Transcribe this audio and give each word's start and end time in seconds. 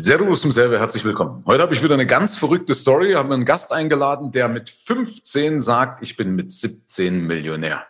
Servus 0.00 0.42
zum 0.42 0.52
selber, 0.52 0.78
herzlich 0.78 1.04
willkommen. 1.04 1.42
Heute 1.44 1.60
habe 1.60 1.74
ich 1.74 1.82
wieder 1.82 1.94
eine 1.94 2.06
ganz 2.06 2.36
verrückte 2.36 2.76
Story. 2.76 3.14
Haben 3.14 3.32
einen 3.32 3.44
Gast 3.44 3.72
eingeladen, 3.72 4.30
der 4.30 4.48
mit 4.48 4.70
15 4.70 5.58
sagt, 5.58 6.04
ich 6.04 6.16
bin 6.16 6.36
mit 6.36 6.52
17 6.52 7.26
Millionär. 7.26 7.84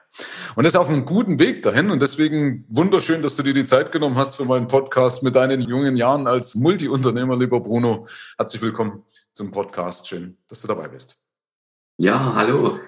Und 0.56 0.64
ist 0.64 0.74
auf 0.74 0.88
einem 0.88 1.04
guten 1.04 1.38
Weg 1.38 1.60
dahin. 1.60 1.90
Und 1.90 2.00
deswegen 2.00 2.64
wunderschön, 2.70 3.20
dass 3.20 3.36
du 3.36 3.42
dir 3.42 3.52
die 3.52 3.66
Zeit 3.66 3.92
genommen 3.92 4.16
hast 4.16 4.36
für 4.36 4.46
meinen 4.46 4.68
Podcast 4.68 5.22
mit 5.22 5.36
deinen 5.36 5.60
jungen 5.60 5.98
Jahren 5.98 6.26
als 6.26 6.54
Multiunternehmer, 6.54 7.36
lieber 7.36 7.60
Bruno. 7.60 8.06
Herzlich 8.38 8.62
willkommen 8.62 9.02
zum 9.34 9.50
Podcast. 9.50 10.08
Schön, 10.08 10.38
dass 10.48 10.62
du 10.62 10.68
dabei 10.68 10.88
bist. 10.88 11.20
Ja, 11.98 12.34
hallo. 12.34 12.78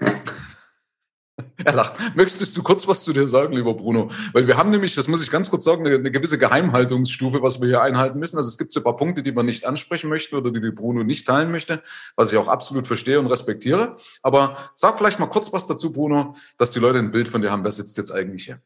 Er 1.64 1.74
lacht. 1.74 1.94
Möchtest 2.14 2.56
du 2.56 2.62
kurz 2.62 2.86
was 2.88 3.04
zu 3.04 3.12
dir 3.12 3.28
sagen, 3.28 3.54
lieber 3.54 3.74
Bruno? 3.74 4.10
Weil 4.32 4.46
wir 4.46 4.56
haben 4.56 4.70
nämlich, 4.70 4.94
das 4.94 5.08
muss 5.08 5.22
ich 5.22 5.30
ganz 5.30 5.50
kurz 5.50 5.64
sagen, 5.64 5.86
eine, 5.86 5.96
eine, 5.96 6.10
gewisse 6.10 6.38
Geheimhaltungsstufe, 6.38 7.42
was 7.42 7.60
wir 7.60 7.68
hier 7.68 7.82
einhalten 7.82 8.18
müssen. 8.18 8.36
Also 8.36 8.48
es 8.48 8.58
gibt 8.58 8.72
so 8.72 8.80
ein 8.80 8.84
paar 8.84 8.96
Punkte, 8.96 9.22
die 9.22 9.32
man 9.32 9.46
nicht 9.46 9.64
ansprechen 9.66 10.08
möchte 10.08 10.36
oder 10.36 10.50
die, 10.50 10.60
die 10.60 10.70
Bruno 10.70 11.02
nicht 11.02 11.26
teilen 11.26 11.50
möchte, 11.50 11.82
was 12.16 12.32
ich 12.32 12.38
auch 12.38 12.48
absolut 12.48 12.86
verstehe 12.86 13.20
und 13.20 13.26
respektiere. 13.26 13.96
Aber 14.22 14.56
sag 14.74 14.98
vielleicht 14.98 15.18
mal 15.18 15.26
kurz 15.26 15.52
was 15.52 15.66
dazu, 15.66 15.92
Bruno, 15.92 16.34
dass 16.56 16.72
die 16.72 16.78
Leute 16.78 16.98
ein 16.98 17.10
Bild 17.10 17.28
von 17.28 17.42
dir 17.42 17.50
haben. 17.50 17.64
Wer 17.64 17.72
sitzt 17.72 17.96
jetzt 17.96 18.10
eigentlich 18.10 18.44
hier? 18.44 18.60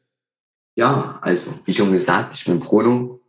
Ja, 0.77 1.19
also 1.23 1.55
wie 1.65 1.75
schon 1.75 1.93
gesagt, 1.93 2.35
ich 2.35 2.45
bin 2.45 2.61
Bruno. 2.61 3.21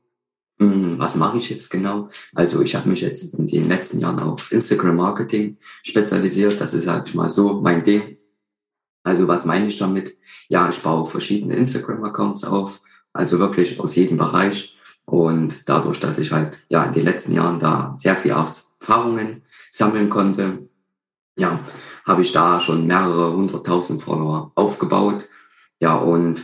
Hm, 0.58 0.98
was 0.98 1.16
mache 1.16 1.38
ich 1.38 1.50
jetzt 1.50 1.70
genau? 1.70 2.10
Also 2.34 2.62
ich 2.62 2.76
habe 2.76 2.88
mich 2.88 3.02
jetzt 3.02 3.34
in 3.34 3.48
den 3.48 3.68
letzten 3.68 4.00
Jahren 4.00 4.20
auf 4.20 4.52
Instagram 4.52 4.96
Marketing 4.96 5.58
spezialisiert. 5.84 6.60
Das 6.62 6.74
ist, 6.74 6.86
sag 6.86 7.08
ich 7.08 7.14
mal, 7.14 7.30
so 7.30 7.60
mein 7.62 7.84
Ding 7.84 8.15
also 9.06 9.28
was 9.28 9.46
meine 9.46 9.68
ich 9.68 9.78
damit? 9.78 10.18
Ja, 10.50 10.68
ich 10.68 10.82
baue 10.82 11.06
verschiedene 11.06 11.56
Instagram-Accounts 11.56 12.44
auf, 12.44 12.82
also 13.14 13.38
wirklich 13.38 13.80
aus 13.80 13.96
jedem 13.96 14.18
Bereich. 14.18 14.76
Und 15.06 15.70
dadurch, 15.70 16.00
dass 16.00 16.18
ich 16.18 16.32
halt 16.32 16.64
ja 16.70 16.84
in 16.84 16.94
den 16.94 17.06
letzten 17.06 17.34
Jahren 17.34 17.60
da 17.60 17.96
sehr 18.00 18.16
viel 18.16 18.32
Erfahrungen 18.32 19.44
sammeln 19.70 20.10
konnte, 20.10 20.68
ja, 21.38 21.60
habe 22.04 22.24
ich 22.24 22.32
da 22.32 22.60
schon 22.60 22.88
mehrere 22.88 23.34
hunderttausend 23.34 24.02
Follower 24.02 24.52
aufgebaut. 24.56 25.30
Ja, 25.80 25.96
und 25.96 26.42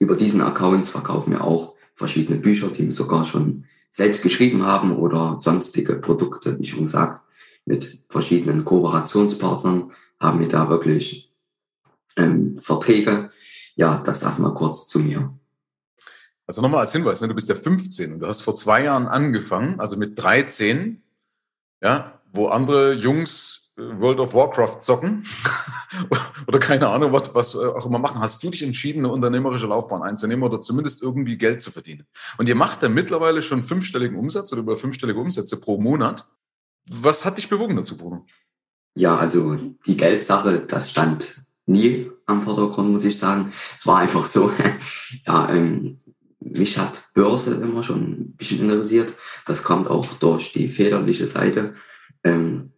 über 0.00 0.16
diesen 0.16 0.40
Accounts 0.40 0.88
verkaufen 0.88 1.32
wir 1.32 1.44
auch 1.44 1.74
verschiedene 1.94 2.40
Bücher, 2.40 2.68
die 2.68 2.86
wir 2.86 2.92
sogar 2.92 3.24
schon 3.24 3.64
selbst 3.90 4.22
geschrieben 4.22 4.66
haben 4.66 4.96
oder 4.96 5.38
sonstige 5.38 5.94
Produkte, 5.96 6.58
wie 6.58 6.66
schon 6.66 6.80
gesagt, 6.80 7.22
mit 7.64 8.00
verschiedenen 8.08 8.64
Kooperationspartnern 8.64 9.92
haben 10.18 10.40
wir 10.40 10.48
da 10.48 10.68
wirklich 10.68 11.29
ähm, 12.16 12.58
Verträge. 12.60 13.30
Ja, 13.76 14.02
das 14.04 14.22
erstmal 14.22 14.54
kurz 14.54 14.88
zu 14.88 14.98
mir. 14.98 15.32
Also 16.46 16.62
nochmal 16.62 16.80
als 16.80 16.92
Hinweis, 16.92 17.20
ne, 17.20 17.28
du 17.28 17.34
bist 17.34 17.48
ja 17.48 17.54
15 17.54 18.14
und 18.14 18.20
du 18.20 18.26
hast 18.26 18.42
vor 18.42 18.54
zwei 18.54 18.82
Jahren 18.82 19.06
angefangen, 19.06 19.78
also 19.78 19.96
mit 19.96 20.20
13, 20.20 21.00
ja, 21.80 22.20
wo 22.32 22.48
andere 22.48 22.94
Jungs 22.94 23.70
äh, 23.78 24.00
World 24.00 24.18
of 24.18 24.34
Warcraft 24.34 24.80
zocken 24.80 25.24
oder 26.48 26.58
keine 26.58 26.88
Ahnung, 26.88 27.12
was, 27.12 27.32
was 27.34 27.54
auch 27.54 27.86
immer 27.86 28.00
machen, 28.00 28.20
hast 28.20 28.42
du 28.42 28.50
dich 28.50 28.64
entschieden, 28.64 29.04
eine 29.04 29.12
unternehmerische 29.12 29.68
Laufbahn 29.68 30.02
einzunehmen 30.02 30.42
oder 30.42 30.60
zumindest 30.60 31.02
irgendwie 31.02 31.38
Geld 31.38 31.60
zu 31.60 31.70
verdienen. 31.70 32.06
Und 32.36 32.48
ihr 32.48 32.56
macht 32.56 32.82
ja 32.82 32.88
mittlerweile 32.88 33.42
schon 33.42 33.62
fünfstelligen 33.62 34.18
Umsatz 34.18 34.52
oder 34.52 34.62
über 34.62 34.76
fünfstellige 34.76 35.20
Umsätze 35.20 35.58
pro 35.60 35.80
Monat. 35.80 36.26
Was 36.90 37.24
hat 37.24 37.38
dich 37.38 37.48
bewogen 37.48 37.76
dazu, 37.76 37.96
Bruno? 37.96 38.26
Ja, 38.96 39.16
also 39.16 39.54
die 39.86 39.96
Geldsache, 39.96 40.60
das 40.66 40.90
stand 40.90 41.44
nie 41.70 42.10
am 42.26 42.42
Vordergrund, 42.42 42.90
muss 42.90 43.04
ich 43.04 43.18
sagen. 43.18 43.52
Es 43.76 43.86
war 43.86 43.98
einfach 43.98 44.24
so, 44.24 44.52
ja, 45.26 45.50
ähm, 45.50 45.98
mich 46.40 46.78
hat 46.78 47.10
Börse 47.14 47.54
immer 47.54 47.82
schon 47.82 48.02
ein 48.02 48.34
bisschen 48.36 48.60
interessiert. 48.60 49.12
Das 49.46 49.62
kommt 49.62 49.88
auch 49.88 50.06
durch 50.14 50.52
die 50.52 50.68
väterliche 50.68 51.26
Seite. 51.26 51.74
Ähm, 52.24 52.72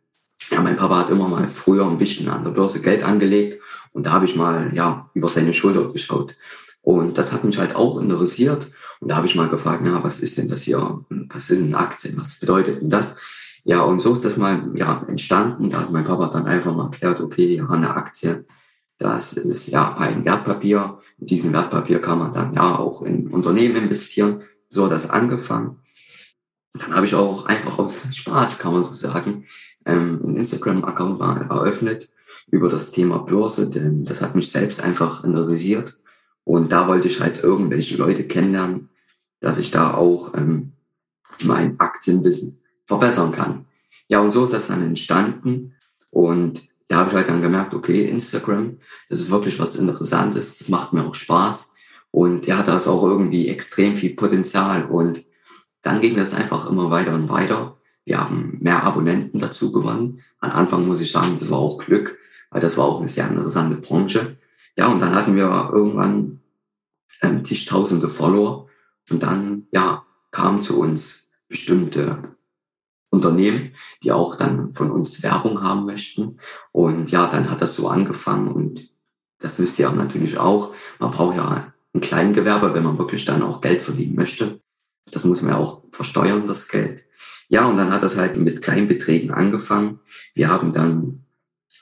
ja, 0.51 0.61
mein 0.61 0.77
Papa 0.77 0.99
hat 0.99 1.11
immer 1.11 1.29
mal 1.29 1.49
früher 1.49 1.87
ein 1.87 1.99
bisschen 1.99 2.29
an 2.29 2.45
der 2.45 2.51
Börse 2.51 2.81
Geld 2.81 3.03
angelegt 3.03 3.63
und 3.93 4.05
da 4.05 4.13
habe 4.13 4.25
ich 4.25 4.37
mal 4.37 4.73
ja 4.75 5.11
über 5.15 5.29
seine 5.29 5.55
Schulter 5.55 5.93
geschaut. 5.93 6.37
Und 6.83 7.17
das 7.17 7.33
hat 7.33 7.45
mich 7.45 7.59
halt 7.59 7.77
auch 7.77 8.01
interessiert. 8.01 8.67
Und 8.99 9.09
da 9.09 9.17
habe 9.17 9.27
ich 9.27 9.37
mal 9.37 9.49
gefragt, 9.49 9.87
ja, 9.87 10.03
was 10.03 10.19
ist 10.19 10.37
denn 10.37 10.49
das 10.49 10.63
hier? 10.63 11.05
Was 11.33 11.49
ist 11.49 11.63
eine 11.63 11.79
Aktie? 11.79 12.13
Was 12.17 12.41
bedeutet 12.41 12.83
denn 12.83 12.91
das? 12.91 13.17
Ja, 13.65 13.83
und 13.83 14.01
so 14.01 14.13
ist 14.13 14.25
das 14.25 14.37
mal 14.37 14.73
ja, 14.75 15.05
entstanden. 15.07 15.71
Da 15.71 15.83
hat 15.83 15.93
mein 15.93 16.05
Papa 16.05 16.27
dann 16.27 16.47
einfach 16.47 16.75
mal 16.75 16.87
erklärt, 16.87 17.21
okay, 17.21 17.55
ja, 17.55 17.69
eine 17.69 17.95
Aktie 17.95 18.45
das 19.03 19.33
ist 19.33 19.67
ja 19.69 19.97
ein 19.97 20.25
Wertpapier. 20.25 20.99
Mit 21.19 21.31
diesem 21.31 21.53
Wertpapier 21.53 22.01
kann 22.01 22.19
man 22.19 22.33
dann 22.33 22.55
ja 22.55 22.77
auch 22.77 23.03
in 23.03 23.29
Unternehmen 23.29 23.77
investieren. 23.77 24.43
So 24.69 24.85
hat 24.85 24.93
das 24.93 25.11
angefangen. 25.11 25.79
Dann 26.75 26.95
habe 26.95 27.07
ich 27.07 27.15
auch 27.15 27.47
einfach 27.47 27.79
aus 27.79 28.03
Spaß, 28.13 28.59
kann 28.59 28.73
man 28.73 28.85
so 28.85 28.93
sagen, 28.93 29.47
ähm, 29.85 30.21
einen 30.23 30.37
Instagram-Account 30.37 31.21
eröffnet 31.51 32.11
über 32.51 32.69
das 32.69 32.93
Thema 32.93 33.19
Börse, 33.19 33.69
denn 33.69 34.05
das 34.05 34.23
hat 34.23 34.35
mich 34.35 34.51
selbst 34.51 34.81
einfach 34.81 35.25
interessiert. 35.25 36.01
Und 36.45 36.73
da 36.73 36.89
wollte 36.89 37.09
ich 37.09 37.21
halt 37.21 37.43
irgendwelche 37.43 37.97
Leute 37.97 38.25
kennenlernen, 38.25 38.89
dass 39.41 39.59
ich 39.59 39.71
da 39.71 39.95
auch 39.95 40.35
ähm, 40.35 40.73
mein 41.43 41.79
Aktienwissen 41.79 42.61
verbessern 42.87 43.33
kann. 43.33 43.67
Ja, 44.09 44.21
und 44.21 44.31
so 44.31 44.45
ist 44.45 44.53
das 44.53 44.69
dann 44.69 44.83
entstanden. 44.83 45.75
Und 46.11 46.63
da 46.93 46.99
habe 46.99 47.11
ich 47.11 47.17
halt 47.17 47.29
dann 47.29 47.41
gemerkt, 47.41 47.73
okay, 47.73 48.07
Instagram, 48.07 48.79
das 49.09 49.19
ist 49.19 49.31
wirklich 49.31 49.59
was 49.59 49.77
Interessantes, 49.77 50.59
das 50.59 50.69
macht 50.69 50.93
mir 50.93 51.05
auch 51.05 51.15
Spaß 51.15 51.73
und 52.11 52.47
ja, 52.47 52.63
da 52.63 52.77
ist 52.77 52.87
auch 52.87 53.03
irgendwie 53.03 53.49
extrem 53.49 53.97
viel 53.97 54.15
Potenzial 54.15 54.85
und 54.85 55.23
dann 55.81 56.03
ging 56.03 56.17
das 56.17 56.35
einfach 56.35 56.69
immer 56.69 56.91
weiter 56.91 57.15
und 57.15 57.31
weiter. 57.31 57.79
Wir 58.05 58.21
haben 58.21 58.59
mehr 58.61 58.85
Abonnenten 58.85 59.41
dazu 59.41 59.73
gewonnen. 59.73 60.21
Am 60.41 60.51
Anfang 60.51 60.87
muss 60.87 61.01
ich 61.01 61.11
sagen, 61.11 61.39
das 61.41 61.51
war 61.51 61.59
auch 61.59 61.79
Glück, 61.79 62.19
weil 62.51 62.61
das 62.61 62.77
war 62.77 62.85
auch 62.85 63.01
eine 63.01 63.09
sehr 63.09 63.27
interessante 63.27 63.77
Branche. 63.77 64.37
Ja, 64.77 64.89
und 64.89 65.01
dann 65.01 65.15
hatten 65.15 65.35
wir 65.35 65.71
irgendwann 65.73 66.41
ähm, 67.23 67.43
zigtausende 67.43 68.11
Follower 68.11 68.69
und 69.09 69.23
dann, 69.23 69.67
ja, 69.71 70.05
kamen 70.31 70.61
zu 70.61 70.79
uns 70.79 71.27
bestimmte 71.49 72.37
Unternehmen, 73.13 73.73
die 74.03 74.11
auch 74.11 74.37
dann 74.37 74.73
von 74.73 74.91
uns 74.91 75.23
Werbung 75.23 75.63
haben 75.63 75.85
möchten. 75.85 76.39
Und 76.73 77.11
ja, 77.11 77.27
dann 77.27 77.51
hat 77.51 77.61
das 77.61 77.77
so 77.77 77.89
angefangen 77.89 78.49
und 78.49 78.89
das 79.39 79.59
wisst 79.59 79.79
ihr 79.79 79.91
natürlich 79.91 80.39
auch. 80.39 80.75
Man 80.99 81.11
braucht 81.11 81.37
ja 81.37 81.73
ein 81.95 82.01
Kleingewerbe, 82.01 82.75
wenn 82.75 82.85
man 82.85 82.99
wirklich 82.99 83.25
dann 83.25 83.43
auch 83.43 83.61
Geld 83.61 83.83
verdienen 83.83 84.15
möchte. 84.15 84.61
Das 85.11 85.25
muss 85.25 85.43
man 85.43 85.53
ja 85.53 85.59
auch 85.59 85.83
versteuern, 85.93 86.49
das 86.49 86.69
Geld. 86.69 87.05
Ja, 87.49 87.67
und 87.67 87.77
dann 87.77 87.93
hat 87.93 88.03
das 88.03 88.17
halt 88.17 88.39
mit 88.39 88.63
Kleinbeträgen 88.63 89.31
angefangen. 89.31 90.01
Wir 90.35 90.49
haben 90.49 90.73
dann 90.73 91.25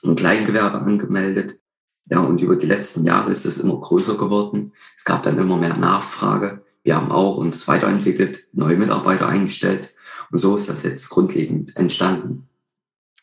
ein 0.03 0.15
Kleingewerbe 0.15 0.79
angemeldet. 0.79 1.61
Ja, 2.09 2.19
und 2.19 2.41
über 2.41 2.57
die 2.57 2.67
letzten 2.67 3.05
Jahre 3.05 3.31
ist 3.31 3.45
es 3.45 3.59
immer 3.59 3.79
größer 3.79 4.17
geworden. 4.17 4.73
Es 4.97 5.05
gab 5.05 5.23
dann 5.23 5.37
immer 5.37 5.55
mehr 5.55 5.77
Nachfrage. 5.77 6.65
Wir 6.83 6.97
haben 6.97 7.11
auch 7.11 7.37
uns 7.37 7.67
weiterentwickelt, 7.69 8.47
neue 8.51 8.75
Mitarbeiter 8.75 9.29
eingestellt. 9.29 9.93
Und 10.31 10.37
so 10.37 10.55
ist 10.55 10.69
das 10.69 10.83
jetzt 10.83 11.09
grundlegend 11.09 11.75
entstanden. 11.75 12.47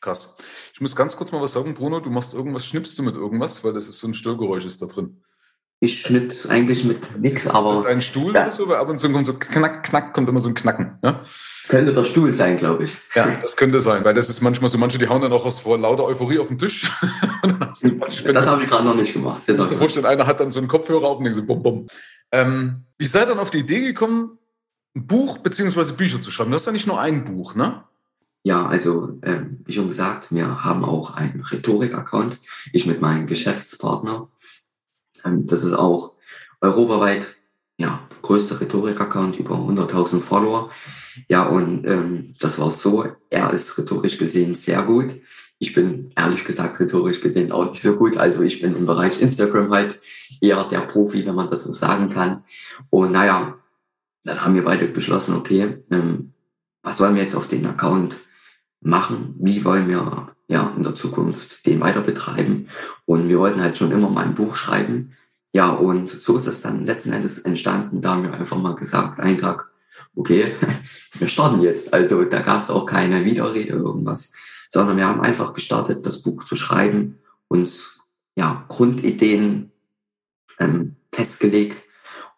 Krass. 0.00 0.36
Ich 0.74 0.80
muss 0.80 0.94
ganz 0.94 1.16
kurz 1.16 1.32
mal 1.32 1.41
was 1.41 1.52
sagen, 1.52 1.74
Bruno. 1.74 2.00
Du 2.00 2.10
machst 2.10 2.34
irgendwas, 2.34 2.64
schnippst 2.66 2.96
du 2.98 3.02
mit 3.02 3.16
irgendwas, 3.16 3.64
weil 3.64 3.72
das 3.72 3.88
ist 3.88 3.98
so 3.98 4.06
ein 4.06 4.14
Störgeräusch 4.14 4.64
ist 4.64 4.80
da 4.80 4.86
drin. 4.86 5.22
Ich 5.80 6.02
schnipp 6.02 6.34
eigentlich 6.48 6.84
mit 6.84 7.18
nichts, 7.20 7.47
aber. 7.47 7.82
Dein 7.82 8.00
Stuhl 8.00 8.34
ja. 8.34 8.42
oder 8.42 8.52
so, 8.52 8.68
weil 8.68 8.76
ab 8.76 8.88
und 8.88 8.98
zu 8.98 9.10
kommt 9.10 9.26
so 9.26 9.34
knack, 9.34 9.84
knack, 9.84 10.12
kommt 10.12 10.28
immer 10.28 10.41
so 10.41 10.48
ein 10.48 10.54
Knacken. 10.54 10.98
Ja? 11.04 11.22
Könnte 11.68 11.92
der 11.92 12.04
Stuhl 12.04 12.34
sein, 12.34 12.58
glaube 12.58 12.84
ich. 12.84 12.97
Ja, 13.14 13.28
das 13.42 13.56
könnte 13.56 13.80
sein, 13.80 14.02
weil 14.02 14.14
das 14.14 14.28
ist 14.28 14.41
manchmal 14.41 14.70
so, 14.70 14.78
manche, 14.78 14.98
die 14.98 15.06
hauen 15.06 15.22
dann 15.22 15.32
auch 15.32 15.44
aus 15.44 15.60
vor 15.60 15.78
lauter 15.78 16.04
Euphorie 16.04 16.38
auf 16.41 16.48
den 16.48 16.58
Tisch. 16.58 16.91
das 17.42 17.84
habe 17.84 18.62
ich 18.62 18.70
gerade 18.70 18.84
noch 18.84 18.97
nicht 18.97 19.12
gemacht. 19.12 19.42
Das 19.47 19.72
vorstellen, 19.74 20.06
einer 20.06 20.26
hat 20.26 20.41
dann 20.41 20.50
so 20.50 20.58
einen 20.58 20.68
Kopfhörer 20.68 21.04
auf 21.04 21.18
und 21.18 21.24
denkt 21.24 21.36
so, 21.36 21.44
bum, 21.44 21.62
bum. 21.62 21.86
Ähm, 22.32 22.84
wie 22.98 23.06
seid 23.06 23.28
dann 23.28 23.38
auf 23.38 23.50
die 23.50 23.58
Idee 23.58 23.82
gekommen, 23.82 24.38
ein 24.94 25.06
Buch 25.06 25.38
beziehungsweise 25.38 25.94
Bücher 25.94 26.21
zu 26.21 26.31
schreiben. 26.31 26.50
Das 26.50 26.62
ist 26.62 26.66
ja 26.66 26.72
nicht 26.72 26.87
nur 26.87 27.00
ein 27.00 27.25
Buch, 27.25 27.54
ne? 27.54 27.84
Ja, 28.42 28.66
also 28.66 29.18
ähm, 29.22 29.60
wie 29.65 29.72
schon 29.72 29.89
gesagt, 29.89 30.28
wir 30.30 30.65
haben 30.65 30.84
auch 30.84 31.16
einen 31.16 31.42
Rhetorik-Account. 31.42 32.39
Ich 32.72 32.86
mit 32.86 33.01
meinem 33.01 33.27
Geschäftspartner. 33.27 34.28
Ähm, 35.24 35.47
das 35.47 35.65
ist 35.65 35.74
auch 35.74 36.15
europaweit 36.60 37.36
ja, 37.78 38.07
der 38.10 38.18
größte 38.22 38.60
Rhetorik-Account, 38.60 39.39
über 39.39 39.54
100.000 39.57 40.21
Follower. 40.21 40.71
Ja, 41.28 41.45
und 41.45 41.84
ähm, 41.86 42.34
das 42.41 42.59
war 42.59 42.71
so, 42.71 43.07
er 43.30 43.53
ist 43.53 43.77
rhetorisch 43.78 44.18
gesehen 44.18 44.54
sehr 44.54 44.83
gut. 44.83 45.15
Ich 45.60 45.74
bin 45.74 46.12
ehrlich 46.16 46.45
gesagt 46.45 46.78
rhetorisch 46.78 47.21
gesehen 47.21 47.53
auch 47.53 47.71
nicht 47.71 47.83
so 47.83 47.97
gut. 47.97 48.16
Also 48.16 48.42
ich 48.42 48.60
bin 48.60 48.77
im 48.77 48.86
Bereich 48.86 49.21
Instagram 49.21 49.71
halt 49.72 50.01
eher 50.41 50.62
der 50.65 50.80
Profi, 50.80 51.27
wenn 51.27 51.34
man 51.34 51.51
das 51.51 51.65
so 51.65 51.72
sagen 51.72 52.10
kann. 52.10 52.45
Und 52.91 53.12
naja, 53.12 53.58
dann 54.28 54.45
haben 54.45 54.54
wir 54.54 54.65
beide 54.65 54.86
beschlossen, 54.86 55.34
okay, 55.34 55.78
ähm, 55.91 56.33
was 56.83 57.01
wollen 57.01 57.15
wir 57.15 57.22
jetzt 57.22 57.34
auf 57.34 57.48
den 57.48 57.66
Account 57.66 58.19
machen? 58.80 59.34
Wie 59.39 59.65
wollen 59.65 59.89
wir 59.89 60.34
ja 60.48 60.72
in 60.77 60.83
der 60.83 60.95
Zukunft 60.95 61.66
den 61.66 61.80
weiter 61.80 62.03
betreiben? 62.03 62.69
Und 63.07 63.28
wir 63.28 63.39
wollten 63.39 63.63
halt 63.63 63.78
schon 63.78 63.91
immer 63.91 64.10
mal 64.10 64.25
ein 64.25 64.34
Buch 64.34 64.54
schreiben. 64.57 65.13
Ja, 65.53 65.71
und 65.71 66.10
so 66.10 66.36
ist 66.36 66.47
es 66.47 66.60
dann 66.60 66.84
letzten 66.84 67.13
Endes 67.13 67.39
entstanden. 67.39 68.03
Da 68.03 68.10
haben 68.10 68.22
wir 68.22 68.34
einfach 68.34 68.59
mal 68.59 68.77
gesagt, 68.77 69.19
einen 69.19 69.39
Tag 69.39 69.69
okay, 70.15 70.54
wir 71.19 71.28
starten 71.28 71.63
jetzt. 71.63 71.95
Also 71.95 72.24
da 72.24 72.41
gab 72.41 72.63
es 72.63 72.71
auch 72.71 72.84
keine 72.84 73.24
Widerrede 73.24 73.74
oder 73.74 73.84
irgendwas, 73.84 74.33
sondern 74.69 74.97
wir 74.97 75.07
haben 75.07 75.21
einfach 75.21 75.54
gestartet, 75.54 76.04
das 76.04 76.22
Buch 76.22 76.45
zu 76.45 76.57
schreiben, 76.57 77.19
uns 77.48 78.01
ja, 78.36 78.65
Grundideen 78.69 79.72
ähm, 80.59 80.97
festgelegt 81.13 81.83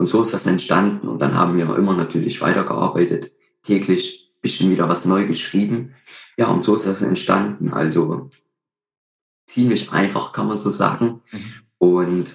und 0.01 0.07
so 0.07 0.23
ist 0.23 0.33
das 0.33 0.47
entstanden. 0.47 1.09
Und 1.09 1.21
dann 1.21 1.35
haben 1.35 1.59
wir 1.59 1.77
immer 1.77 1.93
natürlich 1.93 2.41
weitergearbeitet, 2.41 3.33
täglich 3.63 4.33
bisschen 4.41 4.71
wieder 4.71 4.89
was 4.89 5.05
neu 5.05 5.27
geschrieben. 5.27 5.95
Ja, 6.39 6.47
und 6.47 6.65
so 6.65 6.75
ist 6.75 6.87
das 6.87 7.03
entstanden. 7.03 7.75
Also 7.75 8.31
ziemlich 9.47 9.93
einfach, 9.93 10.33
kann 10.33 10.49
man 10.49 10.57
so 10.57 10.71
sagen. 10.71 11.21
Mhm. 11.31 11.53
Und 11.77 12.35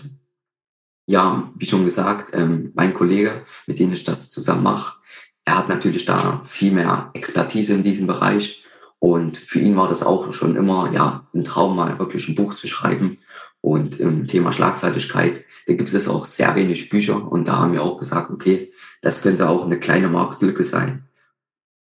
ja, 1.08 1.52
wie 1.56 1.66
schon 1.66 1.86
gesagt, 1.86 2.36
ähm, 2.36 2.72
mein 2.76 2.94
Kollege, 2.94 3.44
mit 3.66 3.80
dem 3.80 3.94
ich 3.94 4.04
das 4.04 4.30
zusammen 4.30 4.62
mache, 4.62 5.00
er 5.44 5.58
hat 5.58 5.68
natürlich 5.68 6.06
da 6.06 6.44
viel 6.46 6.72
mehr 6.72 7.10
Expertise 7.16 7.74
in 7.74 7.84
diesem 7.84 8.06
Bereich. 8.06 8.64
Und 9.00 9.38
für 9.38 9.60
ihn 9.60 9.76
war 9.76 9.90
das 9.90 10.04
auch 10.04 10.32
schon 10.34 10.56
immer 10.56 10.92
ja 10.94 11.28
ein 11.34 11.44
Traum, 11.44 11.76
mal 11.76 11.98
wirklich 11.98 12.30
ein 12.30 12.36
Buch 12.36 12.54
zu 12.54 12.68
schreiben. 12.68 13.18
Und 13.66 14.00
im 14.00 14.28
Thema 14.28 14.54
Schlagfertigkeit, 14.54 15.44
da 15.66 15.74
gibt 15.74 15.92
es 15.92 16.08
auch 16.08 16.26
sehr 16.26 16.54
wenig 16.54 16.88
Bücher. 16.90 17.32
Und 17.32 17.48
da 17.48 17.58
haben 17.58 17.74
wir 17.74 17.82
auch 17.82 17.98
gesagt, 17.98 18.30
okay, 18.30 18.72
das 19.02 19.24
könnte 19.24 19.50
auch 19.50 19.66
eine 19.66 19.80
kleine 19.80 20.08
Marktlücke 20.08 20.64
sein. 20.64 21.08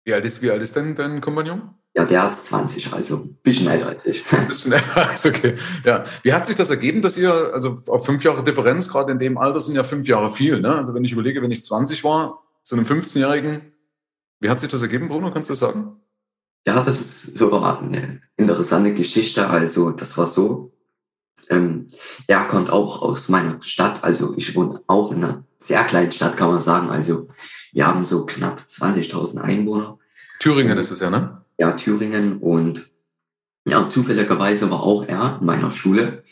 Wie 0.03 0.15
alt 0.15 0.25
ist, 0.25 0.41
wie 0.41 0.49
alt 0.49 0.63
ist 0.63 0.75
denn 0.75 0.95
dein 0.95 1.21
Kompagnon? 1.21 1.69
Ja, 1.95 2.05
der 2.05 2.25
ist 2.25 2.45
20, 2.45 2.93
also 2.93 3.17
ein 3.17 3.37
bisschen 3.43 3.67
älter 3.67 3.89
als 3.89 4.07
ich. 4.07 4.25
Ein 4.31 4.47
bisschen 4.47 4.71
älter 4.71 5.07
als, 5.09 5.23
okay. 5.27 5.55
Ja. 5.85 6.05
Wie 6.23 6.33
hat 6.33 6.47
sich 6.47 6.55
das 6.55 6.71
ergeben, 6.71 7.03
dass 7.03 7.15
ihr, 7.15 7.31
also 7.31 7.77
auf 7.85 8.03
fünf 8.03 8.23
Jahre 8.23 8.43
Differenz, 8.43 8.89
gerade 8.89 9.11
in 9.11 9.19
dem 9.19 9.37
Alter 9.37 9.61
sind 9.61 9.75
ja 9.75 9.83
fünf 9.83 10.07
Jahre 10.07 10.31
viel, 10.31 10.59
ne? 10.59 10.75
Also 10.75 10.95
wenn 10.95 11.03
ich 11.03 11.11
überlege, 11.11 11.43
wenn 11.43 11.51
ich 11.51 11.63
20 11.63 12.03
war, 12.03 12.41
zu 12.63 12.75
einem 12.75 12.85
15-Jährigen, 12.85 13.71
wie 14.39 14.49
hat 14.49 14.59
sich 14.59 14.69
das 14.69 14.81
ergeben, 14.81 15.09
Bruno? 15.09 15.29
Kannst 15.31 15.51
du 15.51 15.51
das 15.51 15.59
sagen? 15.59 15.97
Ja, 16.65 16.81
das 16.81 16.99
ist 16.99 17.37
sogar 17.37 17.79
eine 17.79 18.21
interessante 18.35 18.95
Geschichte. 18.95 19.47
Also, 19.47 19.91
das 19.91 20.17
war 20.17 20.27
so. 20.27 20.73
Ähm, 21.49 21.87
er 22.27 22.43
kommt 22.45 22.69
auch 22.69 23.01
aus 23.01 23.29
meiner 23.29 23.61
Stadt. 23.61 24.03
Also, 24.03 24.33
ich 24.35 24.55
wohne 24.55 24.81
auch 24.87 25.11
in 25.11 25.23
einer 25.23 25.43
sehr 25.59 25.83
kleinen 25.83 26.11
Stadt, 26.11 26.37
kann 26.37 26.51
man 26.51 26.61
sagen. 26.61 26.89
Also, 26.89 27.29
wir 27.73 27.87
haben 27.87 28.05
so 28.05 28.25
knapp 28.25 28.63
20.000 28.67 29.39
Einwohner. 29.39 29.97
Thüringen 30.39 30.77
ist 30.77 30.91
es 30.91 30.99
ja, 30.99 31.09
ne? 31.09 31.41
ja, 31.57 31.71
Thüringen 31.71 32.37
und 32.37 32.87
ja, 33.65 33.89
zufälligerweise 33.89 34.71
war 34.71 34.81
auch 34.81 35.05
er 35.05 35.37
in 35.39 35.45
meiner 35.45 35.71
Schule. 35.71 36.23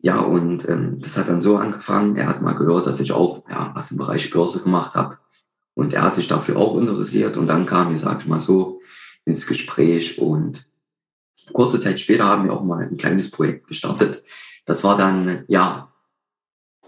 Ja, 0.00 0.18
und 0.18 0.68
ähm, 0.68 0.98
das 1.00 1.16
hat 1.16 1.28
dann 1.28 1.40
so 1.40 1.56
angefangen. 1.56 2.16
Er 2.16 2.26
hat 2.26 2.42
mal 2.42 2.54
gehört, 2.54 2.88
dass 2.88 2.98
ich 2.98 3.12
auch 3.12 3.44
ja, 3.48 3.70
was 3.74 3.92
im 3.92 3.98
Bereich 3.98 4.30
Börse 4.30 4.58
gemacht 4.60 4.94
habe. 4.94 5.18
Und 5.74 5.94
er 5.94 6.02
hat 6.02 6.16
sich 6.16 6.26
dafür 6.26 6.56
auch 6.56 6.76
interessiert. 6.76 7.36
Und 7.36 7.46
dann 7.46 7.66
kam 7.66 7.92
wir, 7.92 8.00
sag 8.00 8.20
ich 8.20 8.26
mal 8.26 8.40
so, 8.40 8.80
ins 9.24 9.46
Gespräch. 9.46 10.18
Und 10.18 10.66
kurze 11.52 11.78
Zeit 11.78 12.00
später 12.00 12.24
haben 12.24 12.44
wir 12.44 12.52
auch 12.52 12.64
mal 12.64 12.82
ein 12.84 12.96
kleines 12.96 13.30
Projekt 13.30 13.68
gestartet. 13.68 14.24
Das 14.64 14.84
war 14.84 14.96
dann, 14.96 15.44
ja, 15.48 15.92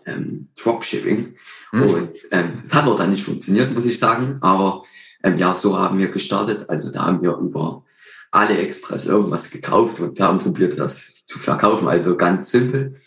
ähm, 0.06 0.48
Dropshipping. 0.56 1.36
Mhm. 1.72 1.82
Und 1.82 2.10
ähm, 2.30 2.62
es 2.62 2.74
hat 2.74 2.86
auch 2.86 2.98
dann 2.98 3.10
nicht 3.10 3.24
funktioniert, 3.24 3.72
muss 3.74 3.84
ich 3.84 3.98
sagen. 3.98 4.38
Aber 4.40 4.84
ähm, 5.22 5.38
ja, 5.38 5.54
so 5.54 5.78
haben 5.78 5.98
wir 5.98 6.08
gestartet. 6.08 6.68
Also 6.68 6.90
da 6.90 7.06
haben 7.06 7.22
wir 7.22 7.36
über 7.36 7.84
AliExpress 8.30 9.06
irgendwas 9.06 9.50
gekauft 9.50 10.00
und 10.00 10.20
haben 10.20 10.40
probiert, 10.40 10.78
das 10.78 11.24
zu 11.26 11.38
verkaufen. 11.38 11.88
Also 11.88 12.16
ganz 12.16 12.50
simpel. 12.50 13.00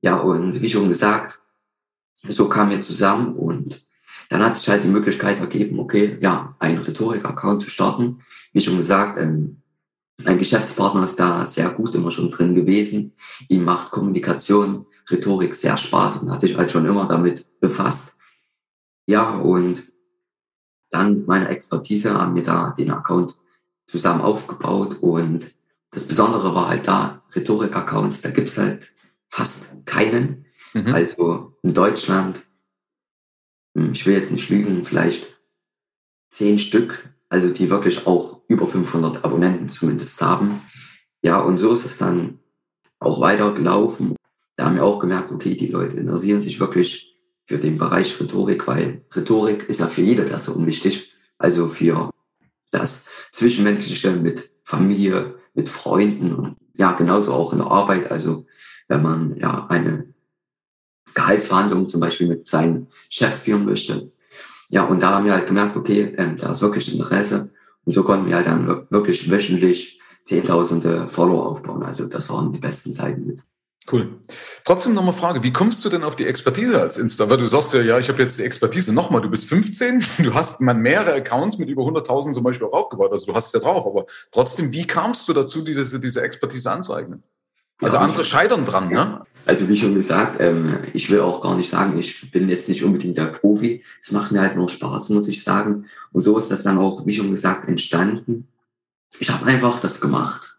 Ja, 0.00 0.16
und 0.16 0.60
wie 0.60 0.70
schon 0.70 0.88
gesagt, 0.88 1.42
so 2.28 2.48
kamen 2.48 2.70
wir 2.70 2.82
zusammen 2.82 3.34
und 3.34 3.86
dann 4.28 4.44
hat 4.44 4.56
sich 4.56 4.68
halt 4.68 4.84
die 4.84 4.88
Möglichkeit 4.88 5.40
ergeben, 5.40 5.80
okay, 5.80 6.16
ja, 6.20 6.54
einen 6.58 6.78
Rhetorik-Account 6.78 7.62
zu 7.62 7.70
starten. 7.70 8.22
Wie 8.52 8.60
schon 8.60 8.76
gesagt, 8.76 9.18
ähm, 9.18 9.59
mein 10.24 10.38
Geschäftspartner 10.38 11.04
ist 11.04 11.16
da 11.16 11.46
sehr 11.46 11.70
gut 11.70 11.94
immer 11.94 12.10
schon 12.10 12.30
drin 12.30 12.54
gewesen. 12.54 13.14
Ihm 13.48 13.64
macht 13.64 13.90
Kommunikation, 13.90 14.86
Rhetorik 15.10 15.54
sehr 15.54 15.76
Spaß 15.76 16.18
und 16.18 16.30
hat 16.30 16.40
sich 16.40 16.56
halt 16.56 16.70
schon 16.70 16.86
immer 16.86 17.06
damit 17.06 17.60
befasst. 17.60 18.18
Ja, 19.06 19.34
und 19.34 19.90
dann 20.90 21.16
mit 21.16 21.26
meiner 21.26 21.50
Expertise 21.50 22.14
haben 22.14 22.34
wir 22.34 22.42
da 22.42 22.74
den 22.76 22.90
Account 22.90 23.34
zusammen 23.86 24.20
aufgebaut 24.20 24.98
und 25.00 25.52
das 25.90 26.06
Besondere 26.06 26.54
war 26.54 26.68
halt 26.68 26.86
da, 26.86 27.22
Rhetorik-Accounts, 27.34 28.22
da 28.22 28.30
gibt's 28.30 28.58
halt 28.58 28.92
fast 29.28 29.84
keinen. 29.86 30.46
Mhm. 30.72 30.94
Also 30.94 31.56
in 31.62 31.74
Deutschland, 31.74 32.42
hm, 33.74 33.92
ich 33.92 34.06
will 34.06 34.14
jetzt 34.14 34.30
nicht 34.30 34.48
lügen, 34.48 34.84
vielleicht 34.84 35.36
zehn 36.30 36.58
Stück, 36.58 37.12
also 37.28 37.48
die 37.48 37.70
wirklich 37.70 38.06
auch 38.06 38.39
über 38.50 38.66
500 38.66 39.24
Abonnenten 39.24 39.68
zumindest 39.68 40.20
haben. 40.20 40.60
Ja, 41.22 41.38
und 41.38 41.58
so 41.58 41.72
ist 41.72 41.86
es 41.86 41.98
dann 41.98 42.40
auch 42.98 43.20
weiter 43.20 43.54
gelaufen. 43.54 44.16
Da 44.56 44.66
haben 44.66 44.74
wir 44.74 44.84
auch 44.84 44.98
gemerkt, 44.98 45.30
okay, 45.30 45.54
die 45.54 45.68
Leute 45.68 45.96
interessieren 45.96 46.40
sich 46.40 46.58
wirklich 46.58 47.16
für 47.46 47.58
den 47.58 47.78
Bereich 47.78 48.20
Rhetorik, 48.20 48.66
weil 48.66 49.04
Rhetorik 49.14 49.68
ist 49.68 49.80
ja 49.80 49.86
für 49.86 50.02
jede 50.02 50.24
Person 50.24 50.66
wichtig. 50.66 51.12
Also 51.38 51.68
für 51.68 52.10
das 52.72 53.06
Zwischenmenschliche 53.30 54.10
mit 54.10 54.50
Familie, 54.64 55.36
mit 55.54 55.68
Freunden 55.68 56.34
und 56.34 56.56
ja, 56.74 56.92
genauso 56.92 57.32
auch 57.32 57.52
in 57.52 57.58
der 57.58 57.68
Arbeit. 57.68 58.10
Also 58.10 58.46
wenn 58.88 59.02
man 59.02 59.36
ja 59.36 59.66
eine 59.68 60.12
Gehaltsverhandlung 61.14 61.86
zum 61.86 62.00
Beispiel 62.00 62.26
mit 62.26 62.48
seinem 62.48 62.88
Chef 63.08 63.34
führen 63.34 63.64
möchte. 63.64 64.10
Ja, 64.70 64.84
und 64.84 65.00
da 65.00 65.10
haben 65.10 65.26
wir 65.26 65.34
halt 65.34 65.46
gemerkt, 65.46 65.76
okay, 65.76 66.14
ähm, 66.16 66.36
da 66.36 66.50
ist 66.50 66.62
wirklich 66.62 66.92
Interesse. 66.92 67.52
Und 67.90 67.94
so 67.94 68.04
konnten 68.04 68.28
wir 68.28 68.36
halt 68.36 68.46
dann 68.46 68.86
wirklich 68.90 69.28
wöchentlich 69.32 70.00
Zehntausende 70.24 71.08
Follower 71.08 71.44
aufbauen. 71.44 71.82
Also 71.82 72.06
das 72.06 72.30
waren 72.30 72.52
die 72.52 72.60
besten 72.60 72.92
Zeiten 72.92 73.26
mit. 73.26 73.42
Cool. 73.90 74.20
Trotzdem 74.64 74.94
nochmal 74.94 75.12
Frage, 75.12 75.42
wie 75.42 75.52
kommst 75.52 75.84
du 75.84 75.88
denn 75.88 76.04
auf 76.04 76.14
die 76.14 76.24
Expertise 76.24 76.80
als 76.80 76.98
Insta? 76.98 77.28
Weil 77.28 77.38
du 77.38 77.46
sagst 77.46 77.74
ja, 77.74 77.80
ja, 77.80 77.98
ich 77.98 78.08
habe 78.08 78.22
jetzt 78.22 78.38
die 78.38 78.44
Expertise. 78.44 78.92
Nochmal, 78.92 79.22
du 79.22 79.28
bist 79.28 79.48
15, 79.48 80.04
du 80.18 80.34
hast 80.34 80.60
man 80.60 80.78
mehrere 80.78 81.14
Accounts 81.14 81.58
mit 81.58 81.68
über 81.68 81.82
100.000 81.82 82.32
zum 82.32 82.44
Beispiel 82.44 82.68
auch 82.68 82.74
aufgebaut, 82.74 83.10
also 83.10 83.26
du 83.26 83.34
hast 83.34 83.46
es 83.46 83.54
ja 83.54 83.58
drauf. 83.58 83.84
Aber 83.84 84.06
trotzdem, 84.30 84.70
wie 84.70 84.86
kamst 84.86 85.28
du 85.28 85.32
dazu, 85.32 85.62
diese, 85.62 85.98
diese 85.98 86.22
Expertise 86.22 86.70
anzueignen? 86.70 87.24
Also 87.80 87.96
ja, 87.96 88.02
andere 88.02 88.24
scheitern 88.24 88.64
dran, 88.64 88.88
ne? 88.88 89.22
Also 89.46 89.68
wie 89.68 89.76
schon 89.76 89.94
gesagt, 89.94 90.40
ähm, 90.40 90.78
ich 90.92 91.10
will 91.10 91.20
auch 91.20 91.40
gar 91.40 91.56
nicht 91.56 91.70
sagen, 91.70 91.98
ich 91.98 92.30
bin 92.30 92.48
jetzt 92.48 92.68
nicht 92.68 92.84
unbedingt 92.84 93.16
der 93.16 93.26
Profi. 93.26 93.82
Es 94.00 94.12
macht 94.12 94.32
mir 94.32 94.40
halt 94.40 94.54
nur 94.54 94.68
Spaß, 94.68 95.08
muss 95.10 95.28
ich 95.28 95.42
sagen. 95.42 95.86
Und 96.12 96.20
so 96.20 96.36
ist 96.36 96.50
das 96.50 96.62
dann 96.62 96.78
auch, 96.78 97.06
wie 97.06 97.14
schon 97.14 97.30
gesagt, 97.30 97.68
entstanden. 97.68 98.48
Ich 99.18 99.30
habe 99.30 99.46
einfach 99.46 99.80
das 99.80 100.00
gemacht 100.00 100.50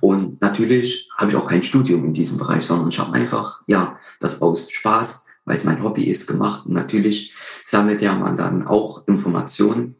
und 0.00 0.40
natürlich 0.40 1.08
habe 1.16 1.30
ich 1.30 1.36
auch 1.36 1.48
kein 1.48 1.62
Studium 1.62 2.04
in 2.04 2.14
diesem 2.14 2.38
Bereich, 2.38 2.64
sondern 2.64 2.88
ich 2.88 2.98
habe 2.98 3.12
einfach, 3.14 3.62
ja, 3.66 3.98
das 4.20 4.42
aus 4.42 4.70
Spaß, 4.70 5.24
weil 5.44 5.56
es 5.56 5.64
mein 5.64 5.82
Hobby 5.82 6.04
ist, 6.04 6.26
gemacht. 6.26 6.66
Und 6.66 6.72
natürlich 6.74 7.34
sammelt 7.64 8.02
ja 8.02 8.14
man 8.14 8.36
dann 8.36 8.66
auch 8.66 9.06
Informationen. 9.08 9.96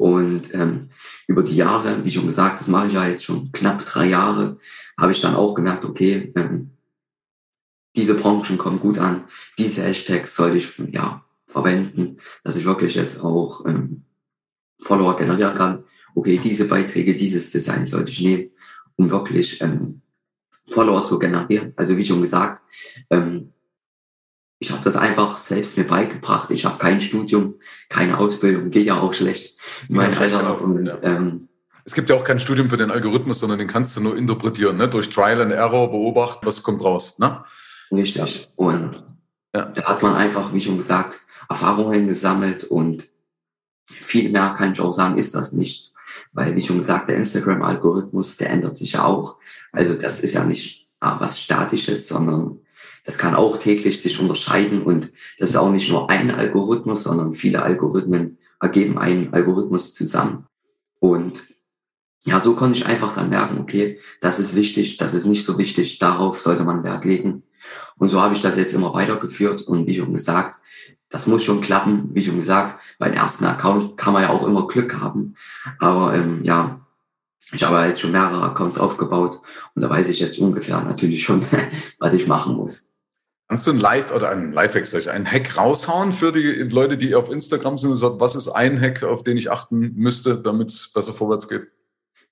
Und 0.00 0.54
ähm, 0.54 0.88
über 1.26 1.42
die 1.42 1.56
Jahre, 1.56 2.02
wie 2.06 2.10
schon 2.10 2.26
gesagt, 2.26 2.60
das 2.60 2.68
mache 2.68 2.86
ich 2.86 2.94
ja 2.94 3.06
jetzt 3.06 3.24
schon 3.24 3.52
knapp 3.52 3.84
drei 3.84 4.06
Jahre, 4.06 4.56
habe 4.98 5.12
ich 5.12 5.20
dann 5.20 5.34
auch 5.34 5.54
gemerkt, 5.54 5.84
okay, 5.84 6.32
ähm, 6.36 6.70
diese 7.94 8.14
Branchen 8.14 8.56
kommen 8.56 8.80
gut 8.80 8.98
an, 8.98 9.24
diese 9.58 9.82
Hashtags 9.82 10.34
sollte 10.34 10.56
ich 10.56 10.78
ja 10.90 11.22
verwenden, 11.46 12.16
dass 12.44 12.56
ich 12.56 12.64
wirklich 12.64 12.94
jetzt 12.94 13.22
auch 13.22 13.66
ähm, 13.66 14.04
Follower 14.80 15.18
generieren 15.18 15.54
kann. 15.54 15.84
Okay, 16.14 16.40
diese 16.42 16.66
Beiträge, 16.66 17.14
dieses 17.14 17.50
Design 17.50 17.86
sollte 17.86 18.10
ich 18.10 18.22
nehmen 18.22 18.50
um 18.96 19.10
wirklich 19.10 19.60
ähm, 19.62 20.02
Follower 20.68 21.04
zu 21.04 21.18
generieren. 21.18 21.72
Also 21.76 21.96
wie 21.96 22.04
schon 22.04 22.20
gesagt, 22.20 22.62
ähm, 23.08 23.52
ich 24.60 24.70
habe 24.70 24.84
das 24.84 24.94
einfach 24.94 25.38
selbst 25.38 25.78
mir 25.78 25.86
beigebracht. 25.86 26.50
Ich 26.50 26.66
habe 26.66 26.78
kein 26.78 27.00
Studium, 27.00 27.54
keine 27.88 28.18
Ausbildung, 28.18 28.70
geht 28.70 28.86
ja 28.86 29.00
auch 29.00 29.14
schlecht. 29.14 29.58
Mein 29.88 30.12
ja, 30.12 30.18
Alter, 30.20 30.60
und, 30.60 30.86
ja. 30.86 30.98
ähm, 31.02 31.48
es 31.86 31.94
gibt 31.94 32.10
ja 32.10 32.16
auch 32.16 32.24
kein 32.24 32.38
Studium 32.38 32.68
für 32.68 32.76
den 32.76 32.90
Algorithmus, 32.90 33.40
sondern 33.40 33.58
den 33.58 33.68
kannst 33.68 33.96
du 33.96 34.02
nur 34.02 34.16
interpretieren, 34.18 34.76
ne? 34.76 34.86
durch 34.86 35.08
Trial 35.08 35.40
and 35.40 35.50
Error 35.50 35.90
beobachten, 35.90 36.44
was 36.44 36.62
kommt 36.62 36.84
raus. 36.84 37.18
Ne? 37.18 37.42
Richtig. 37.90 38.50
Und 38.54 39.02
ja. 39.54 39.64
da 39.64 39.84
hat 39.84 40.02
man 40.02 40.14
einfach, 40.14 40.52
wie 40.52 40.60
schon 40.60 40.76
gesagt, 40.76 41.20
Erfahrungen 41.48 42.06
gesammelt 42.06 42.64
und 42.64 43.08
viel 43.86 44.30
mehr 44.30 44.54
kann 44.58 44.74
ich 44.74 44.80
auch 44.80 44.92
sagen, 44.92 45.16
ist 45.16 45.34
das 45.34 45.52
nichts. 45.52 45.94
Weil, 46.32 46.54
wie 46.54 46.62
schon 46.62 46.76
gesagt, 46.76 47.08
der 47.08 47.16
Instagram-Algorithmus, 47.16 48.36
der 48.36 48.50
ändert 48.50 48.76
sich 48.76 48.92
ja 48.92 49.04
auch. 49.04 49.38
Also 49.72 49.94
das 49.94 50.20
ist 50.20 50.34
ja 50.34 50.44
nicht 50.44 50.88
ah, 51.00 51.18
was 51.18 51.40
Statisches, 51.40 52.06
sondern 52.06 52.60
das 53.04 53.18
kann 53.18 53.34
auch 53.34 53.58
täglich 53.58 54.00
sich 54.02 54.20
unterscheiden 54.20 54.82
und 54.82 55.12
das 55.38 55.50
ist 55.50 55.56
auch 55.56 55.70
nicht 55.70 55.90
nur 55.90 56.10
ein 56.10 56.30
Algorithmus, 56.30 57.04
sondern 57.04 57.34
viele 57.34 57.62
Algorithmen 57.62 58.38
ergeben 58.60 58.98
einen 58.98 59.32
Algorithmus 59.32 59.94
zusammen. 59.94 60.46
Und 60.98 61.42
ja, 62.24 62.38
so 62.40 62.54
konnte 62.54 62.78
ich 62.78 62.86
einfach 62.86 63.14
dann 63.14 63.30
merken, 63.30 63.58
okay, 63.58 63.98
das 64.20 64.38
ist 64.38 64.54
wichtig, 64.54 64.98
das 64.98 65.14
ist 65.14 65.24
nicht 65.24 65.46
so 65.46 65.58
wichtig, 65.58 65.98
darauf 65.98 66.40
sollte 66.40 66.64
man 66.64 66.84
Wert 66.84 67.04
legen. 67.04 67.42
Und 67.96 68.08
so 68.08 68.20
habe 68.20 68.34
ich 68.34 68.42
das 68.42 68.56
jetzt 68.56 68.74
immer 68.74 68.92
weitergeführt 68.94 69.62
und 69.62 69.86
wie 69.86 69.96
schon 69.96 70.12
gesagt, 70.12 70.60
das 71.08 71.26
muss 71.26 71.42
schon 71.42 71.60
klappen, 71.60 72.10
wie 72.12 72.22
schon 72.22 72.38
gesagt. 72.38 72.78
Beim 72.98 73.14
ersten 73.14 73.44
Account 73.44 73.96
kann 73.96 74.12
man 74.12 74.22
ja 74.22 74.30
auch 74.30 74.46
immer 74.46 74.66
Glück 74.68 75.00
haben. 75.00 75.34
Aber 75.78 76.14
ähm, 76.14 76.44
ja, 76.44 76.80
ich 77.52 77.64
habe 77.64 77.86
jetzt 77.86 78.00
schon 78.00 78.12
mehrere 78.12 78.42
Accounts 78.42 78.78
aufgebaut 78.78 79.40
und 79.74 79.82
da 79.82 79.90
weiß 79.90 80.08
ich 80.08 80.20
jetzt 80.20 80.38
ungefähr 80.38 80.80
natürlich 80.82 81.24
schon, 81.24 81.44
was 81.98 82.14
ich 82.14 82.26
machen 82.26 82.56
muss. 82.56 82.89
Kannst 83.50 83.66
du 83.66 83.72
ein 83.72 83.80
Live 83.80 84.14
oder 84.14 84.30
ein 84.30 84.52
Live-Hack, 84.52 84.86
sag 84.86 85.00
ich, 85.00 85.10
einen 85.10 85.28
Hack 85.28 85.58
raushauen 85.58 86.12
für 86.12 86.30
die 86.30 86.40
Leute, 86.72 86.96
die 86.96 87.16
auf 87.16 87.32
Instagram 87.32 87.78
sind 87.78 87.90
und 87.90 87.96
sagen, 87.96 88.20
was 88.20 88.36
ist 88.36 88.46
ein 88.46 88.80
Hack, 88.80 89.02
auf 89.02 89.24
den 89.24 89.36
ich 89.36 89.50
achten 89.50 89.92
müsste, 89.96 90.38
damit 90.40 90.68
es 90.68 90.92
besser 90.92 91.12
vorwärts 91.12 91.48
geht? 91.48 91.66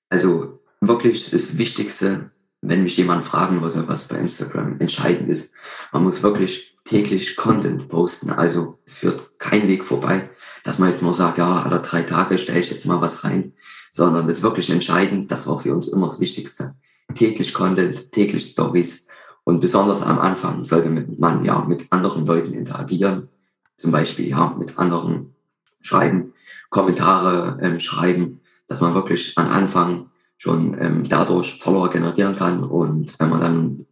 Also 0.07 0.61
wirklich 0.79 1.29
das 1.29 1.57
Wichtigste, 1.57 2.31
wenn 2.61 2.83
mich 2.83 2.95
jemand 2.95 3.25
fragen 3.25 3.61
würde, 3.61 3.85
was 3.89 4.07
bei 4.07 4.15
Instagram 4.15 4.79
entscheidend 4.79 5.29
ist, 5.29 5.53
man 5.91 6.03
muss 6.03 6.23
wirklich 6.23 6.77
täglich 6.85 7.35
Content 7.35 7.89
posten. 7.89 8.29
Also 8.29 8.79
es 8.85 8.93
führt 8.93 9.37
kein 9.39 9.67
Weg 9.67 9.83
vorbei, 9.83 10.29
dass 10.63 10.79
man 10.79 10.87
jetzt 10.87 11.03
nur 11.03 11.13
sagt, 11.13 11.37
ja, 11.37 11.63
alle 11.63 11.81
drei 11.81 12.03
Tage 12.03 12.37
stelle 12.37 12.61
ich 12.61 12.71
jetzt 12.71 12.85
mal 12.85 13.01
was 13.01 13.25
rein, 13.25 13.51
sondern 13.91 14.25
das 14.25 14.37
ist 14.37 14.43
wirklich 14.43 14.69
entscheidend. 14.69 15.29
Das 15.29 15.47
war 15.47 15.59
für 15.59 15.73
uns 15.73 15.89
immer 15.89 16.07
das 16.07 16.21
Wichtigste. 16.21 16.75
Täglich 17.13 17.53
Content, 17.53 18.13
täglich 18.13 18.51
Stories 18.51 19.08
und 19.49 19.61
besonders 19.61 20.03
am 20.03 20.19
Anfang 20.19 20.63
sollte 20.63 20.91
man 21.17 21.43
ja 21.43 21.65
mit 21.67 21.87
anderen 21.89 22.27
Leuten 22.27 22.53
interagieren, 22.53 23.29
zum 23.77 23.91
Beispiel 23.91 24.27
ja 24.27 24.55
mit 24.59 24.77
anderen 24.77 25.33
schreiben, 25.81 26.33
Kommentare 26.69 27.57
ähm, 27.59 27.79
schreiben, 27.79 28.41
dass 28.67 28.79
man 28.79 28.93
wirklich 28.93 29.35
am 29.37 29.49
Anfang 29.49 30.11
schon 30.37 30.79
ähm, 30.79 31.01
dadurch 31.09 31.59
Follower 31.59 31.89
generieren 31.89 32.35
kann 32.35 32.63
und 32.63 33.19
wenn 33.19 33.29
man 33.31 33.39
dann 33.41 33.85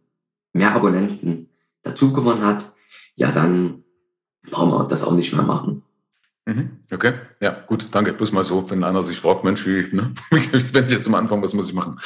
mehr 0.52 0.76
Abonnenten 0.76 1.48
dazu 1.82 2.12
gewonnen 2.12 2.44
hat, 2.44 2.72
ja 3.16 3.32
dann 3.32 3.82
brauchen 4.52 4.70
wir 4.70 4.84
das 4.84 5.02
auch 5.02 5.12
nicht 5.12 5.32
mehr 5.32 5.42
machen. 5.42 5.82
Mhm. 6.48 6.78
Okay, 6.90 7.12
ja, 7.40 7.62
gut, 7.66 7.88
danke. 7.90 8.14
Bloß 8.14 8.32
mal 8.32 8.42
so, 8.42 8.70
wenn 8.70 8.82
einer 8.82 9.02
sich 9.02 9.20
fragt, 9.20 9.44
Mensch, 9.44 9.66
wie, 9.66 9.94
ne? 9.94 10.14
wenn 10.72 10.86
ich 10.86 10.92
jetzt 10.92 11.06
am 11.06 11.14
Anfang, 11.14 11.42
was 11.42 11.52
muss 11.52 11.68
ich 11.68 11.74
machen? 11.74 12.00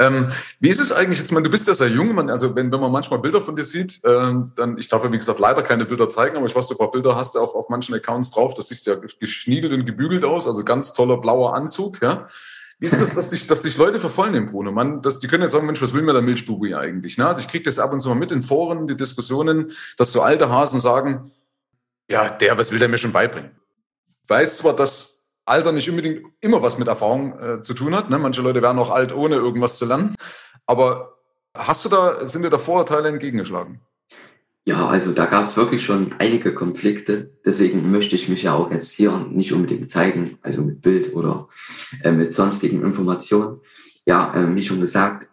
Ähm, 0.00 0.32
wie 0.58 0.68
ist 0.68 0.80
es 0.80 0.90
eigentlich 0.90 1.20
jetzt, 1.20 1.30
man, 1.30 1.44
du 1.44 1.50
bist 1.50 1.68
ja 1.68 1.74
sehr 1.74 1.86
jung, 1.90 2.12
man, 2.12 2.28
also 2.28 2.56
wenn, 2.56 2.72
wenn 2.72 2.80
man 2.80 2.90
manchmal 2.90 3.20
Bilder 3.20 3.40
von 3.40 3.54
dir 3.54 3.64
sieht, 3.64 4.00
ähm, 4.04 4.50
dann, 4.56 4.78
ich 4.78 4.88
darf 4.88 5.04
ja 5.04 5.12
wie 5.12 5.16
gesagt 5.16 5.38
leider 5.38 5.62
keine 5.62 5.84
Bilder 5.84 6.08
zeigen, 6.08 6.36
aber 6.36 6.46
ich 6.46 6.56
weiß, 6.56 6.66
du 6.66 6.74
ein 6.74 6.78
paar 6.78 6.90
Bilder 6.90 7.14
hast 7.14 7.36
du 7.36 7.38
auf, 7.38 7.54
auf 7.54 7.68
manchen 7.68 7.94
Accounts 7.94 8.32
drauf, 8.32 8.54
das 8.54 8.66
sieht 8.66 8.84
ja 8.84 8.96
geschniegelt 8.96 9.72
und 9.72 9.86
gebügelt 9.86 10.24
aus, 10.24 10.48
also 10.48 10.64
ganz 10.64 10.92
toller 10.92 11.18
blauer 11.18 11.54
Anzug, 11.54 12.02
ja. 12.02 12.26
Wie 12.80 12.86
ist 12.86 13.00
das, 13.00 13.14
dass 13.14 13.30
dich, 13.30 13.46
dass 13.46 13.62
dich 13.62 13.78
Leute 13.78 14.00
verfolgen 14.00 14.34
im 14.34 14.46
Bruno? 14.46 14.72
Man, 14.72 15.02
dass, 15.02 15.20
die 15.20 15.28
können 15.28 15.44
jetzt 15.44 15.52
sagen, 15.52 15.66
Mensch, 15.66 15.80
was 15.80 15.94
will 15.94 16.02
mir 16.02 16.12
der 16.12 16.22
Milchbubi 16.22 16.74
eigentlich? 16.74 17.16
Ne? 17.16 17.28
Also 17.28 17.40
ich 17.40 17.46
kriege 17.46 17.62
das 17.62 17.78
ab 17.78 17.92
und 17.92 18.00
zu 18.00 18.08
mal 18.08 18.16
mit 18.16 18.32
in 18.32 18.42
Foren, 18.42 18.88
die 18.88 18.96
Diskussionen, 18.96 19.70
dass 19.96 20.12
so 20.12 20.20
alte 20.20 20.50
Hasen 20.50 20.80
sagen, 20.80 21.30
ja, 22.08 22.28
der, 22.28 22.58
was 22.58 22.72
will 22.72 22.80
der 22.80 22.88
mir 22.88 22.98
schon 22.98 23.12
beibringen? 23.12 23.52
Weiß 24.28 24.58
zwar, 24.58 24.74
dass 24.74 25.22
Alter 25.44 25.72
nicht 25.72 25.90
unbedingt 25.90 26.22
immer 26.40 26.62
was 26.62 26.78
mit 26.78 26.88
Erfahrung 26.88 27.38
äh, 27.38 27.62
zu 27.62 27.74
tun 27.74 27.94
hat. 27.94 28.10
Ne? 28.10 28.18
Manche 28.18 28.42
Leute 28.42 28.62
werden 28.62 28.78
auch 28.78 28.90
alt, 28.90 29.14
ohne 29.14 29.36
irgendwas 29.36 29.78
zu 29.78 29.84
lernen. 29.84 30.14
Aber 30.66 31.18
hast 31.54 31.84
du 31.84 31.88
da, 31.88 32.26
sind 32.26 32.42
dir 32.42 32.50
da 32.50 32.58
Vorurteile 32.58 33.08
entgegengeschlagen? 33.08 33.80
Ja, 34.66 34.86
also 34.86 35.12
da 35.12 35.26
gab 35.26 35.44
es 35.44 35.58
wirklich 35.58 35.84
schon 35.84 36.12
einige 36.18 36.54
Konflikte. 36.54 37.32
Deswegen 37.44 37.90
möchte 37.90 38.16
ich 38.16 38.30
mich 38.30 38.44
ja 38.44 38.54
auch 38.54 38.70
jetzt 38.70 38.92
hier 38.92 39.12
nicht 39.30 39.52
unbedingt 39.52 39.90
zeigen, 39.90 40.38
also 40.40 40.62
mit 40.62 40.80
Bild 40.80 41.14
oder 41.14 41.48
äh, 42.02 42.12
mit 42.12 42.32
sonstigen 42.32 42.82
Informationen. 42.82 43.60
Ja, 44.06 44.32
äh, 44.34 44.54
wie 44.54 44.62
schon 44.62 44.80
gesagt, 44.80 45.28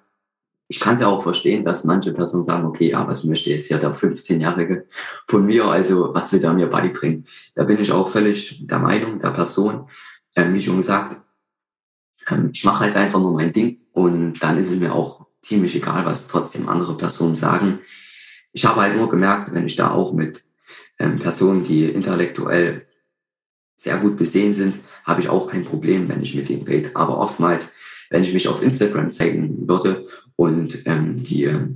ich 0.71 0.79
kann 0.79 0.95
es 0.95 1.01
ja 1.01 1.07
auch 1.07 1.21
verstehen, 1.21 1.65
dass 1.65 1.83
manche 1.83 2.13
Personen 2.13 2.45
sagen, 2.45 2.65
okay, 2.65 2.91
ja, 2.91 3.05
was 3.05 3.25
möchte 3.25 3.49
jetzt 3.49 3.69
ja 3.69 3.77
der 3.77 3.93
15-Jährige 3.93 4.87
von 5.27 5.45
mir, 5.45 5.65
also 5.65 6.13
was 6.13 6.31
will 6.31 6.41
er 6.41 6.53
mir 6.53 6.67
beibringen? 6.67 7.27
Da 7.55 7.65
bin 7.65 7.77
ich 7.81 7.91
auch 7.91 8.07
völlig 8.07 8.65
der 8.65 8.79
Meinung 8.79 9.19
der 9.19 9.31
Person, 9.31 9.89
ähm, 10.37 10.53
wie 10.53 10.61
schon 10.61 10.77
gesagt, 10.77 11.21
ähm, 12.29 12.51
ich 12.53 12.63
mache 12.63 12.85
halt 12.85 12.95
einfach 12.95 13.19
nur 13.19 13.33
mein 13.33 13.51
Ding 13.51 13.81
und 13.91 14.41
dann 14.41 14.57
ist 14.57 14.71
es 14.71 14.79
mir 14.79 14.95
auch 14.95 15.25
ziemlich 15.41 15.75
egal, 15.75 16.05
was 16.05 16.29
trotzdem 16.29 16.69
andere 16.69 16.95
Personen 16.95 17.35
sagen. 17.35 17.79
Ich 18.53 18.63
habe 18.63 18.79
halt 18.79 18.95
nur 18.95 19.09
gemerkt, 19.09 19.53
wenn 19.53 19.67
ich 19.67 19.75
da 19.75 19.91
auch 19.91 20.13
mit 20.13 20.45
ähm, 20.99 21.17
Personen, 21.17 21.65
die 21.65 21.83
intellektuell 21.83 22.87
sehr 23.75 23.97
gut 23.97 24.15
besehen 24.15 24.53
sind, 24.53 24.75
habe 25.03 25.19
ich 25.19 25.27
auch 25.27 25.49
kein 25.51 25.65
Problem, 25.65 26.07
wenn 26.07 26.23
ich 26.23 26.33
mit 26.33 26.49
ihnen 26.49 26.63
rede. 26.63 26.91
Aber 26.93 27.17
oftmals 27.17 27.73
wenn 28.11 28.23
ich 28.23 28.33
mich 28.33 28.47
auf 28.47 28.61
Instagram 28.61 29.09
zeigen 29.09 29.67
würde 29.67 30.05
und 30.35 30.85
ähm, 30.85 31.23
die 31.23 31.45
äh, 31.45 31.67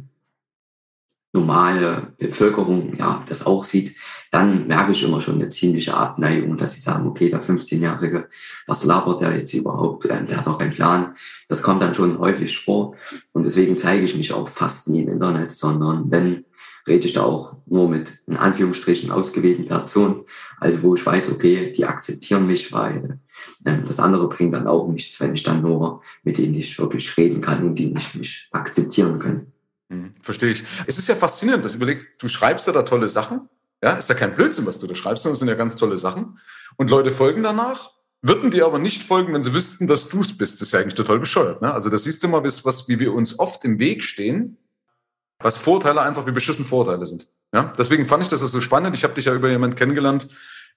normale 1.36 2.14
Bevölkerung 2.18 2.96
ja 2.98 3.24
das 3.28 3.46
auch 3.46 3.64
sieht, 3.64 3.96
dann 4.32 4.68
merke 4.68 4.94
ich 4.94 5.04
immer 5.04 5.22
schon 5.22 5.36
eine 5.36 5.50
ziemliche 5.50 5.94
Abneigung, 5.94 6.58
dass 6.58 6.74
sie 6.74 6.80
sagen, 6.80 7.08
okay, 7.08 7.30
der 7.30 7.42
15-Jährige, 7.42 8.30
was 8.68 8.86
labert 8.86 9.22
der 9.22 9.38
jetzt 9.38 9.54
überhaupt? 9.54 10.06
Ähm, 10.10 10.26
der 10.26 10.38
hat 10.38 10.48
auch 10.48 10.58
keinen 10.58 10.74
Plan. 10.74 11.16
Das 11.48 11.62
kommt 11.62 11.82
dann 11.82 11.94
schon 11.94 12.18
häufig 12.18 12.58
vor 12.58 12.96
und 13.34 13.46
deswegen 13.46 13.78
zeige 13.78 14.06
ich 14.06 14.16
mich 14.16 14.34
auch 14.34 14.48
fast 14.48 14.88
nie 14.88 15.04
im 15.04 15.10
Internet, 15.10 15.52
sondern 15.52 16.10
wenn 16.10 16.46
rede 16.88 17.06
ich 17.08 17.14
da 17.14 17.24
auch 17.24 17.58
nur 17.66 17.90
mit 17.90 18.22
in 18.28 18.38
Anführungsstrichen 18.38 19.12
ausgewählten 19.12 19.68
Personen, 19.68 20.24
also 20.60 20.84
wo 20.84 20.96
ich 20.96 21.06
weiß, 21.06 21.32
okay, 21.32 21.72
die 21.72 21.86
akzeptieren 21.86 22.48
mich, 22.48 22.72
weil 22.72 22.96
ähm, 23.04 23.20
das 23.64 24.00
andere 24.00 24.30
bringt 24.30 24.54
dann 24.54 24.68
auch 24.68 24.88
nichts, 24.88 25.20
wenn 25.20 25.34
ich 25.34 25.44
dann 25.44 25.62
nur 25.62 26.02
mit 26.24 26.38
denen 26.38 26.54
nicht 26.54 26.78
wirklich 26.80 27.16
reden 27.18 27.42
kann 27.42 27.64
und 27.64 27.76
die 27.76 27.88
nicht 27.88 28.16
mich 28.16 28.48
akzeptieren 28.52 29.20
können. 29.20 29.54
Hm, 29.90 30.14
verstehe 30.22 30.52
ich. 30.52 30.64
Es 30.88 30.98
ist 30.98 31.08
ja 31.08 31.16
faszinierend, 31.16 31.66
dass 31.66 31.76
überlegt, 31.76 32.22
du 32.22 32.28
schreibst 32.28 32.68
ja 32.68 32.74
da 32.74 32.84
tolle 32.84 33.10
Sachen. 33.10 33.50
Ja, 33.84 33.94
ist 33.94 34.10
ja 34.10 34.16
kein 34.16 34.36
Blödsinn, 34.36 34.66
was 34.66 34.80
du 34.80 34.88
da 34.88 34.96
schreibst, 34.96 35.24
sondern 35.24 35.34
es 35.34 35.40
sind 35.40 35.48
ja 35.48 35.56
ganz 35.56 35.76
tolle 35.76 35.98
Sachen. 35.98 36.40
Und 36.78 36.90
Leute 36.90 37.12
folgen 37.12 37.44
danach, 37.44 37.90
würden 38.22 38.50
dir 38.50 38.66
aber 38.66 38.80
nicht 38.80 39.04
folgen, 39.04 39.34
wenn 39.34 39.44
sie 39.44 39.54
wüssten, 39.54 39.86
dass 39.86 40.10
du 40.10 40.22
es 40.22 40.36
bist. 40.36 40.56
Das 40.56 40.70
ist 40.70 40.72
ja 40.72 40.80
eigentlich 40.80 40.96
total 40.96 41.20
bescheuert. 41.20 41.62
Ne? 41.62 41.72
Also 41.72 41.90
das 41.90 42.06
siehst 42.06 42.24
du 42.24 42.28
mal, 42.28 42.44
was, 42.44 42.88
wie 42.88 43.00
wir 43.00 43.14
uns 43.14 43.38
oft 43.38 43.64
im 43.64 43.78
Weg 43.78 44.04
stehen, 44.04 44.58
was 45.38 45.58
Vorteile 45.58 46.02
einfach 46.02 46.26
wie 46.26 46.32
beschissen 46.32 46.66
Vorteile 46.66 47.06
sind. 47.06 47.28
Ja? 47.54 47.72
Deswegen 47.78 48.08
fand 48.08 48.24
ich 48.24 48.30
das 48.30 48.40
so 48.40 48.62
spannend. 48.62 48.96
Ich 48.96 49.04
habe 49.04 49.14
dich 49.14 49.26
ja 49.26 49.36
über 49.36 49.50
jemanden 49.50 49.76
kennengelernt, 49.76 50.30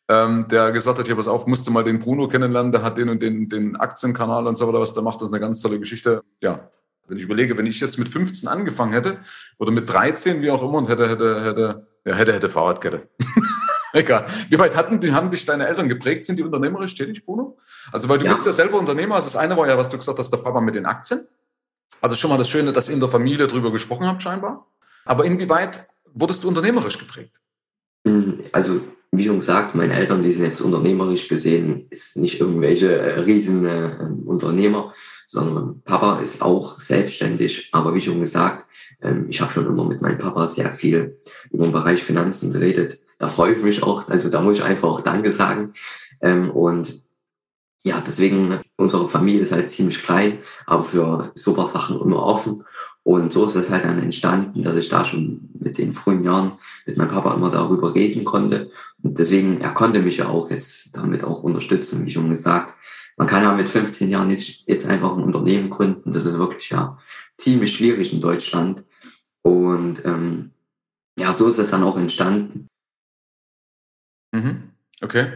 ähm, 0.08 0.46
der 0.48 0.72
gesagt 0.72 0.98
hat, 0.98 1.06
hier, 1.06 1.16
pass 1.16 1.28
auf, 1.28 1.46
musste 1.46 1.70
mal 1.70 1.84
den 1.84 1.98
Bruno 1.98 2.28
kennenlernen, 2.28 2.72
der 2.72 2.82
hat 2.82 2.96
den 2.96 3.08
und 3.08 3.22
den, 3.22 3.48
den 3.48 3.76
Aktienkanal 3.76 4.46
und 4.46 4.56
so 4.56 4.66
weiter, 4.66 4.80
was 4.80 4.94
der 4.94 5.02
macht, 5.02 5.20
das 5.20 5.28
ist 5.28 5.34
eine 5.34 5.40
ganz 5.40 5.60
tolle 5.60 5.78
Geschichte. 5.78 6.22
Ja, 6.40 6.70
wenn 7.08 7.18
ich 7.18 7.24
überlege, 7.24 7.56
wenn 7.56 7.66
ich 7.66 7.80
jetzt 7.80 7.98
mit 7.98 8.08
15 8.08 8.48
angefangen 8.48 8.92
hätte 8.92 9.18
oder 9.58 9.70
mit 9.70 9.90
13, 9.92 10.42
wie 10.42 10.50
auch 10.50 10.62
immer, 10.62 10.78
und 10.78 10.88
hätte, 10.88 11.08
hätte, 11.08 11.44
hätte, 11.44 11.86
ja, 12.04 12.14
hätte, 12.14 12.32
hätte 12.32 12.48
Fahrradkette. 12.48 13.08
Egal. 13.92 14.26
Wie 14.50 14.58
weit 14.58 14.76
hatten 14.76 15.00
die, 15.00 15.12
haben 15.12 15.30
dich 15.30 15.46
deine 15.46 15.66
Eltern 15.66 15.88
geprägt? 15.88 16.24
Sind 16.24 16.38
die 16.38 16.42
unternehmerisch 16.42 16.94
tätig, 16.94 17.24
Bruno? 17.24 17.58
Also, 17.90 18.08
weil 18.08 18.18
du 18.18 18.26
ja. 18.26 18.30
bist 18.30 18.44
ja 18.44 18.52
selber 18.52 18.78
Unternehmer. 18.78 19.14
Also 19.14 19.28
das 19.28 19.36
eine 19.36 19.56
war 19.56 19.66
ja, 19.66 19.78
was 19.78 19.88
du 19.88 19.96
gesagt 19.96 20.18
hast, 20.18 20.30
der 20.30 20.38
Papa 20.38 20.60
mit 20.60 20.74
den 20.74 20.84
Aktien. 20.84 21.26
Also 22.00 22.14
schon 22.14 22.30
mal 22.30 22.36
das 22.36 22.48
Schöne, 22.48 22.72
dass 22.72 22.88
ihr 22.88 22.94
in 22.94 23.00
der 23.00 23.08
Familie 23.08 23.46
drüber 23.46 23.72
gesprochen 23.72 24.06
habt, 24.06 24.22
scheinbar. 24.22 24.66
Aber 25.04 25.24
inwieweit 25.24 25.88
wurdest 26.12 26.44
du 26.44 26.48
unternehmerisch 26.48 26.98
geprägt? 26.98 27.40
Also, 28.52 28.82
wie 29.10 29.26
schon 29.26 29.40
gesagt, 29.40 29.74
meine 29.74 29.94
Eltern, 29.94 30.22
die 30.22 30.32
sind 30.32 30.44
jetzt 30.44 30.60
unternehmerisch 30.60 31.28
gesehen, 31.28 31.86
ist 31.90 32.16
nicht 32.16 32.40
irgendwelche 32.40 32.96
äh, 32.96 33.20
riesen 33.20 33.64
äh, 33.64 33.96
Unternehmer, 34.26 34.92
sondern 35.26 35.82
Papa 35.82 36.20
ist 36.20 36.42
auch 36.42 36.78
selbstständig. 36.80 37.70
Aber 37.72 37.94
wie 37.94 38.02
schon 38.02 38.20
gesagt, 38.20 38.66
ähm, 39.02 39.26
ich 39.30 39.40
habe 39.40 39.52
schon 39.52 39.66
immer 39.66 39.84
mit 39.84 40.02
meinem 40.02 40.18
Papa 40.18 40.48
sehr 40.48 40.72
viel 40.72 41.18
über 41.50 41.64
den 41.64 41.72
Bereich 41.72 42.02
Finanzen 42.02 42.52
geredet. 42.52 43.00
Da 43.18 43.28
freue 43.28 43.54
ich 43.54 43.62
mich 43.62 43.82
auch. 43.82 44.08
Also 44.08 44.28
da 44.28 44.40
muss 44.42 44.58
ich 44.58 44.64
einfach 44.64 44.88
auch 44.88 45.00
Danke 45.00 45.32
sagen. 45.32 45.72
Ähm, 46.20 46.50
und 46.50 47.02
ja, 47.84 48.02
deswegen, 48.06 48.60
unsere 48.76 49.08
Familie 49.08 49.40
ist 49.40 49.52
halt 49.52 49.70
ziemlich 49.70 50.02
klein, 50.02 50.38
aber 50.66 50.84
für 50.84 51.32
super 51.34 51.66
Sachen 51.66 52.00
immer 52.00 52.22
offen. 52.22 52.64
Und 53.08 53.32
so 53.32 53.46
ist 53.46 53.54
es 53.54 53.70
halt 53.70 53.86
dann 53.86 54.02
entstanden, 54.02 54.62
dass 54.62 54.76
ich 54.76 54.90
da 54.90 55.02
schon 55.02 55.48
mit 55.58 55.78
den 55.78 55.94
frühen 55.94 56.24
Jahren 56.24 56.58
mit 56.84 56.98
meinem 56.98 57.08
Papa 57.08 57.32
immer 57.32 57.50
darüber 57.50 57.94
reden 57.94 58.22
konnte. 58.22 58.70
Und 59.02 59.18
deswegen, 59.18 59.62
er 59.62 59.70
konnte 59.70 60.00
mich 60.00 60.18
ja 60.18 60.28
auch 60.28 60.50
jetzt 60.50 60.94
damit 60.94 61.24
auch 61.24 61.42
unterstützen, 61.42 62.04
wie 62.04 62.10
schon 62.10 62.28
gesagt. 62.28 62.74
Man 63.16 63.26
kann 63.26 63.42
ja 63.42 63.54
mit 63.54 63.70
15 63.70 64.10
Jahren 64.10 64.28
nicht 64.28 64.68
jetzt 64.68 64.86
einfach 64.86 65.16
ein 65.16 65.24
Unternehmen 65.24 65.70
gründen. 65.70 66.12
Das 66.12 66.26
ist 66.26 66.36
wirklich 66.36 66.68
ja 66.68 66.98
ziemlich 67.38 67.74
schwierig 67.74 68.12
in 68.12 68.20
Deutschland. 68.20 68.84
Und 69.40 70.04
ähm, 70.04 70.50
ja, 71.18 71.32
so 71.32 71.48
ist 71.48 71.56
es 71.56 71.70
dann 71.70 71.84
auch 71.84 71.96
entstanden. 71.96 72.68
Mhm. 74.32 74.64
Okay. 75.00 75.32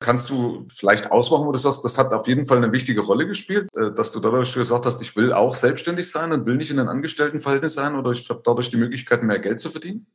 Kannst 0.00 0.30
du 0.30 0.64
vielleicht 0.68 1.10
ausmachen, 1.10 1.46
wo 1.46 1.52
du 1.52 1.58
sagst, 1.58 1.84
das 1.84 1.98
hat 1.98 2.12
auf 2.12 2.28
jeden 2.28 2.46
Fall 2.46 2.58
eine 2.58 2.72
wichtige 2.72 3.00
Rolle 3.00 3.26
gespielt, 3.26 3.68
äh, 3.76 3.92
dass 3.92 4.12
du 4.12 4.20
dadurch 4.20 4.54
gesagt 4.54 4.86
hast, 4.86 5.00
ich 5.00 5.16
will 5.16 5.32
auch 5.32 5.54
selbstständig 5.54 6.10
sein 6.10 6.32
und 6.32 6.46
will 6.46 6.56
nicht 6.56 6.70
in 6.70 6.78
einem 6.78 6.88
Angestelltenverhältnis 6.88 7.74
sein 7.74 7.96
oder 7.96 8.12
ich 8.12 8.28
habe 8.30 8.42
dadurch 8.44 8.70
die 8.70 8.76
Möglichkeit, 8.76 9.22
mehr 9.22 9.40
Geld 9.40 9.58
zu 9.58 9.70
verdienen? 9.70 10.06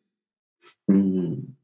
Hm, 0.88 1.58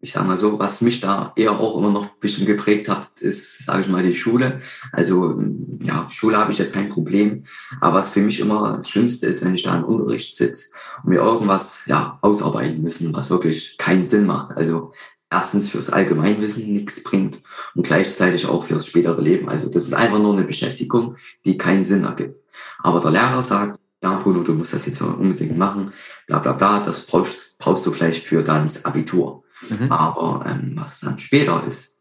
ich 0.00 0.12
sage 0.12 0.26
mal 0.26 0.38
so, 0.38 0.58
was 0.58 0.80
mich 0.80 1.00
da 1.00 1.32
eher 1.36 1.58
auch 1.60 1.76
immer 1.76 1.90
noch 1.90 2.04
ein 2.04 2.20
bisschen 2.20 2.46
geprägt 2.46 2.88
hat, 2.88 3.20
ist, 3.20 3.64
sage 3.64 3.82
ich 3.82 3.88
mal, 3.88 4.02
die 4.02 4.14
Schule. 4.14 4.60
Also 4.92 5.40
ja, 5.80 6.08
Schule 6.10 6.38
habe 6.38 6.52
ich 6.52 6.58
jetzt 6.58 6.74
kein 6.74 6.88
Problem, 6.88 7.44
aber 7.80 7.98
was 7.98 8.10
für 8.10 8.20
mich 8.20 8.40
immer 8.40 8.78
das 8.78 8.88
Schlimmste 8.88 9.26
ist, 9.26 9.44
wenn 9.44 9.54
ich 9.54 9.62
da 9.62 9.76
im 9.76 9.84
Unterricht 9.84 10.34
sitze 10.34 10.70
und 11.02 11.10
mir 11.10 11.20
irgendwas 11.20 11.84
ja 11.86 12.18
ausarbeiten 12.22 12.82
müssen, 12.82 13.12
was 13.12 13.30
wirklich 13.30 13.76
keinen 13.78 14.06
Sinn 14.06 14.26
macht. 14.26 14.56
Also 14.56 14.92
erstens 15.30 15.70
fürs 15.70 15.90
Allgemeinwissen 15.90 16.72
nichts 16.72 17.02
bringt 17.02 17.40
und 17.74 17.86
gleichzeitig 17.86 18.46
auch 18.46 18.64
fürs 18.64 18.86
spätere 18.86 19.20
Leben. 19.20 19.48
Also 19.48 19.70
das 19.70 19.84
ist 19.84 19.94
einfach 19.94 20.18
nur 20.18 20.34
eine 20.34 20.44
Beschäftigung, 20.44 21.16
die 21.44 21.56
keinen 21.56 21.84
Sinn 21.84 22.04
ergibt. 22.04 22.36
Aber 22.82 23.00
der 23.00 23.12
Lehrer 23.12 23.42
sagt, 23.42 23.78
ja, 24.02 24.16
Bruno, 24.16 24.42
du 24.42 24.54
musst 24.54 24.74
das 24.74 24.86
jetzt 24.86 25.00
unbedingt 25.00 25.56
machen, 25.56 25.92
bla 26.26 26.38
bla 26.38 26.52
bla, 26.52 26.80
das 26.80 27.06
brauchst, 27.06 27.58
brauchst 27.58 27.86
du 27.86 27.92
vielleicht 27.92 28.24
für 28.24 28.42
dann 28.42 28.64
das 28.64 28.84
Abitur. 28.84 29.44
Mhm. 29.68 29.92
Aber 29.92 30.44
ähm, 30.46 30.72
was 30.74 31.00
dann 31.00 31.18
später 31.18 31.64
ist, 31.66 32.00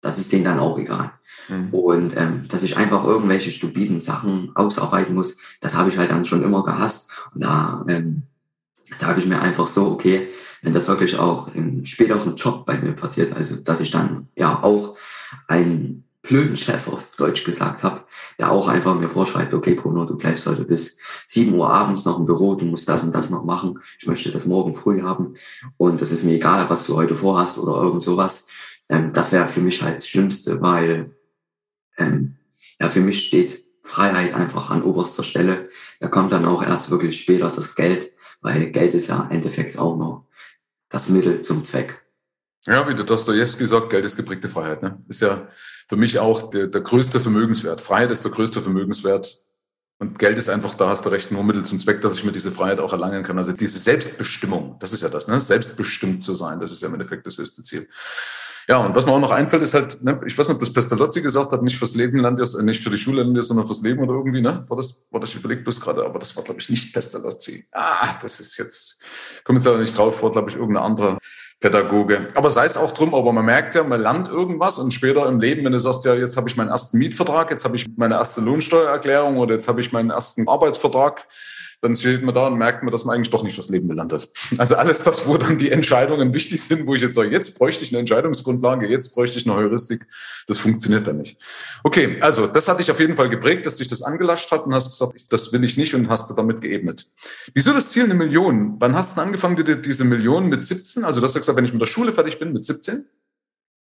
das 0.00 0.18
ist 0.18 0.32
denen 0.32 0.44
dann 0.44 0.58
auch 0.58 0.78
egal. 0.78 1.12
Mhm. 1.48 1.68
Und 1.70 2.16
ähm, 2.16 2.46
dass 2.48 2.62
ich 2.62 2.76
einfach 2.76 3.04
irgendwelche 3.04 3.50
stupiden 3.52 4.00
Sachen 4.00 4.50
ausarbeiten 4.54 5.14
muss, 5.14 5.36
das 5.60 5.76
habe 5.76 5.90
ich 5.90 5.98
halt 5.98 6.10
dann 6.10 6.24
schon 6.24 6.42
immer 6.42 6.64
gehasst. 6.64 7.10
Und 7.34 7.42
da 7.42 7.84
ähm, 7.88 8.24
sage 8.94 9.20
ich 9.20 9.26
mir 9.26 9.40
einfach 9.40 9.66
so, 9.66 9.90
okay, 9.90 10.28
wenn 10.62 10.74
das 10.74 10.88
wirklich 10.88 11.18
auch 11.18 11.54
im 11.54 11.84
späteren 11.84 12.36
Job 12.36 12.66
bei 12.66 12.78
mir 12.78 12.92
passiert, 12.92 13.32
also 13.32 13.56
dass 13.56 13.80
ich 13.80 13.90
dann 13.90 14.28
ja 14.36 14.62
auch 14.62 14.96
einen 15.48 16.04
blöden 16.22 16.56
Chef 16.56 16.86
auf 16.88 17.16
Deutsch 17.16 17.44
gesagt 17.44 17.82
habe, 17.82 18.04
der 18.38 18.52
auch 18.52 18.68
einfach 18.68 18.94
mir 18.94 19.08
vorschreibt, 19.08 19.54
okay, 19.54 19.74
Bruno, 19.74 20.04
du 20.04 20.16
bleibst 20.16 20.46
heute 20.46 20.64
bis 20.64 20.98
7 21.26 21.54
Uhr 21.54 21.70
abends 21.70 22.04
noch 22.04 22.18
im 22.18 22.26
Büro, 22.26 22.54
du 22.54 22.66
musst 22.66 22.88
das 22.88 23.04
und 23.04 23.14
das 23.14 23.30
noch 23.30 23.44
machen, 23.44 23.78
ich 23.98 24.06
möchte 24.06 24.30
das 24.30 24.44
morgen 24.44 24.74
früh 24.74 25.02
haben 25.02 25.34
und 25.78 26.00
das 26.00 26.12
ist 26.12 26.24
mir 26.24 26.34
egal, 26.34 26.68
was 26.68 26.86
du 26.86 26.96
heute 26.96 27.16
vorhast 27.16 27.58
oder 27.58 27.80
irgend 27.80 28.02
sowas. 28.02 28.46
Ähm, 28.88 29.12
das 29.14 29.32
wäre 29.32 29.48
für 29.48 29.60
mich 29.60 29.82
halt 29.82 29.96
das 29.96 30.08
Schlimmste, 30.08 30.60
weil 30.60 31.16
ähm, 31.96 32.36
ja, 32.78 32.90
für 32.90 33.00
mich 33.00 33.26
steht 33.26 33.64
Freiheit 33.82 34.34
einfach 34.34 34.70
an 34.70 34.82
oberster 34.82 35.24
Stelle. 35.24 35.70
Da 36.00 36.08
kommt 36.08 36.32
dann 36.32 36.44
auch 36.44 36.62
erst 36.62 36.90
wirklich 36.90 37.20
später 37.20 37.50
das 37.50 37.74
Geld, 37.74 38.12
weil 38.40 38.70
Geld 38.70 38.94
ist 38.94 39.08
ja 39.08 39.28
Endeffekt 39.30 39.78
auch 39.78 39.96
nur 39.96 40.26
das 40.88 41.08
Mittel 41.08 41.42
zum 41.42 41.64
Zweck. 41.64 42.02
Ja, 42.66 42.86
wie 42.88 42.94
der 42.94 43.06
Dostoevsky 43.06 43.66
sagt, 43.66 43.90
Geld 43.90 44.04
ist 44.04 44.16
geprägte 44.16 44.48
Freiheit. 44.48 44.82
Ne? 44.82 45.02
Ist 45.08 45.22
ja 45.22 45.48
für 45.88 45.96
mich 45.96 46.18
auch 46.18 46.50
der, 46.50 46.66
der 46.66 46.82
größte 46.82 47.20
Vermögenswert. 47.20 47.80
Freiheit 47.80 48.10
ist 48.10 48.24
der 48.24 48.32
größte 48.32 48.60
Vermögenswert. 48.60 49.44
Und 49.98 50.18
Geld 50.18 50.38
ist 50.38 50.48
einfach, 50.48 50.74
da 50.74 50.88
hast 50.88 51.04
du 51.04 51.10
recht, 51.10 51.30
nur 51.30 51.44
Mittel 51.44 51.64
zum 51.64 51.78
Zweck, 51.78 52.00
dass 52.00 52.16
ich 52.16 52.24
mir 52.24 52.32
diese 52.32 52.50
Freiheit 52.50 52.80
auch 52.80 52.92
erlangen 52.92 53.22
kann. 53.22 53.36
Also 53.36 53.52
diese 53.52 53.78
Selbstbestimmung, 53.78 54.76
das 54.80 54.92
ist 54.92 55.02
ja 55.02 55.10
das, 55.10 55.28
ne? 55.28 55.40
Selbstbestimmt 55.40 56.22
zu 56.22 56.32
sein, 56.32 56.58
das 56.58 56.72
ist 56.72 56.80
ja 56.80 56.88
im 56.88 56.94
Endeffekt 56.94 57.26
das 57.26 57.36
höchste 57.36 57.62
Ziel. 57.62 57.86
Ja, 58.68 58.78
und 58.78 58.94
was 58.94 59.06
mir 59.06 59.12
auch 59.12 59.20
noch 59.20 59.30
einfällt, 59.30 59.62
ist 59.62 59.74
halt, 59.74 60.02
ne, 60.02 60.20
ich 60.26 60.36
weiß 60.36 60.48
nicht, 60.48 60.54
ob 60.54 60.60
das 60.60 60.72
Pestalozzi 60.72 61.22
gesagt 61.22 61.52
hat, 61.52 61.62
nicht 61.62 61.78
fürs 61.78 61.94
Leben 61.94 62.18
lernt 62.18 62.38
ihr, 62.38 62.62
nicht 62.62 62.82
für 62.82 62.90
die 62.90 62.98
Schule 62.98 63.22
lernt 63.22 63.36
ihr, 63.36 63.42
sondern 63.42 63.66
fürs 63.66 63.82
Leben 63.82 64.02
oder 64.02 64.14
irgendwie, 64.14 64.40
ne? 64.40 64.64
War 64.68 64.76
das, 64.76 65.02
war 65.10 65.20
das, 65.20 65.30
ich 65.30 65.36
überlege 65.36 65.62
bloß 65.62 65.80
gerade, 65.80 66.04
aber 66.04 66.18
das 66.18 66.36
war, 66.36 66.44
glaube 66.44 66.60
ich, 66.60 66.68
nicht 66.68 66.92
Pestalozzi. 66.92 67.66
Ah, 67.72 68.14
das 68.20 68.40
ist 68.40 68.56
jetzt, 68.58 69.02
komme 69.44 69.58
jetzt 69.58 69.66
aber 69.66 69.78
nicht 69.78 69.96
drauf, 69.96 70.22
war, 70.22 70.30
glaube 70.30 70.50
ich, 70.50 70.56
irgendeine 70.56 70.84
andere 70.84 71.18
Pädagoge. 71.60 72.28
Aber 72.34 72.50
sei 72.50 72.64
es 72.64 72.78
auch 72.78 72.92
drum, 72.92 73.14
aber 73.14 73.32
man 73.32 73.44
merkt 73.44 73.74
ja, 73.74 73.84
man 73.84 74.00
lernt 74.00 74.28
irgendwas 74.28 74.78
und 74.78 74.92
später 74.92 75.28
im 75.28 75.40
Leben, 75.40 75.64
wenn 75.64 75.72
du 75.72 75.80
sagst, 75.80 76.04
ja, 76.06 76.14
jetzt 76.14 76.36
habe 76.36 76.48
ich 76.48 76.56
meinen 76.56 76.70
ersten 76.70 76.98
Mietvertrag, 76.98 77.50
jetzt 77.50 77.64
habe 77.64 77.76
ich 77.76 77.86
meine 77.96 78.14
erste 78.14 78.40
Lohnsteuererklärung 78.40 79.36
oder 79.36 79.54
jetzt 79.54 79.68
habe 79.68 79.80
ich 79.82 79.92
meinen 79.92 80.10
ersten 80.10 80.48
Arbeitsvertrag, 80.48 81.26
dann 81.82 81.94
steht 81.94 82.22
man 82.22 82.34
da 82.34 82.46
und 82.46 82.58
merkt 82.58 82.82
man, 82.82 82.92
dass 82.92 83.04
man 83.04 83.16
eigentlich 83.16 83.30
doch 83.30 83.42
nicht 83.42 83.54
fürs 83.54 83.70
Leben 83.70 83.88
gelernt 83.88 84.12
hat. 84.12 84.28
Also 84.58 84.76
alles 84.76 85.02
das, 85.02 85.26
wo 85.26 85.38
dann 85.38 85.56
die 85.56 85.70
Entscheidungen 85.70 86.34
wichtig 86.34 86.62
sind, 86.62 86.86
wo 86.86 86.94
ich 86.94 87.00
jetzt 87.00 87.14
sage, 87.14 87.30
jetzt 87.30 87.58
bräuchte 87.58 87.84
ich 87.84 87.90
eine 87.90 88.00
Entscheidungsgrundlage, 88.00 88.86
jetzt 88.86 89.14
bräuchte 89.14 89.38
ich 89.38 89.46
eine 89.46 89.56
Heuristik, 89.56 90.06
das 90.46 90.58
funktioniert 90.58 91.06
dann 91.06 91.18
nicht. 91.18 91.38
Okay, 91.82 92.20
also 92.20 92.46
das 92.46 92.68
hat 92.68 92.80
dich 92.80 92.90
auf 92.90 93.00
jeden 93.00 93.16
Fall 93.16 93.30
geprägt, 93.30 93.64
dass 93.64 93.76
dich 93.76 93.88
das 93.88 94.02
angelascht 94.02 94.50
hat 94.50 94.66
und 94.66 94.74
hast 94.74 94.90
gesagt, 94.90 95.32
das 95.32 95.52
will 95.52 95.64
ich 95.64 95.78
nicht 95.78 95.94
und 95.94 96.08
hast 96.08 96.28
du 96.28 96.34
damit 96.34 96.60
geebnet. 96.60 97.10
Wieso 97.54 97.72
das 97.72 97.90
Ziel 97.90 98.04
eine 98.04 98.14
Million? 98.14 98.76
Wann 98.78 98.94
hast 98.94 99.16
du 99.16 99.22
angefangen, 99.22 99.56
dir 99.56 99.76
diese 99.76 100.04
Million 100.04 100.48
mit 100.48 100.62
17, 100.62 101.04
also 101.04 101.20
du 101.20 101.24
hast 101.24 101.34
gesagt, 101.34 101.56
wenn 101.56 101.64
ich 101.64 101.72
mit 101.72 101.80
der 101.80 101.86
Schule 101.86 102.12
fertig 102.12 102.38
bin, 102.38 102.52
mit 102.52 102.64
17, 102.64 103.06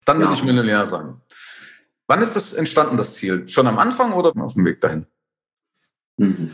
dann 0.06 0.20
will 0.20 0.28
ja. 0.28 0.34
ich 0.34 0.44
Millionär 0.44 0.86
sein. 0.86 1.16
Wann 2.06 2.22
ist 2.22 2.36
das 2.36 2.54
entstanden, 2.54 2.96
das 2.96 3.16
Ziel? 3.16 3.50
Schon 3.50 3.68
am 3.68 3.80
Anfang 3.80 4.14
oder 4.14 4.32
auf 4.42 4.54
dem 4.54 4.66
Weg 4.66 4.80
dahin? 4.80 5.08
Mhm 6.18 6.52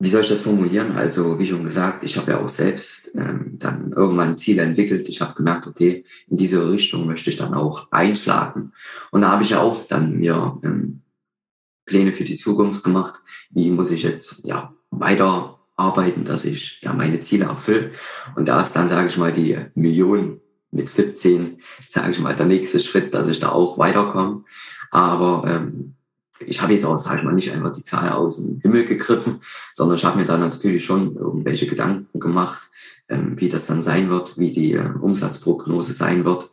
wie 0.00 0.08
soll 0.08 0.22
ich 0.22 0.28
das 0.28 0.42
formulieren? 0.42 0.96
Also, 0.96 1.38
wie 1.38 1.46
schon 1.46 1.64
gesagt, 1.64 2.04
ich 2.04 2.16
habe 2.16 2.30
ja 2.30 2.40
auch 2.40 2.48
selbst 2.48 3.10
ähm, 3.16 3.56
dann 3.58 3.92
irgendwann 3.92 4.38
Ziele 4.38 4.62
entwickelt. 4.62 5.08
Ich 5.08 5.20
habe 5.20 5.34
gemerkt, 5.34 5.66
okay, 5.66 6.04
in 6.28 6.36
diese 6.36 6.70
Richtung 6.70 7.06
möchte 7.06 7.30
ich 7.30 7.36
dann 7.36 7.52
auch 7.52 7.90
einschlagen. 7.90 8.72
Und 9.10 9.22
da 9.22 9.30
habe 9.30 9.42
ich 9.42 9.50
ja 9.50 9.60
auch 9.60 9.86
dann 9.88 10.16
mir 10.16 10.60
ähm, 10.62 11.00
Pläne 11.84 12.12
für 12.12 12.24
die 12.24 12.36
Zukunft 12.36 12.84
gemacht. 12.84 13.20
Wie 13.50 13.70
muss 13.70 13.90
ich 13.90 14.04
jetzt 14.04 14.44
ja 14.44 14.72
weiter 14.90 15.58
arbeiten, 15.74 16.24
dass 16.24 16.44
ich 16.44 16.80
ja 16.80 16.92
meine 16.92 17.18
Ziele 17.20 17.46
erfülle? 17.46 17.90
Und 18.36 18.46
da 18.46 18.62
ist 18.62 18.74
dann, 18.74 18.88
sage 18.88 19.08
ich 19.08 19.16
mal, 19.16 19.32
die 19.32 19.58
Million 19.74 20.40
mit 20.70 20.88
17, 20.88 21.60
sage 21.88 22.12
ich 22.12 22.20
mal, 22.20 22.36
der 22.36 22.46
nächste 22.46 22.78
Schritt, 22.78 23.14
dass 23.14 23.26
ich 23.26 23.40
da 23.40 23.48
auch 23.48 23.78
weiterkomme. 23.78 24.44
Aber 24.92 25.42
ähm, 25.46 25.94
ich 26.40 26.62
habe 26.62 26.72
jetzt 26.72 26.84
auch, 26.84 26.98
sage 26.98 27.18
ich 27.18 27.24
mal, 27.24 27.34
nicht 27.34 27.52
einfach 27.52 27.72
die 27.72 27.84
Zahl 27.84 28.10
aus 28.10 28.36
dem 28.36 28.60
Himmel 28.60 28.84
gegriffen, 28.84 29.40
sondern 29.74 29.96
ich 29.96 30.04
habe 30.04 30.18
mir 30.18 30.26
dann 30.26 30.40
natürlich 30.40 30.84
schon 30.84 31.16
irgendwelche 31.16 31.66
Gedanken 31.66 32.20
gemacht, 32.20 32.68
ähm, 33.08 33.34
wie 33.38 33.48
das 33.48 33.66
dann 33.66 33.82
sein 33.82 34.08
wird, 34.10 34.38
wie 34.38 34.52
die 34.52 34.74
äh, 34.74 34.92
Umsatzprognose 35.00 35.92
sein 35.92 36.24
wird 36.24 36.50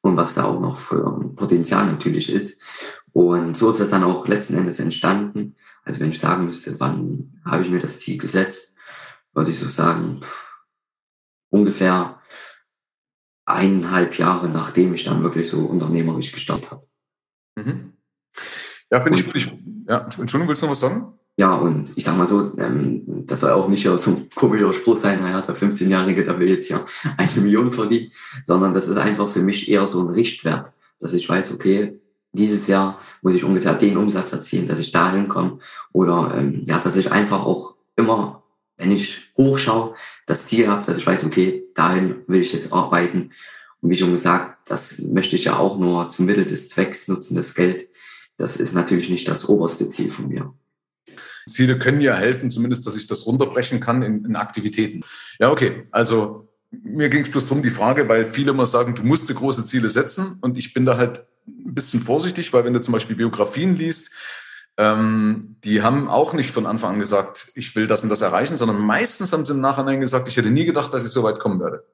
und 0.00 0.16
was 0.16 0.34
da 0.34 0.44
auch 0.44 0.60
noch 0.60 0.78
für 0.78 1.32
Potenzial 1.36 1.86
natürlich 1.86 2.32
ist. 2.32 2.60
Und 3.12 3.56
so 3.56 3.70
ist 3.70 3.80
das 3.80 3.90
dann 3.90 4.04
auch 4.04 4.26
letzten 4.26 4.54
Endes 4.54 4.80
entstanden. 4.80 5.56
Also 5.84 6.00
wenn 6.00 6.10
ich 6.10 6.20
sagen 6.20 6.44
müsste, 6.44 6.78
wann 6.80 7.40
habe 7.44 7.62
ich 7.62 7.70
mir 7.70 7.80
das 7.80 8.00
Ziel 8.00 8.18
gesetzt, 8.18 8.74
würde 9.32 9.50
ich 9.50 9.58
so 9.58 9.68
sagen, 9.68 10.20
ungefähr 11.50 12.20
eineinhalb 13.44 14.18
Jahre, 14.18 14.48
nachdem 14.48 14.94
ich 14.94 15.04
dann 15.04 15.22
wirklich 15.22 15.48
so 15.48 15.64
unternehmerisch 15.64 16.32
gestartet 16.32 16.70
habe. 16.70 16.86
Mhm. 17.56 17.97
Ja, 18.90 19.00
finde 19.00 19.18
ich 19.18 19.26
gut. 19.26 19.36
Ich, 19.36 19.52
ja, 19.88 19.98
Entschuldigung, 20.00 20.48
willst 20.48 20.62
du 20.62 20.66
noch 20.66 20.72
was 20.72 20.80
sagen? 20.80 21.12
Ja, 21.36 21.54
und 21.54 21.92
ich 21.94 22.04
sag 22.04 22.16
mal 22.16 22.26
so, 22.26 22.52
ähm, 22.58 23.24
das 23.26 23.40
soll 23.40 23.52
auch 23.52 23.68
nicht 23.68 23.84
so 23.84 24.10
ein 24.10 24.28
komischer 24.34 24.72
Spruch 24.72 24.96
sein, 24.96 25.20
naja, 25.20 25.40
der 25.40 25.56
15-Jährige, 25.56 26.24
der 26.24 26.38
will 26.40 26.48
jetzt 26.48 26.68
ja 26.68 26.84
eine 27.16 27.30
Million 27.40 27.70
verdienen, 27.70 28.10
sondern 28.44 28.74
das 28.74 28.88
ist 28.88 28.96
einfach 28.96 29.28
für 29.28 29.40
mich 29.40 29.70
eher 29.70 29.86
so 29.86 30.00
ein 30.00 30.08
Richtwert, 30.08 30.72
dass 30.98 31.12
ich 31.12 31.28
weiß, 31.28 31.54
okay, 31.54 32.00
dieses 32.32 32.66
Jahr 32.66 32.98
muss 33.22 33.34
ich 33.34 33.44
ungefähr 33.44 33.74
den 33.74 33.96
Umsatz 33.96 34.32
erzielen, 34.32 34.66
dass 34.66 34.80
ich 34.80 34.90
dahin 34.90 35.28
komme. 35.28 35.58
Oder 35.92 36.34
ähm, 36.36 36.62
ja, 36.64 36.78
dass 36.78 36.96
ich 36.96 37.12
einfach 37.12 37.44
auch 37.44 37.76
immer, 37.94 38.42
wenn 38.76 38.90
ich 38.90 39.30
hochschaue, 39.36 39.94
das 40.26 40.46
Ziel 40.46 40.68
habe, 40.68 40.84
dass 40.84 40.96
ich 40.96 41.06
weiß, 41.06 41.24
okay, 41.24 41.64
dahin 41.74 42.16
will 42.26 42.40
ich 42.40 42.52
jetzt 42.52 42.72
arbeiten. 42.72 43.30
Und 43.80 43.90
wie 43.90 43.96
schon 43.96 44.10
gesagt, 44.10 44.58
das 44.68 44.98
möchte 44.98 45.36
ich 45.36 45.44
ja 45.44 45.56
auch 45.56 45.78
nur 45.78 46.10
zum 46.10 46.26
Mittel 46.26 46.44
des 46.44 46.68
Zwecks 46.68 47.06
nutzen, 47.06 47.36
das 47.36 47.54
Geld 47.54 47.87
das 48.38 48.56
ist 48.56 48.72
natürlich 48.72 49.10
nicht 49.10 49.28
das 49.28 49.48
oberste 49.48 49.90
Ziel 49.90 50.10
von 50.10 50.28
mir. 50.28 50.54
Ziele 51.46 51.78
können 51.78 52.00
ja 52.00 52.14
helfen, 52.14 52.50
zumindest, 52.50 52.86
dass 52.86 52.96
ich 52.96 53.06
das 53.06 53.26
runterbrechen 53.26 53.80
kann 53.80 54.02
in, 54.02 54.24
in 54.24 54.36
Aktivitäten. 54.36 55.02
Ja, 55.38 55.50
okay. 55.50 55.84
Also 55.90 56.48
mir 56.70 57.08
ging 57.08 57.24
es 57.24 57.30
bloß 57.30 57.46
darum, 57.46 57.62
die 57.62 57.70
Frage, 57.70 58.08
weil 58.08 58.26
viele 58.26 58.50
immer 58.50 58.66
sagen, 58.66 58.94
du 58.94 59.02
musst 59.02 59.34
große 59.34 59.64
Ziele 59.64 59.90
setzen 59.90 60.38
und 60.40 60.58
ich 60.58 60.74
bin 60.74 60.84
da 60.84 60.96
halt 60.96 61.26
ein 61.46 61.74
bisschen 61.74 62.00
vorsichtig, 62.00 62.52
weil 62.52 62.64
wenn 62.64 62.74
du 62.74 62.80
zum 62.80 62.92
Beispiel 62.92 63.16
Biografien 63.16 63.76
liest, 63.76 64.14
ähm, 64.76 65.56
die 65.64 65.82
haben 65.82 66.08
auch 66.08 66.34
nicht 66.34 66.52
von 66.52 66.66
Anfang 66.66 66.94
an 66.94 67.00
gesagt, 67.00 67.50
ich 67.54 67.74
will 67.74 67.86
das 67.86 68.02
und 68.02 68.10
das 68.10 68.22
erreichen, 68.22 68.56
sondern 68.56 68.78
meistens 68.80 69.32
haben 69.32 69.44
sie 69.44 69.54
im 69.54 69.60
Nachhinein 69.60 70.00
gesagt, 70.00 70.28
ich 70.28 70.36
hätte 70.36 70.50
nie 70.50 70.66
gedacht, 70.66 70.92
dass 70.94 71.04
ich 71.04 71.10
so 71.10 71.22
weit 71.22 71.40
kommen 71.40 71.58
werde. 71.58 71.84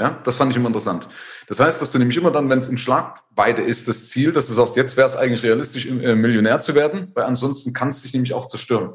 Ja, 0.00 0.18
das 0.24 0.36
fand 0.36 0.50
ich 0.50 0.56
immer 0.56 0.68
interessant. 0.68 1.06
Das 1.46 1.60
heißt, 1.60 1.82
dass 1.82 1.92
du 1.92 1.98
nämlich 1.98 2.16
immer 2.16 2.30
dann, 2.30 2.48
wenn 2.48 2.58
es 2.58 2.70
in 2.70 2.78
Schlagweite 2.78 3.60
ist, 3.60 3.86
das 3.86 4.08
Ziel, 4.08 4.32
dass 4.32 4.48
du 4.48 4.54
sagst, 4.54 4.74
jetzt 4.76 4.96
wäre 4.96 5.06
es 5.06 5.14
eigentlich 5.14 5.42
realistisch, 5.42 5.84
äh, 5.84 6.14
Millionär 6.14 6.58
zu 6.58 6.74
werden, 6.74 7.12
weil 7.12 7.24
ansonsten 7.24 7.74
kannst 7.74 8.02
du 8.02 8.06
dich 8.06 8.14
nämlich 8.14 8.32
auch 8.32 8.46
zerstören. 8.46 8.94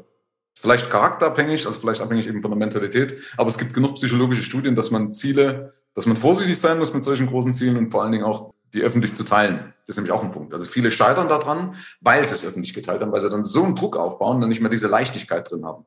Vielleicht 0.56 0.90
charakterabhängig, 0.90 1.64
also 1.64 1.78
vielleicht 1.78 2.00
abhängig 2.00 2.26
eben 2.26 2.42
von 2.42 2.50
der 2.50 2.58
Mentalität, 2.58 3.14
aber 3.36 3.48
es 3.48 3.56
gibt 3.56 3.72
genug 3.72 3.94
psychologische 3.94 4.42
Studien, 4.42 4.74
dass 4.74 4.90
man 4.90 5.12
Ziele, 5.12 5.74
dass 5.94 6.06
man 6.06 6.16
vorsichtig 6.16 6.58
sein 6.58 6.78
muss 6.78 6.92
mit 6.92 7.04
solchen 7.04 7.28
großen 7.28 7.52
Zielen 7.52 7.76
und 7.76 7.86
vor 7.86 8.02
allen 8.02 8.10
Dingen 8.10 8.24
auch 8.24 8.52
die 8.74 8.82
öffentlich 8.82 9.14
zu 9.14 9.22
teilen. 9.22 9.74
Das 9.82 9.90
ist 9.90 9.96
nämlich 9.98 10.12
auch 10.12 10.24
ein 10.24 10.32
Punkt. 10.32 10.52
Also 10.54 10.66
viele 10.66 10.90
scheitern 10.90 11.28
daran, 11.28 11.76
weil 12.00 12.26
sie 12.26 12.34
es 12.34 12.44
öffentlich 12.44 12.74
geteilt 12.74 13.00
haben, 13.00 13.12
weil 13.12 13.20
sie 13.20 13.30
dann 13.30 13.44
so 13.44 13.62
einen 13.62 13.76
Druck 13.76 13.96
aufbauen 13.96 14.36
und 14.36 14.40
dann 14.40 14.48
nicht 14.48 14.60
mehr 14.60 14.70
diese 14.70 14.88
Leichtigkeit 14.88 15.48
drin 15.48 15.64
haben. 15.64 15.86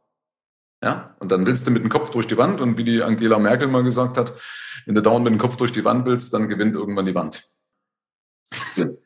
Ja, 0.81 1.15
und 1.19 1.31
dann 1.31 1.45
willst 1.45 1.67
du 1.67 1.71
mit 1.71 1.83
dem 1.83 1.89
Kopf 1.89 2.09
durch 2.09 2.27
die 2.27 2.37
Wand 2.37 2.61
und 2.61 2.77
wie 2.77 2.85
die 2.85 3.03
Angela 3.03 3.37
Merkel 3.37 3.67
mal 3.67 3.83
gesagt 3.83 4.17
hat, 4.17 4.33
wenn 4.85 4.95
du 4.95 5.01
dauernd 5.01 5.25
mit 5.25 5.33
dem 5.33 5.39
Kopf 5.39 5.57
durch 5.57 5.73
die 5.73 5.83
Wand 5.83 6.05
willst, 6.05 6.33
dann 6.33 6.47
gewinnt 6.47 6.75
irgendwann 6.75 7.05
die 7.05 7.15
Wand. 7.15 7.43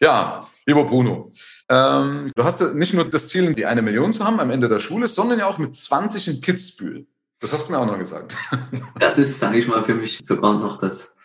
ja, 0.00 0.46
lieber 0.66 0.84
Bruno, 0.84 1.32
ähm, 1.68 2.30
du 2.34 2.44
hast 2.44 2.60
nicht 2.74 2.92
nur 2.92 3.08
das 3.08 3.28
Ziel, 3.28 3.54
die 3.54 3.64
eine 3.64 3.80
Million 3.80 4.12
zu 4.12 4.24
haben 4.24 4.38
am 4.38 4.50
Ende 4.50 4.68
der 4.68 4.80
Schule, 4.80 5.08
sondern 5.08 5.38
ja 5.38 5.46
auch 5.46 5.58
mit 5.58 5.74
20 5.74 6.28
in 6.28 6.40
Kitzbühel. 6.40 7.06
Das 7.40 7.52
hast 7.52 7.68
du 7.68 7.72
mir 7.72 7.78
auch 7.78 7.86
noch 7.86 7.98
gesagt. 7.98 8.36
das 9.00 9.18
ist, 9.18 9.40
sage 9.40 9.58
ich 9.58 9.66
mal, 9.66 9.82
für 9.82 9.94
mich 9.94 10.18
sogar 10.22 10.58
noch 10.58 10.78
das 10.78 11.16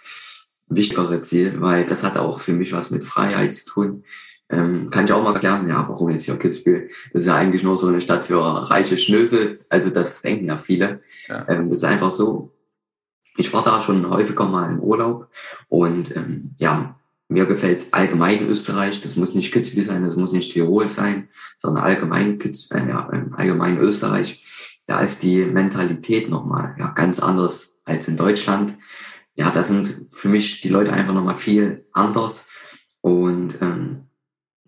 wichtigere 0.68 1.22
Ziel, 1.22 1.60
weil 1.62 1.86
das 1.86 2.04
hat 2.04 2.18
auch 2.18 2.40
für 2.40 2.54
mich 2.54 2.72
was 2.72 2.90
mit 2.90 3.04
Freiheit 3.04 3.54
zu 3.54 3.66
tun. 3.66 4.04
Ähm, 4.52 4.90
kann 4.90 5.06
ich 5.06 5.12
auch 5.12 5.24
mal 5.24 5.34
erklären, 5.34 5.70
ja, 5.70 5.86
warum 5.88 6.10
jetzt 6.10 6.24
hier 6.24 6.38
Kitzbühel? 6.38 6.90
Das 7.14 7.22
ist 7.22 7.28
ja 7.28 7.36
eigentlich 7.36 7.64
nur 7.64 7.78
so 7.78 7.88
eine 7.88 8.02
Stadt 8.02 8.26
für 8.26 8.40
reiche 8.42 8.98
Schnösel. 8.98 9.58
Also 9.70 9.90
das 9.92 10.22
denken 10.22 10.48
ja 10.48 10.58
viele. 10.58 11.02
Ja. 11.28 11.46
Ähm, 11.48 11.70
das 11.70 11.80
ist 11.80 11.84
einfach 11.84 12.12
so. 12.12 12.52
ich 13.38 13.54
war 13.54 13.64
da 13.64 13.82
schon 13.82 14.10
häufiger 14.10 14.46
mal 14.46 14.70
im 14.70 14.80
Urlaub 14.80 15.30
und 15.70 16.16
ähm, 16.16 16.56
ja, 16.58 17.00
mir 17.30 17.46
gefällt 17.46 17.88
allgemein 17.92 18.48
Österreich. 18.48 19.02
Das 19.02 19.16
muss 19.16 19.36
nicht 19.36 19.54
Kitzbühel 19.54 19.86
sein, 19.86 20.04
das 20.04 20.16
muss 20.16 20.34
nicht 20.34 20.52
Tirol 20.52 20.88
sein, 20.88 21.30
sondern 21.60 21.84
allgemein 21.84 22.40
Kitz, 22.40 22.70
äh, 22.72 22.90
ja, 22.90 23.08
ähm, 23.14 23.34
allgemein 23.36 23.78
Österreich. 23.78 24.46
Da 24.88 25.02
ist 25.02 25.22
die 25.22 25.46
Mentalität 25.46 26.30
nochmal 26.30 26.76
ja, 26.80 26.88
ganz 26.88 27.20
anders 27.20 27.80
als 27.86 28.08
in 28.08 28.18
Deutschland. 28.18 28.76
Ja, 29.36 29.52
da 29.52 29.64
sind 29.64 30.08
für 30.10 30.28
mich 30.28 30.62
die 30.62 30.70
Leute 30.70 30.92
einfach 30.92 31.14
nochmal 31.14 31.38
viel 31.38 31.86
anders. 31.94 32.50
Und 33.02 33.62
ähm, 33.62 33.99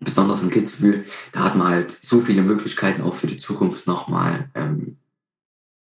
besonders 0.04 0.42
in 0.42 0.50
Kitzbühel, 0.50 1.04
da 1.32 1.44
hat 1.44 1.56
man 1.56 1.68
halt 1.68 1.90
so 1.90 2.20
viele 2.20 2.42
Möglichkeiten 2.42 3.02
auch 3.02 3.14
für 3.14 3.26
die 3.26 3.36
Zukunft 3.36 3.86
nochmal 3.86 4.50
ähm, 4.54 4.96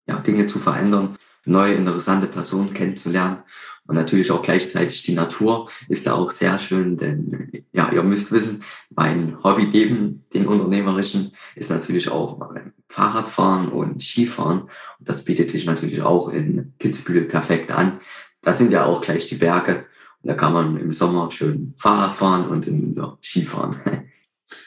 ja, 0.08 0.20
Dinge 0.20 0.48
zu 0.48 0.60
verändern, 0.60 1.18
neue 1.46 1.74
interessante 1.74 2.28
Personen 2.28 2.74
kennenzulernen 2.74 3.44
und 3.90 3.96
natürlich 3.96 4.30
auch 4.30 4.44
gleichzeitig 4.44 5.02
die 5.02 5.16
Natur 5.16 5.68
ist 5.88 6.06
da 6.06 6.14
auch 6.14 6.30
sehr 6.30 6.60
schön, 6.60 6.96
denn 6.96 7.52
ja, 7.72 7.92
ihr 7.92 8.04
müsst 8.04 8.32
wissen, 8.32 8.64
mein 8.92 9.44
Hobby 9.44 9.64
neben 9.64 10.26
den 10.32 10.46
unternehmerischen 10.46 11.32
ist 11.56 11.72
natürlich 11.72 12.08
auch 12.12 12.40
Fahrradfahren 12.88 13.70
und 13.70 14.00
Skifahren. 14.00 14.62
Und 15.00 15.10
das 15.10 15.24
bietet 15.24 15.50
sich 15.50 15.66
natürlich 15.66 16.04
auch 16.04 16.30
in 16.30 16.76
Kitzbühel 16.78 17.24
perfekt 17.24 17.72
an. 17.72 18.00
Da 18.44 18.54
sind 18.54 18.72
ja 18.72 18.86
auch 18.86 19.02
gleich 19.02 19.26
die 19.26 19.38
Berge. 19.38 19.88
Und 20.22 20.28
da 20.30 20.36
kann 20.36 20.54
man 20.54 20.78
im 20.78 20.92
Sommer 20.92 21.32
schön 21.32 21.74
Fahrrad 21.78 22.14
fahren 22.14 22.48
und 22.48 22.68
im 22.68 22.80
Winter 22.84 23.18
Skifahren. 23.24 23.76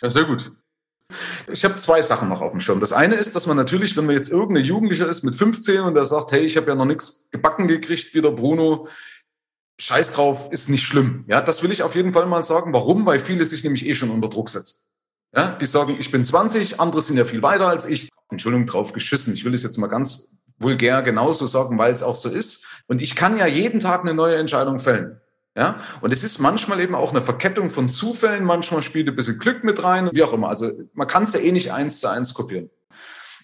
Ja, 0.01 0.11
sehr 0.11 0.25
gut. 0.25 0.53
Ich 1.51 1.65
habe 1.65 1.77
zwei 1.77 2.01
Sachen 2.01 2.29
noch 2.29 2.41
auf 2.41 2.53
dem 2.53 2.61
Schirm. 2.61 2.81
Das 2.81 2.93
eine 2.93 3.17
ist, 3.17 3.37
dass 3.37 3.47
man 3.47 3.57
natürlich, 3.57 3.97
wenn 3.97 4.07
man 4.07 4.15
jetzt 4.15 4.31
irgendein 4.31 4.65
Jugendlicher 4.65 5.09
ist 5.09 5.23
mit 5.23 5.35
15 5.35 5.81
und 5.81 5.95
der 5.95 6.05
sagt, 6.05 6.33
hey, 6.33 6.41
ich 6.41 6.57
habe 6.57 6.69
ja 6.69 6.75
noch 6.75 6.87
nichts 6.87 7.29
gebacken 7.31 7.69
gekriegt 7.69 8.15
wie 8.15 8.23
der 8.23 8.31
Bruno, 8.31 8.89
scheiß 9.79 10.13
drauf, 10.13 10.51
ist 10.53 10.69
nicht 10.69 10.85
schlimm. 10.85 11.25
Ja, 11.29 11.41
das 11.41 11.63
will 11.63 11.71
ich 11.71 11.83
auf 11.83 11.95
jeden 11.95 12.13
Fall 12.13 12.27
mal 12.27 12.45
sagen. 12.45 12.73
Warum? 12.73 13.05
Weil 13.05 13.21
viele 13.21 13.45
sich 13.45 13.65
nämlich 13.65 13.87
eh 13.87 13.95
schon 13.95 14.11
unter 14.11 14.29
Druck 14.29 14.49
setzen. 14.49 14.87
Ja, 15.35 15.53
die 15.53 15.67
sagen, 15.67 15.97
ich 15.99 16.11
bin 16.11 16.25
20, 16.25 16.79
andere 16.79 17.01
sind 17.03 17.17
ja 17.17 17.25
viel 17.25 17.43
weiter 17.43 17.69
als 17.69 17.87
ich. 17.87 18.09
Entschuldigung, 18.31 18.67
drauf 18.67 18.93
geschissen. 18.93 19.35
Ich 19.35 19.45
will 19.45 19.55
es 19.55 19.63
jetzt 19.63 19.79
mal 19.79 19.89
ganz 19.89 20.31
vulgär 20.59 21.03
genauso 21.03 21.47
sagen, 21.47 21.79
weil 21.79 21.93
es 21.93 22.03
auch 22.03 22.15
so 22.15 22.29
ist. 22.29 22.67
Und 22.87 23.03
ich 23.03 23.17
kann 23.17 23.37
ja 23.39 23.47
jeden 23.47 23.81
Tag 23.81 24.03
eine 24.03 24.15
neue 24.15 24.37
Entscheidung 24.37 24.79
fällen. 24.79 25.21
Ja, 25.55 25.77
und 26.01 26.13
es 26.13 26.25
ist 26.25 26.39
manchmal 26.39 26.81
eben 26.81 26.95
auch 26.95 27.11
eine 27.11 27.21
Verkettung 27.21 27.69
von 27.69 27.89
Zufällen. 27.89 28.45
Manchmal 28.45 28.83
spielt 28.83 29.09
ein 29.09 29.17
bisschen 29.17 29.39
Glück 29.39 29.65
mit 29.65 29.85
rein, 29.85 30.09
wie 30.13 30.23
auch 30.23 30.33
immer. 30.33 30.49
Also 30.49 30.71
man 30.95 31.07
kann 31.07 31.25
es 31.25 31.35
ja 31.35 31.41
eh 31.41 31.53
nicht 31.53 31.73
eins 31.73 32.01
zu 32.01 32.09
eins 32.09 32.33
kopieren. 32.33 32.71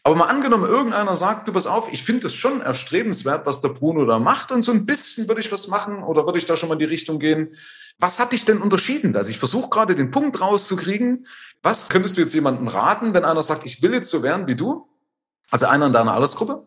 Aber 0.05 0.17
mal 0.17 0.27
angenommen, 0.27 0.65
irgendeiner 0.65 1.17
sagt, 1.17 1.49
du 1.49 1.53
pass 1.53 1.67
auf, 1.67 1.93
ich 1.93 2.03
finde 2.03 2.29
es 2.29 2.35
schon 2.35 2.63
erstrebenswert, 2.63 3.45
was 3.45 3.61
der 3.61 3.71
Bruno 3.71 4.07
da 4.07 4.19
macht 4.19 4.51
und 4.53 4.63
so 4.63 4.73
ein 4.73 4.87
bisschen 4.87 5.29
würde 5.29 5.43
ich 5.43 5.53
was 5.53 5.69
machen 5.69 6.03
oder 6.03 6.25
würde 6.25 6.39
ich 6.39 6.47
da 6.47 6.57
schon 6.57 6.71
mal 6.71 6.77
in 6.77 6.79
die 6.79 6.87
Richtung 6.87 7.19
gehen. 7.19 7.55
Was 7.99 8.19
hat 8.19 8.33
dich 8.33 8.47
denn 8.47 8.63
unterschieden? 8.63 9.15
Also 9.15 9.31
ich 9.31 9.39
versuche 9.39 9.69
gerade 9.69 9.95
den 9.95 10.11
Punkt 10.11 10.41
rauszukriegen. 10.41 11.27
Was 11.63 11.91
könntest 11.91 12.17
du 12.17 12.23
jetzt 12.23 12.35
jemandem 12.35 12.69
raten, 12.69 13.13
wenn 13.13 13.27
einer 13.27 13.43
sagt, 13.43 13.67
ich 13.67 13.83
will 13.83 13.93
jetzt 13.93 14.09
so 14.09 14.23
werden 14.23 14.47
wie 14.47 14.55
du? 14.55 14.89
Also 15.51 15.67
einer 15.67 15.89
in 15.89 15.93
deiner 15.93 16.15
Altersgruppe? 16.15 16.67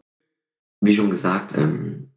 Wie 0.82 0.93
schon 0.95 1.10
gesagt, 1.10 1.58
ähm, 1.58 2.12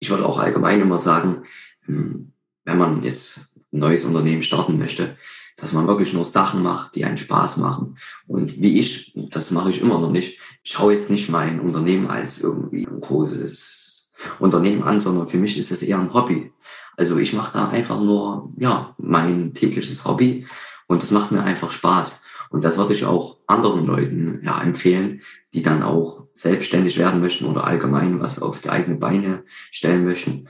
ich 0.00 0.10
würde 0.10 0.26
auch 0.26 0.38
allgemein 0.38 0.80
immer 0.80 0.98
sagen, 0.98 1.44
ähm, 1.86 2.32
wenn 2.66 2.76
man 2.76 3.02
jetzt 3.02 3.38
ein 3.72 3.78
neues 3.78 4.04
Unternehmen 4.04 4.42
starten 4.42 4.78
möchte, 4.78 5.16
dass 5.56 5.72
man 5.72 5.86
wirklich 5.86 6.12
nur 6.12 6.26
Sachen 6.26 6.62
macht, 6.62 6.94
die 6.94 7.06
einen 7.06 7.16
Spaß 7.16 7.56
machen. 7.56 7.96
Und 8.26 8.60
wie 8.60 8.78
ich, 8.78 9.12
das 9.14 9.50
mache 9.50 9.70
ich 9.70 9.80
immer 9.80 9.98
noch 9.98 10.10
nicht, 10.10 10.38
ich 10.62 10.72
schaue 10.72 10.92
jetzt 10.92 11.08
nicht 11.08 11.30
mein 11.30 11.60
Unternehmen 11.60 12.08
als 12.08 12.40
irgendwie 12.40 12.86
ein 12.86 13.00
großes 13.00 14.10
Unternehmen 14.38 14.82
an, 14.82 15.00
sondern 15.00 15.28
für 15.28 15.38
mich 15.38 15.56
ist 15.58 15.70
es 15.70 15.82
eher 15.82 15.98
ein 15.98 16.12
Hobby. 16.12 16.52
Also 16.96 17.16
ich 17.18 17.32
mache 17.32 17.52
da 17.54 17.68
einfach 17.68 18.00
nur, 18.00 18.52
ja, 18.58 18.94
mein 18.98 19.54
tägliches 19.54 20.04
Hobby 20.04 20.46
und 20.86 21.02
das 21.02 21.10
macht 21.10 21.32
mir 21.32 21.42
einfach 21.42 21.70
Spaß. 21.70 22.22
Und 22.50 22.64
das 22.64 22.76
würde 22.76 22.92
ich 22.92 23.04
auch 23.04 23.38
anderen 23.46 23.86
Leuten 23.86 24.40
ja, 24.44 24.60
empfehlen, 24.60 25.22
die 25.54 25.62
dann 25.62 25.82
auch 25.82 26.26
selbstständig 26.34 26.98
werden 26.98 27.20
möchten 27.20 27.46
oder 27.46 27.64
allgemein 27.64 28.20
was 28.20 28.40
auf 28.40 28.60
die 28.60 28.70
eigenen 28.70 28.98
Beine 28.98 29.44
stellen 29.70 30.04
möchten. 30.04 30.48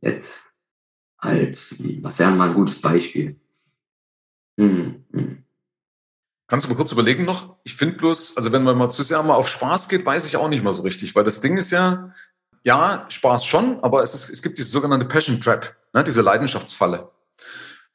Jetzt 0.00 0.47
als, 1.18 1.74
was 2.00 2.18
wäre 2.18 2.30
mal 2.30 2.48
ein 2.48 2.54
gutes 2.54 2.80
Beispiel? 2.80 3.36
Hm, 4.58 5.04
hm. 5.12 5.44
Kannst 6.46 6.64
du 6.64 6.70
mal 6.70 6.76
kurz 6.76 6.92
überlegen 6.92 7.24
noch? 7.24 7.56
Ich 7.64 7.76
finde 7.76 7.96
bloß, 7.96 8.36
also 8.36 8.52
wenn 8.52 8.62
man 8.62 8.78
mal 8.78 8.88
zu 8.88 9.02
sehr 9.02 9.22
mal 9.22 9.34
auf 9.34 9.48
Spaß 9.48 9.88
geht, 9.88 10.06
weiß 10.06 10.24
ich 10.24 10.36
auch 10.36 10.48
nicht 10.48 10.64
mal 10.64 10.72
so 10.72 10.82
richtig, 10.82 11.14
weil 11.14 11.24
das 11.24 11.40
Ding 11.40 11.58
ist 11.58 11.70
ja, 11.70 12.10
ja, 12.64 13.04
Spaß 13.08 13.44
schon, 13.44 13.82
aber 13.84 14.02
es, 14.02 14.14
ist, 14.14 14.30
es 14.30 14.42
gibt 14.42 14.56
diese 14.58 14.70
sogenannte 14.70 15.06
Passion 15.06 15.40
Trap, 15.40 15.76
ne, 15.92 16.04
diese 16.04 16.22
Leidenschaftsfalle. 16.22 17.10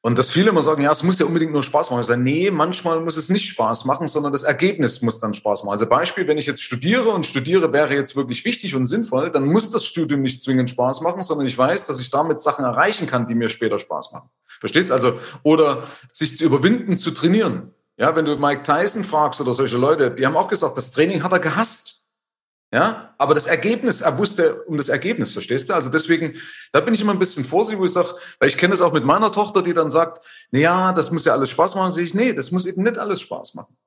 Und 0.05 0.17
dass 0.17 0.31
viele 0.31 0.49
immer 0.49 0.63
sagen, 0.63 0.83
ja, 0.83 0.91
es 0.91 1.01
muss 1.01 1.17
ja 1.19 1.25
unbedingt 1.25 1.53
nur 1.53 1.63
Spaß 1.63 1.89
machen. 1.89 2.01
Ich 2.01 2.07
sage, 2.07 2.21
nee, 2.21 2.51
manchmal 2.51 2.99
muss 2.99 3.15
es 3.15 3.29
nicht 3.29 3.47
Spaß 3.47 3.85
machen, 3.85 4.07
sondern 4.07 4.33
das 4.33 4.43
Ergebnis 4.43 5.01
muss 5.01 5.21
dann 5.21 5.33
Spaß 5.33 5.63
machen. 5.63 5.75
Also 5.75 5.87
Beispiel, 5.87 6.27
wenn 6.27 6.37
ich 6.37 6.45
jetzt 6.45 6.61
studiere 6.61 7.11
und 7.11 7.25
studiere 7.25 7.71
wäre 7.71 7.95
jetzt 7.95 8.13
wirklich 8.17 8.43
wichtig 8.43 8.75
und 8.75 8.85
sinnvoll, 8.85 9.31
dann 9.31 9.45
muss 9.45 9.71
das 9.71 9.85
Studium 9.85 10.21
nicht 10.21 10.43
zwingend 10.43 10.69
Spaß 10.69 10.99
machen, 10.99 11.21
sondern 11.21 11.47
ich 11.47 11.57
weiß, 11.57 11.85
dass 11.85 12.01
ich 12.01 12.09
damit 12.09 12.41
Sachen 12.41 12.65
erreichen 12.65 13.07
kann, 13.07 13.25
die 13.25 13.33
mir 13.33 13.47
später 13.47 13.79
Spaß 13.79 14.11
machen. 14.11 14.29
Verstehst? 14.59 14.91
Also, 14.91 15.19
oder 15.41 15.83
sich 16.11 16.37
zu 16.37 16.43
überwinden, 16.43 16.97
zu 16.97 17.11
trainieren. 17.11 17.71
Ja, 17.95 18.13
wenn 18.13 18.25
du 18.25 18.35
Mike 18.35 18.63
Tyson 18.63 19.05
fragst 19.05 19.39
oder 19.39 19.53
solche 19.53 19.77
Leute, 19.77 20.11
die 20.11 20.25
haben 20.25 20.35
auch 20.35 20.49
gesagt, 20.49 20.75
das 20.75 20.91
Training 20.91 21.23
hat 21.23 21.31
er 21.31 21.39
gehasst. 21.39 22.02
Ja, 22.73 23.13
aber 23.19 23.35
das 23.35 23.45
Ergebnis, 23.45 24.01
er 24.01 24.17
wusste 24.17 24.63
um 24.63 24.77
das 24.77 24.89
Ergebnis, 24.89 25.31
verstehst 25.31 25.69
du? 25.69 25.75
Also 25.75 25.91
deswegen, 25.91 26.33
da 26.71 26.81
bin 26.81 26.95
ich 26.95 27.01
immer 27.01 27.11
ein 27.11 27.19
bisschen 27.19 27.45
vorsichtig, 27.45 27.79
wo 27.79 27.85
ich 27.85 27.93
sage, 27.93 28.15
weil 28.39 28.49
ich 28.49 28.57
kenne 28.57 28.71
das 28.71 28.81
auch 28.81 28.91
mit 28.91 29.05
meiner 29.05 29.31
Tochter, 29.31 29.61
die 29.61 29.75
dann 29.75 29.91
sagt, 29.91 30.25
na 30.49 30.59
ja, 30.59 30.91
das 30.91 31.11
muss 31.11 31.23
ja 31.23 31.33
alles 31.33 31.51
Spaß 31.51 31.75
machen. 31.75 31.91
Sehe 31.91 32.03
ich, 32.03 32.15
nee, 32.15 32.33
das 32.33 32.49
muss 32.49 32.65
eben 32.65 32.81
nicht 32.81 32.97
alles 32.97 33.21
Spaß 33.21 33.53
machen. 33.53 33.77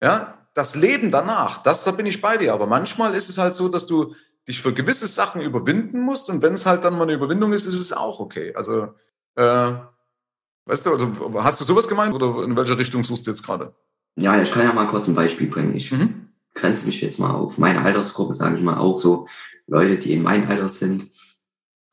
Ja, 0.00 0.46
das 0.54 0.76
Leben 0.76 1.10
danach, 1.10 1.64
das, 1.64 1.82
da 1.82 1.90
bin 1.90 2.06
ich 2.06 2.20
bei 2.20 2.36
dir. 2.36 2.54
Aber 2.54 2.68
manchmal 2.68 3.16
ist 3.16 3.28
es 3.28 3.38
halt 3.38 3.54
so, 3.54 3.68
dass 3.68 3.88
du 3.88 4.14
dich 4.46 4.62
für 4.62 4.72
gewisse 4.72 5.08
Sachen 5.08 5.40
überwinden 5.40 6.00
musst 6.00 6.30
und 6.30 6.40
wenn 6.40 6.52
es 6.52 6.64
halt 6.64 6.84
dann 6.84 6.94
mal 6.94 7.02
eine 7.02 7.14
Überwindung 7.14 7.52
ist, 7.52 7.66
ist 7.66 7.80
es 7.80 7.92
auch 7.92 8.20
okay. 8.20 8.54
Also, 8.54 8.94
äh, 9.34 9.72
weißt 10.66 10.86
du, 10.86 10.92
also 10.92 11.42
hast 11.42 11.60
du 11.60 11.64
sowas 11.64 11.88
gemeint 11.88 12.14
oder 12.14 12.44
in 12.44 12.54
welche 12.54 12.78
Richtung 12.78 13.02
suchst 13.02 13.26
du 13.26 13.32
jetzt 13.32 13.42
gerade? 13.42 13.74
Ja, 14.14 14.40
ich 14.40 14.52
kann 14.52 14.62
ja 14.62 14.72
mal 14.72 14.86
kurz 14.86 15.08
ein 15.08 15.16
Beispiel 15.16 15.48
bringen. 15.48 15.74
Ich 15.74 15.90
mhm 15.90 16.27
grenze 16.54 16.86
mich 16.86 17.00
jetzt 17.00 17.18
mal 17.18 17.30
auf 17.30 17.58
meine 17.58 17.82
Altersgruppe, 17.82 18.34
sage 18.34 18.56
ich 18.56 18.62
mal, 18.62 18.78
auch 18.78 18.98
so 18.98 19.26
Leute, 19.66 19.96
die 19.98 20.12
in 20.12 20.22
meinem 20.22 20.48
Alter 20.48 20.68
sind. 20.68 21.10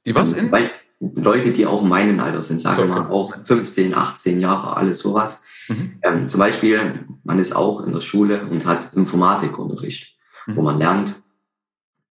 Die 0.05 0.15
was 0.15 0.33
in? 0.33 0.51
Leute, 0.99 1.51
die 1.51 1.65
auch 1.65 1.83
in 1.83 1.89
meinem 1.89 2.19
Alter 2.19 2.41
sind, 2.41 2.61
sage 2.61 2.83
ich 2.83 2.89
mal, 2.89 3.07
auch 3.09 3.35
15, 3.43 3.93
18 3.93 4.39
Jahre, 4.39 4.77
alles 4.77 4.99
sowas. 4.99 5.43
Mhm. 5.67 5.99
Ähm, 6.03 6.29
zum 6.29 6.39
Beispiel, 6.39 7.05
man 7.23 7.39
ist 7.39 7.55
auch 7.55 7.85
in 7.85 7.91
der 7.91 8.01
Schule 8.01 8.47
und 8.47 8.65
hat 8.65 8.93
Informatikunterricht, 8.93 10.17
mhm. 10.47 10.55
wo 10.55 10.61
man 10.61 10.77
lernt, 10.77 11.13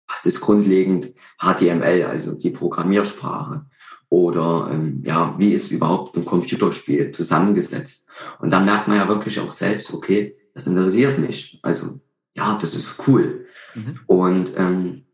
was 0.08 0.26
ist 0.26 0.42
grundlegend 0.42 1.14
HTML, 1.40 2.06
also 2.10 2.34
die 2.34 2.50
Programmiersprache. 2.50 3.66
Oder 4.10 4.70
ähm, 4.74 5.02
ja, 5.06 5.36
wie 5.38 5.54
ist 5.54 5.72
überhaupt 5.72 6.18
ein 6.18 6.26
Computerspiel 6.26 7.12
zusammengesetzt? 7.12 8.08
Und 8.40 8.52
dann 8.52 8.66
merkt 8.66 8.88
man 8.88 8.98
ja 8.98 9.08
wirklich 9.08 9.40
auch 9.40 9.52
selbst, 9.52 9.94
okay, 9.94 10.36
das 10.54 10.68
interessiert 10.68 11.18
mich. 11.18 11.60
Also 11.64 12.02
ja, 12.36 12.58
das 12.60 12.76
ist 12.76 12.96
cool. 13.08 13.48
Mhm. 13.76 14.00
Und 14.08 14.52
ähm, 14.58 15.06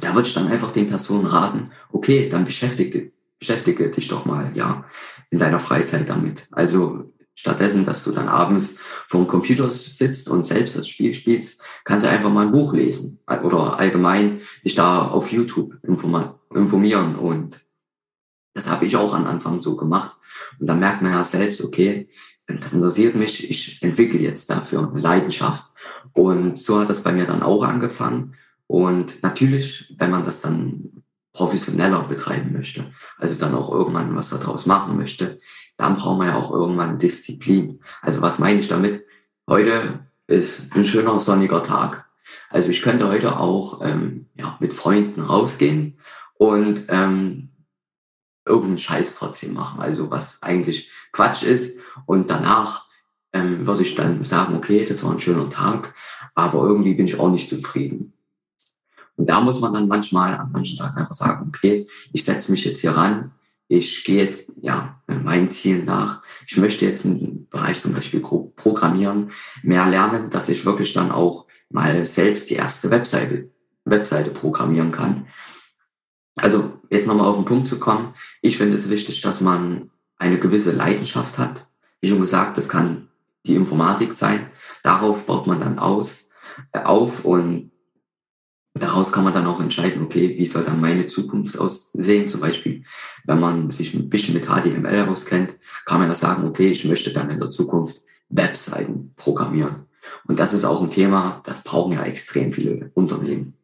da 0.00 0.14
würde 0.14 0.28
ich 0.28 0.34
dann 0.34 0.48
einfach 0.48 0.70
den 0.70 0.88
Personen 0.88 1.26
raten, 1.26 1.70
okay, 1.92 2.28
dann 2.28 2.44
beschäftige, 2.44 3.12
beschäftige 3.38 3.90
dich 3.90 4.08
doch 4.08 4.24
mal, 4.24 4.52
ja, 4.54 4.84
in 5.30 5.38
deiner 5.38 5.60
Freizeit 5.60 6.08
damit. 6.08 6.48
Also 6.52 7.12
stattdessen, 7.34 7.86
dass 7.86 8.04
du 8.04 8.12
dann 8.12 8.28
abends 8.28 8.76
vor 9.08 9.22
dem 9.22 9.28
Computer 9.28 9.70
sitzt 9.70 10.28
und 10.28 10.46
selbst 10.46 10.76
das 10.76 10.88
Spiel 10.88 11.14
spielst, 11.14 11.62
kannst 11.84 12.04
du 12.04 12.10
einfach 12.10 12.30
mal 12.30 12.46
ein 12.46 12.52
Buch 12.52 12.74
lesen 12.74 13.20
oder 13.42 13.78
allgemein 13.78 14.42
dich 14.64 14.74
da 14.74 15.08
auf 15.08 15.32
YouTube 15.32 15.74
informieren 15.82 17.16
und 17.16 17.64
das 18.54 18.68
habe 18.68 18.84
ich 18.86 18.96
auch 18.96 19.14
am 19.14 19.26
Anfang 19.26 19.60
so 19.60 19.76
gemacht. 19.76 20.16
Und 20.58 20.66
dann 20.66 20.80
merkt 20.80 21.02
man 21.02 21.12
ja 21.12 21.24
selbst, 21.24 21.62
okay, 21.62 22.08
das 22.58 22.72
interessiert 22.72 23.14
mich, 23.14 23.50
ich 23.50 23.82
entwickle 23.82 24.20
jetzt 24.20 24.50
dafür 24.50 24.88
eine 24.90 25.00
Leidenschaft. 25.00 25.72
Und 26.12 26.58
so 26.58 26.80
hat 26.80 26.90
das 26.90 27.02
bei 27.02 27.12
mir 27.12 27.26
dann 27.26 27.42
auch 27.42 27.62
angefangen. 27.62 28.34
Und 28.66 29.22
natürlich, 29.22 29.94
wenn 29.98 30.10
man 30.10 30.24
das 30.24 30.40
dann 30.40 31.02
professioneller 31.32 32.02
betreiben 32.04 32.52
möchte, 32.52 32.92
also 33.18 33.34
dann 33.34 33.54
auch 33.54 33.72
irgendwann 33.72 34.14
was 34.16 34.30
daraus 34.30 34.66
machen 34.66 34.96
möchte, 34.96 35.40
dann 35.76 35.96
braucht 35.96 36.18
man 36.18 36.28
ja 36.28 36.36
auch 36.36 36.52
irgendwann 36.52 36.98
Disziplin. 36.98 37.80
Also 38.02 38.22
was 38.22 38.38
meine 38.38 38.60
ich 38.60 38.68
damit? 38.68 39.04
Heute 39.48 40.00
ist 40.26 40.74
ein 40.74 40.86
schöner 40.86 41.18
sonniger 41.20 41.62
Tag. 41.62 42.06
Also 42.50 42.68
ich 42.70 42.82
könnte 42.82 43.08
heute 43.08 43.38
auch 43.38 43.80
ähm, 43.84 44.26
ja, 44.34 44.56
mit 44.60 44.74
Freunden 44.74 45.20
rausgehen 45.20 45.98
und 46.34 46.84
ähm, 46.88 47.50
irgendeinen 48.44 48.78
Scheiß 48.78 49.14
trotzdem 49.14 49.54
machen. 49.54 49.80
Also 49.80 50.10
was 50.10 50.42
eigentlich 50.42 50.90
Quatsch 51.12 51.42
ist. 51.42 51.78
Und 52.06 52.30
danach 52.30 52.86
ähm, 53.32 53.66
würde 53.66 53.82
ich 53.82 53.94
dann 53.94 54.24
sagen, 54.24 54.56
okay, 54.56 54.84
das 54.84 55.04
war 55.04 55.12
ein 55.12 55.20
schöner 55.20 55.48
Tag, 55.50 55.94
aber 56.34 56.62
irgendwie 56.62 56.94
bin 56.94 57.06
ich 57.06 57.18
auch 57.18 57.30
nicht 57.30 57.48
zufrieden. 57.48 58.12
Und 59.16 59.28
da 59.28 59.40
muss 59.40 59.60
man 59.60 59.74
dann 59.74 59.88
manchmal 59.88 60.34
an 60.34 60.50
manchen 60.52 60.78
Tagen 60.78 60.96
einfach 60.96 61.14
sagen, 61.14 61.48
okay, 61.48 61.86
ich 62.12 62.24
setze 62.24 62.50
mich 62.50 62.64
jetzt 62.64 62.80
hier 62.80 62.92
ran, 62.92 63.32
ich 63.68 64.02
gehe 64.04 64.24
jetzt 64.24 64.52
ja 64.62 65.00
meinem 65.06 65.50
Ziel 65.50 65.84
nach. 65.84 66.22
Ich 66.48 66.56
möchte 66.56 66.84
jetzt 66.86 67.04
im 67.04 67.46
Bereich 67.50 67.80
zum 67.80 67.92
Beispiel 67.92 68.20
Programmieren 68.20 69.30
mehr 69.62 69.86
lernen, 69.86 70.28
dass 70.30 70.48
ich 70.48 70.66
wirklich 70.66 70.92
dann 70.92 71.12
auch 71.12 71.46
mal 71.68 72.04
selbst 72.04 72.50
die 72.50 72.54
erste 72.54 72.90
Webseite, 72.90 73.48
Webseite 73.84 74.30
programmieren 74.30 74.90
kann. 74.90 75.28
Also 76.34 76.80
jetzt 76.90 77.06
nochmal 77.06 77.26
auf 77.26 77.36
den 77.36 77.44
Punkt 77.44 77.68
zu 77.68 77.78
kommen. 77.78 78.14
Ich 78.42 78.56
finde 78.56 78.76
es 78.76 78.90
wichtig, 78.90 79.20
dass 79.20 79.40
man 79.40 79.90
eine 80.20 80.38
gewisse 80.38 80.70
Leidenschaft 80.70 81.38
hat. 81.38 81.66
Wie 82.00 82.08
schon 82.08 82.20
gesagt, 82.20 82.56
das 82.56 82.68
kann 82.68 83.08
die 83.46 83.54
Informatik 83.54 84.12
sein. 84.12 84.46
Darauf 84.82 85.26
baut 85.26 85.46
man 85.46 85.60
dann 85.60 85.78
aus, 85.78 86.28
äh, 86.72 86.80
auf 86.80 87.24
und 87.24 87.72
daraus 88.74 89.12
kann 89.12 89.24
man 89.24 89.34
dann 89.34 89.46
auch 89.46 89.60
entscheiden, 89.60 90.02
okay, 90.02 90.36
wie 90.38 90.46
soll 90.46 90.62
dann 90.62 90.80
meine 90.80 91.06
Zukunft 91.08 91.58
aussehen? 91.58 92.28
Zum 92.28 92.40
Beispiel, 92.40 92.84
wenn 93.24 93.40
man 93.40 93.70
sich 93.70 93.94
ein 93.94 94.08
bisschen 94.08 94.34
mit 94.34 94.46
HTML 94.46 95.08
auskennt, 95.08 95.56
kann 95.86 95.98
man 95.98 96.08
ja 96.08 96.14
sagen, 96.14 96.46
okay, 96.46 96.68
ich 96.68 96.84
möchte 96.84 97.12
dann 97.12 97.30
in 97.30 97.40
der 97.40 97.50
Zukunft 97.50 98.02
Webseiten 98.28 99.12
programmieren. 99.16 99.86
Und 100.26 100.38
das 100.38 100.52
ist 100.52 100.64
auch 100.64 100.82
ein 100.82 100.90
Thema, 100.90 101.42
das 101.44 101.64
brauchen 101.64 101.94
ja 101.94 102.02
extrem 102.02 102.52
viele 102.52 102.90
Unternehmen. 102.94 103.54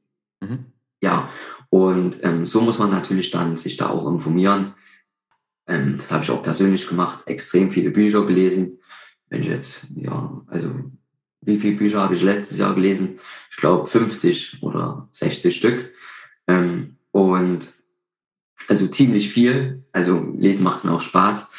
Mhm. 0.40 0.66
Ja, 1.03 1.29
und 1.69 2.16
ähm, 2.23 2.47
so 2.47 2.62
muss 2.62 2.79
man 2.79 2.90
natürlich 2.90 3.31
dann 3.31 3.57
sich 3.57 3.77
da 3.77 3.90
auch 3.90 4.07
informieren. 4.07 4.75
Ähm, 5.67 5.97
das 5.99 6.13
habe 6.13 6.25
ich 6.25 6.31
auch 6.31 6.43
persönlich 6.43 6.87
gemacht, 6.89 7.27
extrem 7.27 7.71
viele 7.71 7.91
Bücher 7.91 8.25
gelesen. 8.27 8.79
Wenn 9.29 9.43
ich 9.43 9.49
jetzt, 9.49 9.87
ja, 9.97 10.43
also 10.47 10.73
wie 11.41 11.59
viele 11.59 11.77
Bücher 11.77 12.03
habe 12.03 12.15
ich 12.15 12.23
letztes 12.23 12.59
Jahr 12.59 12.75
gelesen? 12.75 13.19
Ich 13.51 13.57
glaube 13.57 13.87
50 13.87 14.63
oder 14.63 15.09
60 15.13 15.57
Stück. 15.57 15.93
Ähm, 16.47 16.97
und 17.11 17.69
also 18.69 18.89
ziemlich 18.89 19.31
viel. 19.31 19.85
Also 19.93 20.33
lesen 20.37 20.65
macht 20.65 20.85
mir 20.85 20.93
auch 20.93 21.01
Spaß. 21.01 21.51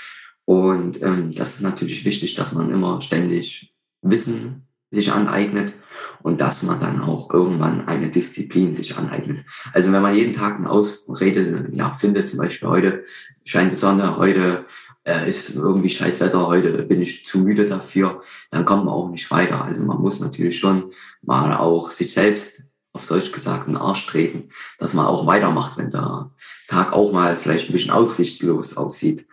Und 0.46 1.02
ähm, 1.02 1.34
das 1.36 1.56
ist 1.56 1.62
natürlich 1.62 2.06
wichtig, 2.06 2.36
dass 2.36 2.54
man 2.54 2.72
immer 2.72 3.02
ständig 3.02 3.74
Wissen 4.02 4.68
sich 4.92 5.12
aneignet 5.12 5.74
und 6.24 6.42
dass 6.42 6.64
man 6.64 6.80
dann 6.80 7.02
auch 7.02 7.34
irgendwann 7.34 7.88
eine 7.88 8.10
Disziplin 8.10 8.74
sich 8.74 8.98
aneignet. 8.98 9.46
Also 9.74 9.92
wenn 9.92 10.02
man 10.02 10.16
jeden 10.16 10.34
Tag 10.34 10.58
eine 10.58 10.70
Ausrede 10.70 11.70
ja, 11.72 11.92
findet, 11.92 12.30
zum 12.30 12.40
Beispiel 12.40 12.68
heute 12.68 13.04
scheint 13.46 13.72
die 13.72 13.78
Sonne, 13.78 14.18
heute 14.18 14.66
äh, 15.04 15.30
ist 15.30 15.56
irgendwie 15.56 15.90
scheiß 15.90 16.20
Wetter, 16.20 16.48
heute 16.48 16.84
bin 16.84 17.02
ich 17.02 17.26
zu 17.26 17.40
müde 17.40 17.68
dafür, 17.68 18.22
dann 18.52 18.66
kommt 18.66 18.86
man 18.86 18.94
auch 18.94 19.10
nicht 19.10 19.30
weiter. 19.32 19.64
Also 19.64 19.84
man 19.84 20.02
muss 20.02 20.20
natürlich 20.20 20.60
schon 20.60 20.92
mal 21.22 21.56
auch 21.58 21.92
sich 21.92 22.14
selbst 22.14 22.64
auf 22.94 23.08
Deutsch 23.08 23.32
gesagt 23.32 23.68
einen 23.68 23.78
Arsch 23.78 24.08
treten, 24.08 24.50
dass 24.80 24.94
man 24.94 25.06
auch 25.06 25.28
weitermacht, 25.28 25.78
wenn 25.78 25.92
der 25.92 26.32
Tag 26.68 26.94
auch 26.94 27.12
mal 27.12 27.38
vielleicht 27.38 27.70
ein 27.70 27.74
bisschen 27.74 27.92
aussichtlos 27.92 28.76
aussieht. 28.76 29.28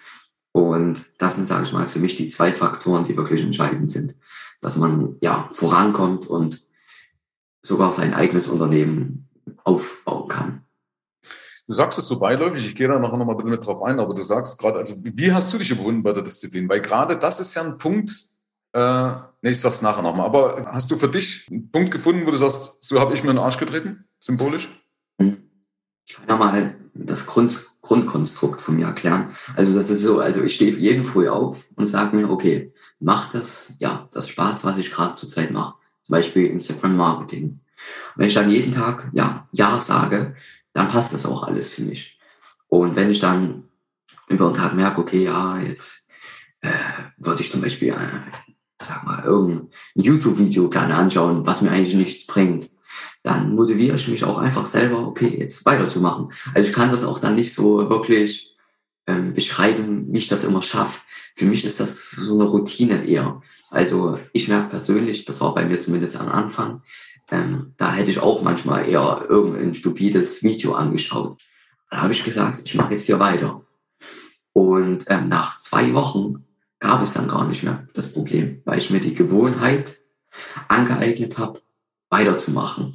Und 0.53 1.05
das 1.18 1.37
sind, 1.37 1.49
sage 1.49 1.64
ich 1.64 1.73
mal, 1.73 1.88
für 1.88 1.99
mich 1.99 2.14
die 2.14 2.29
zwei 2.29 2.53
Faktoren, 2.53 3.07
die 3.07 3.16
wirklich 3.16 3.42
entscheidend 3.42 3.90
sind 3.90 4.14
dass 4.64 4.77
man 4.77 5.16
ja 5.20 5.51
vorankommt 5.53 6.27
und 6.27 6.62
sogar 7.64 7.92
sein 7.92 8.14
eigenes 8.14 8.48
Unternehmen 8.48 9.29
aufbauen 9.64 10.29
kann. 10.29 10.64
Du 11.66 11.72
sagst 11.72 11.98
es 11.98 12.07
so 12.07 12.18
beiläufig, 12.18 12.66
ich 12.66 12.77
gehe 12.77 12.88
da 12.88 12.98
nachher 12.98 13.16
nochmal 13.16 13.37
mit 13.42 13.64
drauf 13.64 13.83
ein, 13.83 13.98
aber 13.98 14.14
du 14.14 14.22
sagst 14.22 14.59
gerade, 14.59 14.79
also 14.79 14.96
wie 15.03 15.33
hast 15.33 15.53
du 15.53 15.57
dich 15.57 15.70
überwunden 15.70 16.03
bei 16.03 16.12
der 16.12 16.22
Disziplin? 16.22 16.68
Weil 16.68 16.83
gerade 16.83 17.16
das 17.18 17.40
ist 17.40 17.55
ja 17.55 17.62
ein 17.62 17.79
Punkt, 17.79 18.12
äh, 18.72 19.12
nee, 19.40 19.50
ich 19.50 19.61
sag's 19.61 19.81
nachher 19.81 20.03
nochmal, 20.03 20.27
aber 20.27 20.66
hast 20.72 20.90
du 20.90 20.96
für 20.96 21.09
dich 21.09 21.48
einen 21.50 21.70
Punkt 21.70 21.90
gefunden, 21.90 22.27
wo 22.27 22.31
du 22.31 22.37
sagst, 22.37 22.77
so 22.81 23.00
habe 23.00 23.14
ich 23.14 23.24
mir 23.24 23.31
einen 23.31 23.38
Arsch 23.38 23.57
getreten, 23.57 24.05
symbolisch? 24.20 24.68
Ich 25.18 26.16
kann 26.16 26.29
ja 26.29 26.37
mal 26.37 26.77
das 26.92 27.24
Grund, 27.24 27.66
Grundkonstrukt 27.81 28.61
von 28.61 28.77
mir 28.77 28.87
erklären. 28.87 29.35
Also 29.57 29.72
das 29.72 29.88
ist 29.88 30.03
so, 30.03 30.20
also 30.20 30.42
ich 30.42 30.57
stehe 30.57 30.77
jeden 30.77 31.07
früh 31.07 31.31
auf 31.31 31.64
und 31.77 31.87
sage 31.87 32.14
mir, 32.14 32.29
okay, 32.29 32.74
macht 33.00 33.35
das, 33.35 33.68
ja, 33.79 34.07
das 34.12 34.29
Spaß, 34.29 34.64
was 34.64 34.77
ich 34.77 34.90
gerade 34.90 35.14
zurzeit 35.14 35.50
mache. 35.50 35.77
Zum 36.07 36.12
Beispiel 36.12 36.47
Instagram 36.47 36.97
Marketing. 36.97 37.45
Und 37.45 37.61
wenn 38.17 38.29
ich 38.29 38.35
dann 38.35 38.51
jeden 38.51 38.75
Tag, 38.75 39.11
ja, 39.12 39.49
Ja 39.53 39.79
sage, 39.79 40.35
dann 40.73 40.88
passt 40.88 41.12
das 41.14 41.27
auch 41.27 41.45
alles 41.45 41.73
für 41.73 41.83
mich. 41.83 42.19
Und 42.69 42.97
wenn 42.97 43.11
ich 43.11 43.21
dann 43.21 43.64
über 44.29 44.49
den 44.49 44.57
Tag 44.57 44.75
merke, 44.75 45.01
okay, 45.01 45.25
ja, 45.25 45.59
jetzt 45.59 46.07
äh, 46.61 46.71
würde 47.19 47.43
ich 47.43 47.51
zum 47.51 47.61
Beispiel, 47.61 47.90
äh, 47.90 48.21
sag 48.83 49.05
mal, 49.05 49.25
irgendein 49.25 49.69
YouTube-Video 49.95 50.69
gerne 50.69 50.95
anschauen, 50.95 51.47
was 51.47 51.62
mir 51.62 51.71
eigentlich 51.71 51.95
nichts 51.95 52.27
bringt, 52.27 52.71
dann 53.23 53.55
motiviere 53.55 53.97
ich 53.97 54.09
mich 54.09 54.25
auch 54.25 54.38
einfach 54.38 54.67
selber, 54.67 55.07
okay, 55.07 55.37
jetzt 55.38 55.64
weiterzumachen. 55.64 56.33
Also 56.55 56.69
ich 56.69 56.75
kann 56.75 56.90
das 56.90 57.05
auch 57.05 57.19
dann 57.19 57.35
nicht 57.35 57.55
so 57.55 57.88
wirklich 57.88 58.54
ähm, 59.07 59.35
beschreiben, 59.35 60.14
ich 60.14 60.29
das 60.29 60.45
immer 60.45 60.62
schaffe. 60.62 61.01
Für 61.37 61.47
mich 61.47 61.64
ist 61.64 61.81
das 61.81 62.11
so 62.11 62.35
eine 62.35 62.45
Routine 62.45 63.05
eher. 63.05 63.43
Also 63.71 64.19
ich 64.33 64.49
merke 64.49 64.71
persönlich, 64.71 65.25
das 65.25 65.40
war 65.40 65.55
bei 65.55 65.64
mir 65.64 65.81
zumindest 65.81 66.17
am 66.17 66.29
Anfang, 66.29 66.83
ähm, 67.31 67.73
da 67.77 67.93
hätte 67.93 68.11
ich 68.11 68.21
auch 68.21 68.43
manchmal 68.43 68.88
eher 68.88 69.27
irgendein 69.29 69.75
stupides 69.75 70.43
Video 70.43 70.75
angeschaut. 70.75 71.38
Da 71.90 72.03
habe 72.03 72.12
ich 72.12 72.25
gesagt, 72.25 72.62
ich 72.64 72.75
mache 72.75 72.95
jetzt 72.95 73.07
hier 73.07 73.19
weiter. 73.19 73.62
Und 74.53 75.05
ähm, 75.09 75.29
nach 75.29 75.59
zwei 75.59 75.93
Wochen 75.95 76.45
gab 76.79 77.03
es 77.03 77.12
dann 77.14 77.29
gar 77.29 77.47
nicht 77.49 77.62
mehr 77.62 77.88
das 77.95 78.12
Problem, 78.12 78.62
weil 78.64 78.79
ich 78.79 78.90
mir 78.90 79.01
die 79.01 79.14
Gewohnheit 79.14 79.97
angeeignet 80.69 81.38
habe, 81.38 81.61
weiterzumachen. 82.11 82.95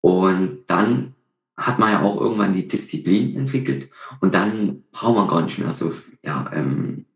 Und 0.00 0.64
dann 0.66 1.13
hat 1.56 1.78
man 1.78 1.92
ja 1.92 2.02
auch 2.02 2.20
irgendwann 2.20 2.54
die 2.54 2.66
Disziplin 2.66 3.36
entwickelt 3.36 3.90
und 4.20 4.34
dann 4.34 4.84
braucht 4.90 5.16
man 5.16 5.28
gar 5.28 5.42
nicht 5.42 5.58
mehr 5.58 5.72
so 5.72 5.92
ja, 6.24 6.50
ähm, 6.52 7.06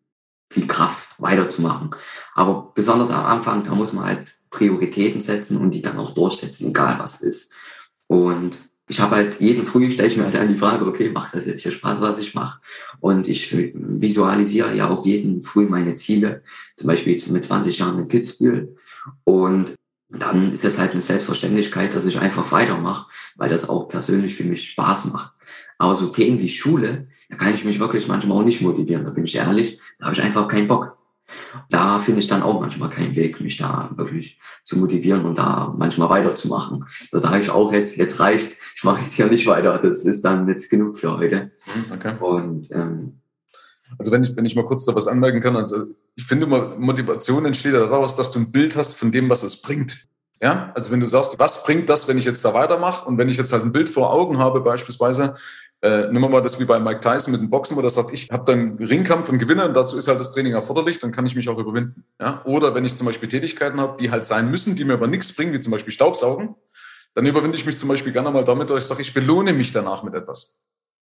viel 0.50 0.66
Kraft 0.66 1.10
weiterzumachen. 1.18 1.90
Aber 2.34 2.72
besonders 2.74 3.10
am 3.10 3.26
Anfang, 3.26 3.64
da 3.64 3.74
muss 3.74 3.92
man 3.92 4.04
halt 4.04 4.34
Prioritäten 4.50 5.20
setzen 5.20 5.58
und 5.58 5.72
die 5.72 5.82
dann 5.82 5.98
auch 5.98 6.14
durchsetzen, 6.14 6.68
egal 6.68 6.98
was 6.98 7.20
ist. 7.20 7.52
Und 8.06 8.58
ich 8.88 9.00
habe 9.00 9.16
halt 9.16 9.40
jeden 9.40 9.64
Früh 9.64 9.90
stelle 9.90 10.08
ich 10.08 10.16
mir 10.16 10.24
halt 10.24 10.34
dann 10.34 10.48
die 10.48 10.58
Frage, 10.58 10.86
okay, 10.86 11.10
macht 11.10 11.34
das 11.34 11.44
jetzt 11.44 11.62
hier 11.62 11.72
Spaß, 11.72 12.00
was 12.00 12.18
ich 12.18 12.34
mache? 12.34 12.60
Und 13.00 13.28
ich 13.28 13.54
visualisiere 13.54 14.74
ja 14.74 14.88
auch 14.88 15.04
jeden 15.04 15.42
Früh 15.42 15.66
meine 15.66 15.96
Ziele, 15.96 16.42
zum 16.76 16.86
Beispiel 16.86 17.20
mit 17.30 17.44
20 17.44 17.78
Jahren 17.78 17.98
in 17.98 18.08
Kitzbühel. 18.08 18.76
Und 19.24 19.74
dann 20.10 20.52
ist 20.52 20.64
es 20.64 20.78
halt 20.78 20.92
eine 20.92 21.02
Selbstverständlichkeit, 21.02 21.94
dass 21.94 22.06
ich 22.06 22.18
einfach 22.18 22.50
weitermache, 22.50 23.10
weil 23.36 23.50
das 23.50 23.68
auch 23.68 23.88
persönlich 23.88 24.34
für 24.34 24.44
mich 24.44 24.70
Spaß 24.70 25.06
macht. 25.06 25.32
Aber 25.78 25.94
so 25.96 26.08
Themen 26.08 26.40
wie 26.40 26.48
Schule, 26.48 27.08
da 27.28 27.36
kann 27.36 27.54
ich 27.54 27.64
mich 27.64 27.78
wirklich 27.78 28.08
manchmal 28.08 28.38
auch 28.38 28.44
nicht 28.44 28.62
motivieren, 28.62 29.04
da 29.04 29.10
bin 29.10 29.24
ich 29.24 29.36
ehrlich, 29.36 29.78
da 29.98 30.06
habe 30.06 30.14
ich 30.14 30.22
einfach 30.22 30.48
keinen 30.48 30.68
Bock. 30.68 30.96
Da 31.68 31.98
finde 31.98 32.20
ich 32.20 32.26
dann 32.26 32.42
auch 32.42 32.58
manchmal 32.58 32.88
keinen 32.88 33.14
Weg, 33.14 33.42
mich 33.42 33.58
da 33.58 33.90
wirklich 33.96 34.40
zu 34.64 34.78
motivieren 34.78 35.26
und 35.26 35.36
da 35.36 35.74
manchmal 35.76 36.08
weiterzumachen. 36.08 36.86
Da 37.12 37.20
sage 37.20 37.40
ich 37.40 37.50
auch 37.50 37.70
jetzt, 37.70 37.98
jetzt 37.98 38.18
reicht's, 38.18 38.56
ich 38.74 38.82
mache 38.82 39.02
jetzt 39.02 39.12
hier 39.12 39.26
nicht 39.26 39.46
weiter, 39.46 39.78
das 39.78 40.06
ist 40.06 40.24
dann 40.24 40.48
jetzt 40.48 40.70
genug 40.70 40.96
für 40.98 41.18
heute. 41.18 41.50
Mhm, 41.66 41.92
okay. 41.92 42.14
Und 42.18 42.70
ähm, 42.70 43.20
also 43.98 44.10
wenn 44.10 44.22
ich, 44.22 44.34
wenn 44.36 44.46
ich 44.46 44.56
mal 44.56 44.64
kurz 44.64 44.86
da 44.86 44.94
was 44.94 45.06
anmerken 45.06 45.40
kann, 45.40 45.56
also 45.56 45.86
ich 46.18 46.24
finde 46.24 46.46
Motivation 46.46 47.46
entsteht 47.46 47.74
daraus, 47.74 48.16
dass 48.16 48.32
du 48.32 48.40
ein 48.40 48.50
Bild 48.50 48.74
hast 48.74 48.96
von 48.96 49.12
dem, 49.12 49.30
was 49.30 49.44
es 49.44 49.62
bringt. 49.62 50.08
Ja, 50.42 50.72
also 50.74 50.90
wenn 50.90 50.98
du 50.98 51.06
sagst, 51.06 51.38
was 51.38 51.62
bringt 51.62 51.88
das, 51.88 52.08
wenn 52.08 52.18
ich 52.18 52.24
jetzt 52.24 52.44
da 52.44 52.52
weitermache 52.54 53.06
und 53.06 53.18
wenn 53.18 53.28
ich 53.28 53.36
jetzt 53.36 53.52
halt 53.52 53.62
ein 53.62 53.70
Bild 53.70 53.88
vor 53.88 54.12
Augen 54.12 54.38
habe, 54.38 54.60
beispielsweise, 54.60 55.36
äh, 55.80 56.06
nehmen 56.06 56.22
wir 56.22 56.28
mal 56.28 56.42
das 56.42 56.58
wie 56.58 56.64
bei 56.64 56.80
Mike 56.80 57.00
Tyson 57.00 57.30
mit 57.30 57.40
dem 57.40 57.50
Boxen, 57.50 57.76
wo 57.76 57.82
er 57.82 57.90
sagt, 57.90 58.12
ich 58.12 58.30
habe 58.32 58.44
dann 58.52 58.78
Ringkampf 58.78 59.28
und 59.28 59.38
gewinne 59.38 59.64
und 59.64 59.74
dazu 59.74 59.96
ist 59.96 60.08
halt 60.08 60.18
das 60.18 60.32
Training 60.32 60.54
erforderlich, 60.54 60.98
dann 60.98 61.12
kann 61.12 61.24
ich 61.24 61.36
mich 61.36 61.48
auch 61.48 61.58
überwinden. 61.58 62.04
Ja? 62.20 62.42
Oder 62.44 62.74
wenn 62.74 62.84
ich 62.84 62.96
zum 62.96 63.06
Beispiel 63.06 63.28
Tätigkeiten 63.28 63.80
habe, 63.80 63.96
die 64.00 64.10
halt 64.10 64.24
sein 64.24 64.50
müssen, 64.50 64.74
die 64.74 64.84
mir 64.84 64.94
aber 64.94 65.06
nichts 65.06 65.32
bringen, 65.32 65.52
wie 65.52 65.60
zum 65.60 65.70
Beispiel 65.70 65.92
Staubsaugen, 65.92 66.56
dann 67.14 67.26
überwinde 67.26 67.56
ich 67.56 67.64
mich 67.64 67.78
zum 67.78 67.88
Beispiel 67.88 68.12
gerne 68.12 68.32
mal 68.32 68.44
damit, 68.44 68.70
dass 68.70 68.82
ich 68.82 68.88
sage, 68.88 69.02
ich 69.02 69.14
belohne 69.14 69.52
mich 69.52 69.72
danach 69.72 70.02
mit 70.02 70.14
etwas. 70.14 70.58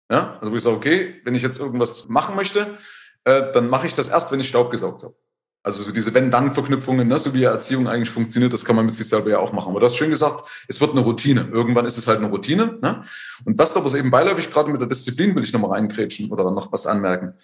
Ja? 0.09 0.39
Also 0.41 0.53
wo 0.53 0.57
ich 0.57 0.63
sage, 0.63 0.77
okay, 0.77 1.21
wenn 1.25 1.35
ich 1.35 1.43
jetzt 1.43 1.59
irgendwas 1.59 2.09
machen 2.09 2.37
möchte, 2.37 2.79
äh, 3.25 3.53
dann 3.53 3.69
mache 3.69 3.87
ich 3.87 3.95
das 3.95 4.09
erst, 4.09 4.33
wenn 4.33 4.41
ich 4.41 4.49
Staub 4.49 4.71
gesaugt 4.71 5.03
habe. 5.03 5.15
Also 5.63 5.83
so 5.83 5.93
diese 5.93 6.15
Wenn-Dann-Verknüpfungen, 6.15 7.07
ne, 7.07 7.19
so 7.19 7.35
wie 7.35 7.45
Erziehung 7.45 7.87
eigentlich 7.87 8.09
funktioniert, 8.09 8.53
das 8.53 8.65
kann 8.65 8.77
man 8.77 8.87
mit 8.87 8.95
sich 8.95 9.07
selber 9.07 9.29
ja 9.29 9.39
auch 9.39 9.53
machen. 9.53 9.71
Aber 9.71 9.81
du 9.81 9.87
hast 9.87 9.97
schön 9.97 10.09
gesagt, 10.09 10.43
es 10.69 10.81
wird 10.81 10.93
eine 10.93 11.01
Routine. 11.01 11.49
Irgendwann 11.53 11.85
ist 11.85 11.99
es 11.99 12.09
halt 12.09 12.19
eine 12.19 12.31
Routine. 12.31 12.79
Ne? 12.81 13.05
Und 13.45 13.59
was 13.59 13.75
da 13.75 13.85
was 13.85 13.93
eben 13.93 14.11
beiläufig, 14.11 14.51
gerade 14.51 14.71
mit 14.71 14.81
der 14.81 14.89
Disziplin 14.89 15.35
will 15.35 15.45
ich 15.45 15.53
nochmal 15.53 15.73
reingrätschen 15.73 16.31
oder 16.31 16.51
noch 16.51 16.73
was 16.73 16.87
anmerken. 16.87 17.35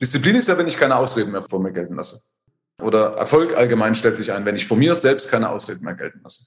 Disziplin 0.00 0.36
ist 0.36 0.46
ja, 0.46 0.56
wenn 0.56 0.68
ich 0.68 0.76
keine 0.76 0.94
Ausreden 0.94 1.32
mehr 1.32 1.42
vor 1.42 1.58
mir 1.58 1.72
gelten 1.72 1.96
lasse. 1.96 2.22
Oder 2.80 3.14
Erfolg 3.14 3.56
allgemein 3.56 3.96
stellt 3.96 4.16
sich 4.16 4.30
ein, 4.30 4.44
wenn 4.44 4.54
ich 4.54 4.68
von 4.68 4.78
mir 4.78 4.94
selbst 4.94 5.28
keine 5.28 5.50
Ausreden 5.50 5.84
mehr 5.84 5.94
gelten 5.94 6.20
lasse. 6.22 6.44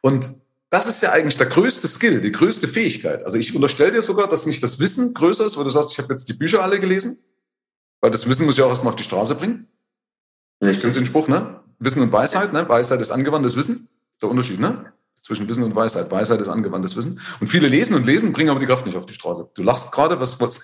Und 0.00 0.28
das 0.70 0.88
ist 0.88 1.02
ja 1.02 1.12
eigentlich 1.12 1.36
der 1.36 1.46
größte 1.46 1.86
Skill, 1.86 2.20
die 2.20 2.32
größte 2.32 2.66
Fähigkeit. 2.66 3.22
Also 3.24 3.38
ich 3.38 3.54
unterstelle 3.54 3.92
dir 3.92 4.02
sogar, 4.02 4.28
dass 4.28 4.46
nicht 4.46 4.62
das 4.62 4.80
Wissen 4.80 5.14
größer 5.14 5.46
ist, 5.46 5.56
wo 5.56 5.62
du 5.62 5.70
sagst, 5.70 5.92
ich 5.92 5.98
habe 5.98 6.12
jetzt 6.12 6.28
die 6.28 6.32
Bücher 6.32 6.64
alle 6.64 6.80
gelesen, 6.80 7.22
weil 8.02 8.10
das 8.10 8.28
Wissen 8.28 8.44
muss 8.44 8.56
ich 8.58 8.62
auch 8.62 8.68
erstmal 8.68 8.92
auf 8.92 8.96
die 8.96 9.04
Straße 9.04 9.34
bringen. 9.36 9.68
Ich 10.60 10.80
kenne 10.80 10.92
den 10.92 11.06
Spruch, 11.06 11.28
ne? 11.28 11.60
Wissen 11.78 12.02
und 12.02 12.12
Weisheit, 12.12 12.52
ne? 12.52 12.68
Weisheit 12.68 13.00
ist 13.00 13.10
angewandtes 13.10 13.56
Wissen. 13.56 13.88
Der 14.20 14.28
Unterschied, 14.28 14.60
ne? 14.60 14.92
zwischen 15.22 15.48
Wissen 15.48 15.64
und 15.64 15.74
Weisheit. 15.74 16.10
Weisheit 16.10 16.40
ist 16.40 16.48
angewandtes 16.48 16.96
Wissen. 16.96 17.20
Und 17.40 17.46
viele 17.46 17.68
lesen 17.68 17.94
und 17.94 18.04
lesen, 18.04 18.32
bringen 18.32 18.50
aber 18.50 18.60
die 18.60 18.66
Kraft 18.66 18.84
nicht 18.86 18.96
auf 18.96 19.06
die 19.06 19.14
Straße. 19.14 19.48
Du 19.54 19.62
lachst 19.62 19.92
gerade, 19.92 20.20
was, 20.20 20.38
was? 20.40 20.60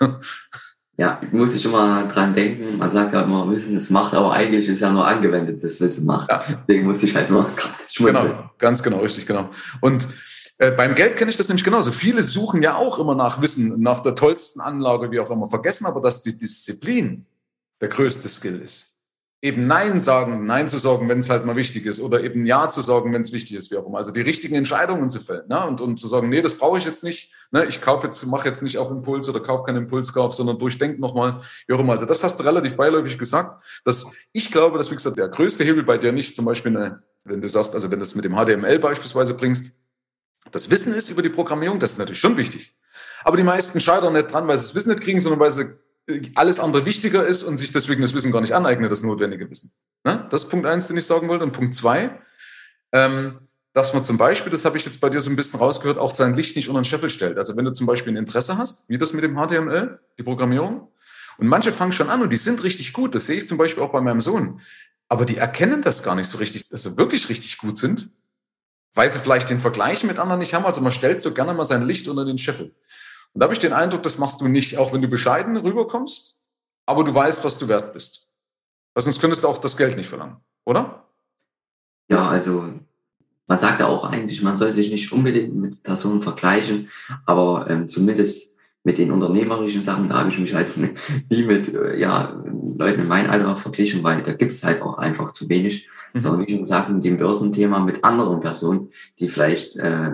Ja, 0.96 1.20
muss 1.30 1.54
ich 1.54 1.64
immer 1.64 2.08
dran 2.08 2.34
denken. 2.34 2.76
Man 2.76 2.90
sagt 2.90 3.14
ja 3.14 3.22
immer, 3.22 3.48
Wissen 3.48 3.76
ist 3.76 3.88
Macht, 3.90 4.14
aber 4.14 4.32
eigentlich 4.32 4.66
ist 4.68 4.80
ja 4.80 4.90
nur 4.90 5.06
angewendetes 5.06 5.80
Wissen 5.80 6.06
Macht. 6.06 6.28
Ja. 6.28 6.42
Deswegen 6.66 6.86
muss 6.86 7.04
ich 7.04 7.14
halt 7.14 7.30
nur 7.30 7.44
gerade 7.56 7.74
schmunzeln. 7.88 8.26
Genau, 8.26 8.50
ganz 8.58 8.82
genau, 8.82 8.98
richtig, 8.98 9.24
genau. 9.24 9.48
Und 9.80 10.08
äh, 10.58 10.70
beim 10.70 10.94
Geld 10.94 11.16
kenne 11.16 11.30
ich 11.30 11.36
das 11.36 11.48
nämlich 11.48 11.64
genauso. 11.64 11.92
Viele 11.92 12.22
suchen 12.22 12.62
ja 12.62 12.76
auch 12.76 12.98
immer 12.98 13.14
nach 13.14 13.40
Wissen, 13.40 13.80
nach 13.80 14.00
der 14.00 14.14
tollsten 14.14 14.60
Anlage, 14.60 15.10
wie 15.10 15.20
auch 15.20 15.30
immer, 15.30 15.46
vergessen 15.46 15.86
aber, 15.86 16.00
dass 16.00 16.22
die 16.22 16.36
Disziplin 16.36 17.26
der 17.80 17.88
größte 17.88 18.28
Skill 18.28 18.60
ist 18.60 18.98
eben 19.40 19.66
Nein 19.66 20.00
sagen, 20.00 20.46
Nein 20.46 20.66
zu 20.66 20.78
sagen, 20.78 21.08
wenn 21.08 21.20
es 21.20 21.30
halt 21.30 21.44
mal 21.44 21.54
wichtig 21.54 21.86
ist, 21.86 22.00
oder 22.00 22.22
eben 22.22 22.44
Ja 22.44 22.68
zu 22.68 22.80
sagen, 22.80 23.12
wenn 23.12 23.20
es 23.20 23.32
wichtig 23.32 23.56
ist, 23.56 23.70
wie 23.70 23.76
auch 23.76 23.86
immer. 23.86 23.98
Also 23.98 24.10
die 24.10 24.20
richtigen 24.20 24.56
Entscheidungen 24.56 25.10
zu 25.10 25.20
fällen 25.20 25.46
ne? 25.48 25.64
und, 25.64 25.80
und 25.80 25.96
zu 25.96 26.08
sagen, 26.08 26.28
nee, 26.28 26.42
das 26.42 26.56
brauche 26.56 26.78
ich 26.78 26.84
jetzt 26.84 27.04
nicht. 27.04 27.32
Ne? 27.52 27.64
Ich 27.66 27.80
kaufe 27.80 28.06
jetzt, 28.06 28.24
mache 28.26 28.48
jetzt 28.48 28.62
nicht 28.62 28.78
auf 28.78 28.90
Impuls 28.90 29.28
oder 29.28 29.40
kaufe 29.40 29.64
keinen 29.64 29.84
Impulskauf, 29.84 30.34
sondern 30.34 30.58
durchdenk 30.58 30.98
nochmal, 30.98 31.40
wie 31.68 31.74
auch 31.74 31.78
immer. 31.78 31.92
Also 31.92 32.06
das 32.06 32.24
hast 32.24 32.40
du 32.40 32.44
relativ 32.44 32.76
beiläufig 32.76 33.16
gesagt. 33.16 33.62
Dass 33.84 34.06
ich 34.32 34.50
glaube, 34.50 34.76
dass, 34.76 34.90
wie 34.90 34.96
gesagt, 34.96 35.16
der 35.16 35.28
größte 35.28 35.62
Hebel 35.62 35.84
bei 35.84 35.98
dir 35.98 36.12
nicht 36.12 36.34
zum 36.34 36.44
Beispiel, 36.44 36.76
eine, 36.76 37.02
wenn 37.22 37.40
du 37.40 37.48
sagst, 37.48 37.74
also 37.74 37.90
wenn 37.92 38.00
du 38.00 38.04
es 38.04 38.16
mit 38.16 38.24
dem 38.24 38.34
HTML 38.34 38.80
beispielsweise 38.80 39.34
bringst, 39.34 39.77
das 40.50 40.70
Wissen 40.70 40.94
ist 40.94 41.10
über 41.10 41.22
die 41.22 41.28
Programmierung, 41.28 41.80
das 41.80 41.92
ist 41.92 41.98
natürlich 41.98 42.20
schon 42.20 42.36
wichtig. 42.36 42.74
Aber 43.24 43.36
die 43.36 43.42
meisten 43.42 43.80
scheitern 43.80 44.12
nicht 44.12 44.32
dran, 44.32 44.46
weil 44.48 44.56
sie 44.56 44.64
das 44.64 44.74
Wissen 44.74 44.90
nicht 44.90 45.02
kriegen, 45.02 45.20
sondern 45.20 45.40
weil 45.40 45.50
sie 45.50 45.74
alles 46.34 46.58
andere 46.58 46.86
wichtiger 46.86 47.26
ist 47.26 47.42
und 47.42 47.56
sich 47.58 47.72
deswegen 47.72 48.00
das 48.00 48.14
Wissen 48.14 48.32
gar 48.32 48.40
nicht 48.40 48.54
aneignet, 48.54 48.90
das 48.90 49.02
notwendige 49.02 49.50
Wissen. 49.50 49.72
Ne? 50.04 50.26
Das 50.30 50.44
ist 50.44 50.48
Punkt 50.48 50.66
eins, 50.66 50.88
den 50.88 50.96
ich 50.96 51.06
sagen 51.06 51.28
wollte. 51.28 51.44
Und 51.44 51.52
Punkt 51.52 51.74
zwei, 51.74 52.10
ähm, 52.92 53.38
dass 53.74 53.92
man 53.92 54.04
zum 54.04 54.16
Beispiel, 54.16 54.50
das 54.50 54.64
habe 54.64 54.78
ich 54.78 54.86
jetzt 54.86 55.00
bei 55.00 55.10
dir 55.10 55.20
so 55.20 55.30
ein 55.30 55.36
bisschen 55.36 55.60
rausgehört, 55.60 55.98
auch 55.98 56.14
sein 56.14 56.34
Licht 56.34 56.56
nicht 56.56 56.68
unter 56.68 56.80
den 56.80 56.84
Scheffel 56.84 57.10
stellt. 57.10 57.38
Also 57.38 57.56
wenn 57.56 57.64
du 57.64 57.72
zum 57.72 57.86
Beispiel 57.86 58.12
ein 58.12 58.16
Interesse 58.16 58.56
hast, 58.56 58.88
wie 58.88 58.98
das 58.98 59.12
mit 59.12 59.22
dem 59.22 59.36
HTML, 59.36 60.00
die 60.16 60.22
Programmierung, 60.22 60.88
und 61.36 61.46
manche 61.46 61.70
fangen 61.70 61.92
schon 61.92 62.10
an 62.10 62.22
und 62.22 62.32
die 62.32 62.36
sind 62.36 62.64
richtig 62.64 62.92
gut, 62.92 63.14
das 63.14 63.26
sehe 63.26 63.36
ich 63.36 63.46
zum 63.46 63.58
Beispiel 63.58 63.82
auch 63.82 63.92
bei 63.92 64.00
meinem 64.00 64.20
Sohn, 64.20 64.60
aber 65.08 65.24
die 65.24 65.36
erkennen 65.36 65.82
das 65.82 66.02
gar 66.02 66.14
nicht 66.14 66.28
so 66.28 66.38
richtig, 66.38 66.68
dass 66.68 66.82
sie 66.82 66.96
wirklich 66.96 67.28
richtig 67.28 67.58
gut 67.58 67.78
sind, 67.78 68.10
weil 68.98 69.08
sie 69.08 69.20
vielleicht 69.20 69.48
den 69.48 69.60
Vergleich 69.60 70.02
mit 70.02 70.18
anderen 70.18 70.40
nicht 70.40 70.54
haben. 70.54 70.66
Also 70.66 70.80
man 70.80 70.90
stellt 70.90 71.20
so 71.20 71.32
gerne 71.32 71.54
mal 71.54 71.64
sein 71.64 71.86
Licht 71.86 72.08
unter 72.08 72.24
den 72.24 72.36
Scheffel. 72.36 72.74
Und 73.32 73.40
da 73.40 73.44
habe 73.44 73.54
ich 73.54 73.60
den 73.60 73.72
Eindruck, 73.72 74.02
das 74.02 74.18
machst 74.18 74.40
du 74.40 74.48
nicht, 74.48 74.76
auch 74.76 74.92
wenn 74.92 75.00
du 75.00 75.06
bescheiden 75.06 75.56
rüberkommst, 75.56 76.36
aber 76.84 77.04
du 77.04 77.14
weißt, 77.14 77.44
was 77.44 77.58
du 77.58 77.68
wert 77.68 77.92
bist. 77.92 78.26
Weil 78.94 79.04
sonst 79.04 79.20
könntest 79.20 79.44
du 79.44 79.48
auch 79.48 79.58
das 79.58 79.76
Geld 79.76 79.96
nicht 79.96 80.08
verlangen, 80.08 80.38
oder? 80.66 81.04
Ja, 82.08 82.28
also 82.28 82.74
man 83.46 83.60
sagt 83.60 83.78
ja 83.78 83.86
auch 83.86 84.02
eigentlich, 84.10 84.42
man 84.42 84.56
soll 84.56 84.72
sich 84.72 84.90
nicht 84.90 85.12
unbedingt 85.12 85.54
mit 85.54 85.80
Personen 85.84 86.20
vergleichen, 86.20 86.88
aber 87.24 87.70
ähm, 87.70 87.86
zumindest 87.86 88.47
mit 88.88 88.96
den 88.96 89.12
unternehmerischen 89.12 89.82
Sachen, 89.82 90.08
da 90.08 90.20
habe 90.20 90.30
ich 90.30 90.38
mich 90.38 90.54
halt 90.54 90.68
nie 91.30 91.42
mit 91.42 91.74
äh, 91.74 92.00
ja, 92.00 92.34
Leuten 92.78 93.02
in 93.02 93.08
meinem 93.08 93.30
Alter 93.30 93.54
verglichen, 93.54 94.02
weil 94.02 94.22
da 94.22 94.32
gibt 94.32 94.52
es 94.52 94.64
halt 94.64 94.80
auch 94.80 94.96
einfach 94.96 95.34
zu 95.34 95.46
wenig. 95.50 95.86
Mhm. 96.14 96.20
Sondern 96.22 96.46
wie 96.46 96.52
schon 96.52 96.62
gesagt, 96.62 96.88
mit 96.88 97.04
dem 97.04 97.18
Börsenthema 97.18 97.80
mit 97.80 98.02
anderen 98.02 98.40
Personen, 98.40 98.88
die 99.18 99.28
vielleicht 99.28 99.76
äh, 99.76 100.10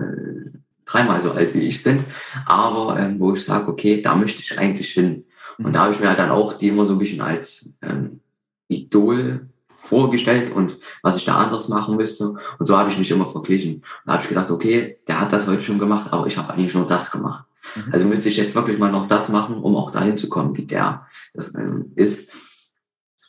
dreimal 0.83 1.21
so 1.21 1.31
alt 1.31 1.53
wie 1.53 1.69
ich 1.69 1.81
sind, 1.81 2.01
aber 2.45 2.99
ähm, 2.99 3.17
wo 3.17 3.33
ich 3.33 3.45
sage, 3.45 3.69
okay, 3.69 4.01
da 4.01 4.13
möchte 4.13 4.41
ich 4.41 4.59
eigentlich 4.59 4.91
hin. 4.91 5.23
Und 5.57 5.73
da 5.73 5.83
habe 5.83 5.93
ich 5.93 6.01
mir 6.01 6.09
halt 6.09 6.19
dann 6.19 6.31
auch 6.31 6.57
die 6.57 6.67
immer 6.67 6.85
so 6.85 6.93
ein 6.93 6.99
bisschen 6.99 7.21
als 7.21 7.75
ähm, 7.81 8.19
Idol 8.67 9.39
vorgestellt 9.77 10.51
und 10.53 10.77
was 11.01 11.15
ich 11.15 11.23
da 11.23 11.37
anders 11.37 11.69
machen 11.69 11.95
müsste. 11.95 12.35
Und 12.59 12.65
so 12.65 12.77
habe 12.77 12.91
ich 12.91 12.97
mich 12.97 13.09
immer 13.09 13.27
verglichen. 13.27 13.75
Und 13.75 13.83
da 14.05 14.13
habe 14.13 14.23
ich 14.23 14.29
gedacht, 14.29 14.51
okay, 14.51 14.97
der 15.07 15.21
hat 15.21 15.31
das 15.31 15.47
heute 15.47 15.61
schon 15.61 15.79
gemacht, 15.79 16.11
aber 16.11 16.27
ich 16.27 16.35
habe 16.35 16.51
eigentlich 16.51 16.73
nur 16.73 16.85
das 16.85 17.09
gemacht. 17.09 17.45
Mhm. 17.75 17.93
Also 17.93 18.05
müsste 18.05 18.29
ich 18.29 18.37
jetzt 18.37 18.55
wirklich 18.55 18.77
mal 18.77 18.91
noch 18.91 19.07
das 19.07 19.29
machen, 19.29 19.57
um 19.57 19.75
auch 19.75 19.91
dahin 19.91 20.17
zu 20.17 20.29
kommen, 20.29 20.55
wie 20.57 20.65
der 20.65 21.07
das 21.33 21.55
ähm, 21.55 21.91
ist. 21.95 22.31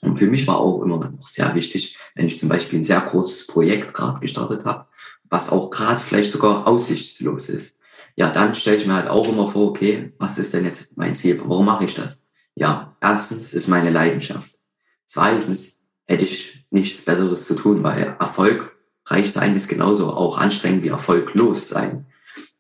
Und 0.03 0.19
für 0.19 0.27
mich 0.27 0.47
war 0.47 0.59
auch 0.59 0.83
immer 0.83 0.99
noch 0.99 1.27
sehr 1.27 1.55
wichtig, 1.55 1.97
wenn 2.15 2.27
ich 2.27 2.39
zum 2.39 2.49
Beispiel 2.49 2.79
ein 2.79 2.85
sehr 2.85 3.01
großes 3.01 3.47
Projekt 3.47 3.95
gerade 3.95 4.21
gestartet 4.21 4.65
habe, 4.65 4.87
was 5.25 5.51
auch 5.51 5.71
gerade 5.71 6.01
vielleicht 6.01 6.33
sogar 6.33 6.67
aussichtslos 6.67 7.49
ist, 7.49 7.81
ja, 8.15 8.31
dann 8.31 8.55
stelle 8.55 8.79
ich 8.79 8.87
mir 8.87 8.95
halt 8.95 9.09
auch 9.09 9.29
immer 9.29 9.49
vor, 9.49 9.69
okay, 9.69 10.13
was 10.19 10.39
ist 10.39 10.55
denn 10.55 10.65
jetzt 10.65 10.97
mein 10.97 11.15
Ziel? 11.15 11.41
Warum 11.45 11.67
mache 11.67 11.85
ich 11.85 11.95
das? 11.95 12.25
Ja, 12.55 12.97
erstens 13.01 13.53
ist 13.53 13.69
meine 13.69 13.91
Leidenschaft. 13.91 14.59
Zweitens 15.05 15.83
hätte 16.07 16.25
ich 16.25 16.67
nichts 16.71 17.05
Besseres 17.05 17.47
zu 17.47 17.55
tun, 17.55 17.83
weil 17.83 18.17
erfolgreich 18.19 19.31
sein 19.31 19.55
ist 19.55 19.69
genauso 19.69 20.13
auch 20.13 20.39
anstrengend 20.39 20.83
wie 20.83 20.89
erfolglos 20.89 21.69
sein. 21.69 22.07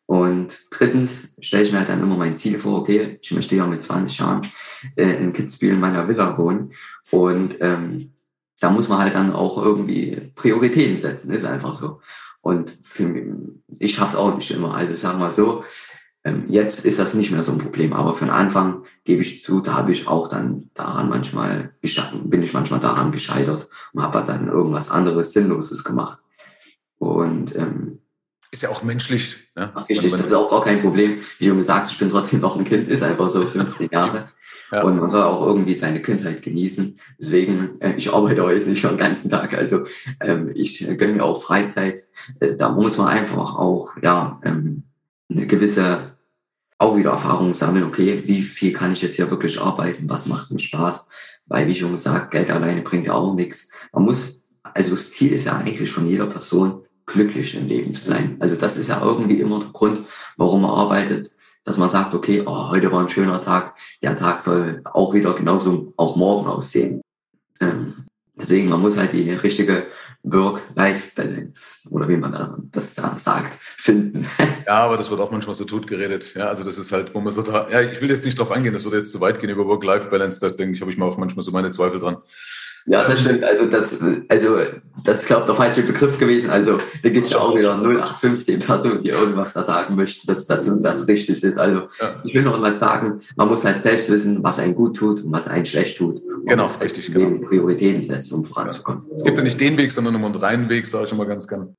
Und 0.06 0.56
drittens 0.70 1.34
stelle 1.40 1.64
ich 1.64 1.72
mir 1.72 1.78
halt 1.78 1.88
dann 1.88 2.02
immer 2.02 2.16
mein 2.16 2.36
Ziel 2.36 2.58
vor, 2.58 2.78
okay, 2.78 3.18
ich 3.20 3.32
möchte 3.32 3.56
ja 3.56 3.66
mit 3.66 3.82
20 3.82 4.18
Jahren 4.18 4.42
äh, 4.94 5.22
in 5.22 5.32
Kitzbühel 5.32 5.74
in 5.74 5.80
meiner 5.80 6.06
Villa 6.08 6.38
wohnen. 6.38 6.72
Und 7.10 7.56
ähm, 7.60 8.12
da 8.60 8.70
muss 8.70 8.88
man 8.88 8.98
halt 8.98 9.14
dann 9.14 9.32
auch 9.32 9.62
irgendwie 9.62 10.32
Prioritäten 10.36 10.96
setzen, 10.96 11.32
ist 11.32 11.44
einfach 11.44 11.78
so. 11.78 12.00
Und 12.40 12.72
für 12.82 13.06
mich, 13.06 13.24
ich 13.80 13.94
schaffe 13.94 14.12
es 14.12 14.16
auch 14.16 14.36
nicht 14.36 14.50
immer. 14.52 14.74
Also 14.74 14.94
ich 14.94 15.00
sage 15.00 15.18
mal 15.18 15.32
so, 15.32 15.64
ähm, 16.22 16.44
jetzt 16.48 16.84
ist 16.84 17.00
das 17.00 17.14
nicht 17.14 17.32
mehr 17.32 17.42
so 17.42 17.52
ein 17.52 17.58
Problem. 17.58 17.92
Aber 17.92 18.14
für 18.14 18.24
den 18.24 18.34
Anfang 18.34 18.84
gebe 19.04 19.22
ich 19.22 19.42
zu, 19.42 19.60
da 19.60 19.74
habe 19.74 19.90
ich 19.90 20.06
auch 20.06 20.28
dann 20.28 20.70
daran 20.74 21.08
manchmal, 21.08 21.74
bin 21.80 22.42
ich 22.42 22.52
manchmal 22.52 22.80
daran 22.80 23.10
gescheitert 23.10 23.68
und 23.92 24.02
habe 24.02 24.24
dann 24.24 24.48
irgendwas 24.48 24.90
anderes 24.92 25.32
Sinnloses 25.32 25.82
gemacht. 25.82 26.20
Und 26.98 27.54
ähm, 27.56 27.98
ist 28.56 28.62
ja 28.62 28.70
auch 28.70 28.82
menschlich. 28.82 29.36
Ne? 29.54 29.70
Richtig, 29.88 30.10
das 30.10 30.22
ist 30.22 30.32
auch 30.32 30.50
gar 30.50 30.64
kein 30.64 30.80
Problem. 30.80 31.20
Wie 31.38 31.46
du 31.46 31.56
gesagt 31.56 31.90
ich 31.90 31.98
bin 31.98 32.10
trotzdem 32.10 32.40
noch 32.40 32.56
ein 32.56 32.64
Kind, 32.64 32.88
ist 32.88 33.02
einfach 33.02 33.28
so 33.28 33.46
15 33.46 33.90
Jahre. 33.92 34.30
Ja. 34.72 34.82
Und 34.82 34.98
man 34.98 35.08
soll 35.08 35.22
auch 35.22 35.46
irgendwie 35.46 35.74
seine 35.74 36.02
Kindheit 36.02 36.42
genießen. 36.42 36.98
Deswegen, 37.20 37.80
äh, 37.80 37.92
ich 37.96 38.12
arbeite 38.12 38.42
heute 38.42 38.68
nicht 38.68 38.80
schon 38.80 38.92
den 38.92 38.98
ganzen 38.98 39.30
Tag. 39.30 39.54
Also 39.54 39.84
ähm, 40.20 40.50
ich 40.54 40.80
gönne 40.98 41.12
mir 41.12 41.22
auch 41.22 41.42
Freizeit. 41.42 42.00
Äh, 42.40 42.56
da 42.56 42.70
muss 42.70 42.98
man 42.98 43.08
einfach 43.08 43.56
auch 43.56 43.90
ja 44.02 44.40
ähm, 44.44 44.82
eine 45.30 45.46
gewisse 45.46 46.16
auch 46.78 46.96
wieder 46.96 47.12
Erfahrung 47.12 47.54
sammeln, 47.54 47.84
okay, 47.84 48.22
wie 48.26 48.42
viel 48.42 48.72
kann 48.72 48.92
ich 48.92 49.00
jetzt 49.00 49.16
hier 49.16 49.30
wirklich 49.30 49.58
arbeiten, 49.60 50.10
was 50.10 50.26
macht 50.26 50.50
mir 50.50 50.58
Spaß, 50.58 51.08
weil 51.46 51.66
wie 51.68 51.74
schon 51.74 51.92
gesagt, 51.92 52.32
Geld 52.32 52.50
alleine 52.50 52.82
bringt 52.82 53.06
ja 53.06 53.14
auch 53.14 53.34
nichts. 53.34 53.70
Man 53.92 54.04
muss, 54.04 54.42
also 54.62 54.90
das 54.90 55.10
Ziel 55.12 55.32
ist 55.32 55.46
ja 55.46 55.56
eigentlich 55.56 55.90
von 55.90 56.06
jeder 56.06 56.26
Person, 56.26 56.85
glücklich 57.06 57.54
im 57.54 57.68
Leben 57.68 57.94
zu 57.94 58.04
sein. 58.04 58.36
Also 58.40 58.56
das 58.56 58.76
ist 58.76 58.88
ja 58.88 59.00
irgendwie 59.02 59.40
immer 59.40 59.60
der 59.60 59.70
Grund, 59.70 60.06
warum 60.36 60.62
man 60.62 60.72
arbeitet 60.72 61.36
dass 61.66 61.76
man 61.78 61.90
sagt, 61.90 62.14
okay, 62.14 62.44
oh, 62.46 62.70
heute 62.70 62.90
war 62.92 63.00
ein 63.02 63.08
schöner 63.08 63.44
Tag, 63.44 63.76
der 64.00 64.16
Tag 64.16 64.40
soll 64.40 64.80
auch 64.84 65.12
wieder 65.12 65.34
genauso 65.34 65.92
auch 65.96 66.14
morgen 66.14 66.46
aussehen. 66.46 67.02
Ähm, 67.60 68.06
deswegen, 68.36 68.68
man 68.68 68.80
muss 68.80 68.96
halt 68.96 69.12
die 69.12 69.32
richtige 69.32 69.88
Work-Life-Balance 70.22 71.88
oder 71.90 72.08
wie 72.08 72.16
man 72.16 72.68
das 72.70 72.94
da 72.94 73.18
sagt, 73.18 73.58
finden. 73.60 74.26
Ja, 74.66 74.84
aber 74.84 74.96
das 74.96 75.10
wird 75.10 75.20
auch 75.20 75.30
manchmal 75.30 75.54
so 75.54 75.64
totgeredet. 75.64 76.34
Ja, 76.34 76.48
also 76.48 76.64
das 76.64 76.76
ist 76.76 76.90
halt, 76.90 77.14
wo 77.14 77.20
man 77.20 77.32
so 77.32 77.42
da, 77.42 77.68
ja, 77.70 77.82
ich 77.82 78.00
will 78.00 78.10
jetzt 78.10 78.24
nicht 78.24 78.36
drauf 78.36 78.50
eingehen, 78.50 78.72
das 78.72 78.82
würde 78.82 78.98
jetzt 78.98 79.12
zu 79.12 79.20
weit 79.20 79.38
gehen 79.38 79.50
über 79.50 79.64
Work-Life-Balance, 79.66 80.40
da 80.40 80.50
denke 80.50 80.74
ich, 80.74 80.80
habe 80.80 80.90
ich 80.90 80.98
mal 80.98 81.06
auch 81.06 81.18
manchmal 81.18 81.44
so 81.44 81.52
meine 81.52 81.70
Zweifel 81.70 82.00
dran. 82.00 82.16
Ja, 82.86 83.08
das 83.08 83.20
stimmt. 83.20 83.42
Also 83.42 83.66
das, 83.66 83.98
also 84.28 84.58
das 85.04 85.22
ist, 85.22 85.26
glaube 85.26 85.42
ich, 85.42 85.46
der 85.46 85.54
falsche 85.56 85.82
Begriff 85.82 86.18
gewesen. 86.18 86.50
Also 86.50 86.78
da 87.02 87.08
gibt 87.08 87.26
es 87.26 87.32
ja 87.32 87.38
auch 87.38 87.56
wieder 87.56 87.74
0815 87.74 88.60
Personen, 88.60 89.02
die 89.02 89.10
irgendwas 89.10 89.52
da 89.52 89.62
sagen 89.62 89.96
möchten, 89.96 90.26
dass 90.26 90.46
das 90.46 90.68
und 90.68 90.82
das 90.82 91.06
richtig 91.08 91.42
ist. 91.42 91.58
Also 91.58 91.88
ja. 92.00 92.20
ich 92.22 92.34
will 92.34 92.42
noch 92.42 92.60
mal 92.60 92.76
sagen, 92.76 93.20
man 93.36 93.48
muss 93.48 93.64
halt 93.64 93.82
selbst 93.82 94.08
wissen, 94.10 94.42
was 94.42 94.58
einen 94.58 94.74
gut 94.74 94.96
tut 94.96 95.24
und 95.24 95.32
was 95.32 95.48
einen 95.48 95.66
schlecht 95.66 95.98
tut. 95.98 96.20
Genau, 96.44 96.70
richtig. 96.80 97.12
Genau. 97.12 97.44
Prioritäten 97.46 98.02
setzen, 98.02 98.34
um 98.34 98.44
voranzukommen. 98.44 99.02
Ja. 99.10 99.16
Es 99.16 99.24
gibt 99.24 99.36
ja 99.36 99.44
nicht 99.44 99.60
den 99.60 99.76
Weg, 99.78 99.90
sondern 99.90 100.14
nur 100.14 100.24
einen 100.24 100.36
reinen 100.36 100.68
Weg, 100.68 100.86
sage 100.86 101.06
ich 101.06 101.12
immer 101.12 101.26
ganz 101.26 101.48
gern. 101.48 101.76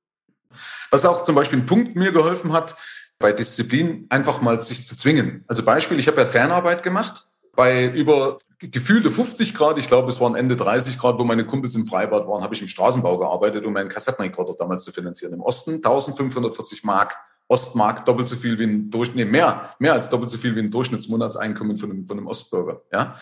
Was 0.90 1.06
auch 1.06 1.24
zum 1.24 1.34
Beispiel 1.34 1.58
ein 1.58 1.66
Punkt 1.66 1.96
mir 1.96 2.12
geholfen 2.12 2.52
hat, 2.52 2.76
bei 3.18 3.32
Disziplin 3.32 4.06
einfach 4.10 4.40
mal 4.42 4.60
sich 4.60 4.86
zu 4.86 4.96
zwingen. 4.96 5.44
Also 5.48 5.64
Beispiel, 5.64 5.98
ich 5.98 6.06
habe 6.06 6.20
ja 6.20 6.26
Fernarbeit 6.26 6.82
gemacht 6.82 7.26
bei 7.56 7.90
über 7.90 8.38
gefühlte 8.58 9.10
50 9.10 9.54
Grad, 9.54 9.78
ich 9.78 9.88
glaube, 9.88 10.08
es 10.08 10.20
waren 10.20 10.34
Ende 10.34 10.56
30 10.56 10.98
Grad, 10.98 11.18
wo 11.18 11.24
meine 11.24 11.46
Kumpels 11.46 11.74
im 11.74 11.86
Freibad 11.86 12.26
waren, 12.26 12.42
habe 12.42 12.54
ich 12.54 12.60
im 12.60 12.68
Straßenbau 12.68 13.18
gearbeitet, 13.18 13.64
um 13.64 13.72
meinen 13.72 13.88
Kassettenrekorder 13.88 14.54
damals 14.58 14.84
zu 14.84 14.92
finanzieren. 14.92 15.34
Im 15.34 15.40
Osten 15.40 15.74
1540 15.76 16.82
Mark, 16.82 17.16
Ostmark 17.46 18.04
doppelt 18.04 18.28
so 18.28 18.36
viel 18.36 18.58
wie 18.58 18.64
ein 18.64 18.90
Durchschnitt, 18.90 19.26
nee, 19.26 19.30
mehr, 19.30 19.74
mehr 19.78 19.94
als 19.94 20.10
doppelt 20.10 20.30
so 20.30 20.38
viel 20.38 20.54
wie 20.56 20.60
ein 20.60 20.70
Durchschnittsmonatseinkommen 20.70 21.76
von 21.76 21.90
einem, 21.90 22.06
von 22.06 22.18
einem 22.18 22.26
Ostbürger. 22.26 22.82
Ja? 22.92 23.16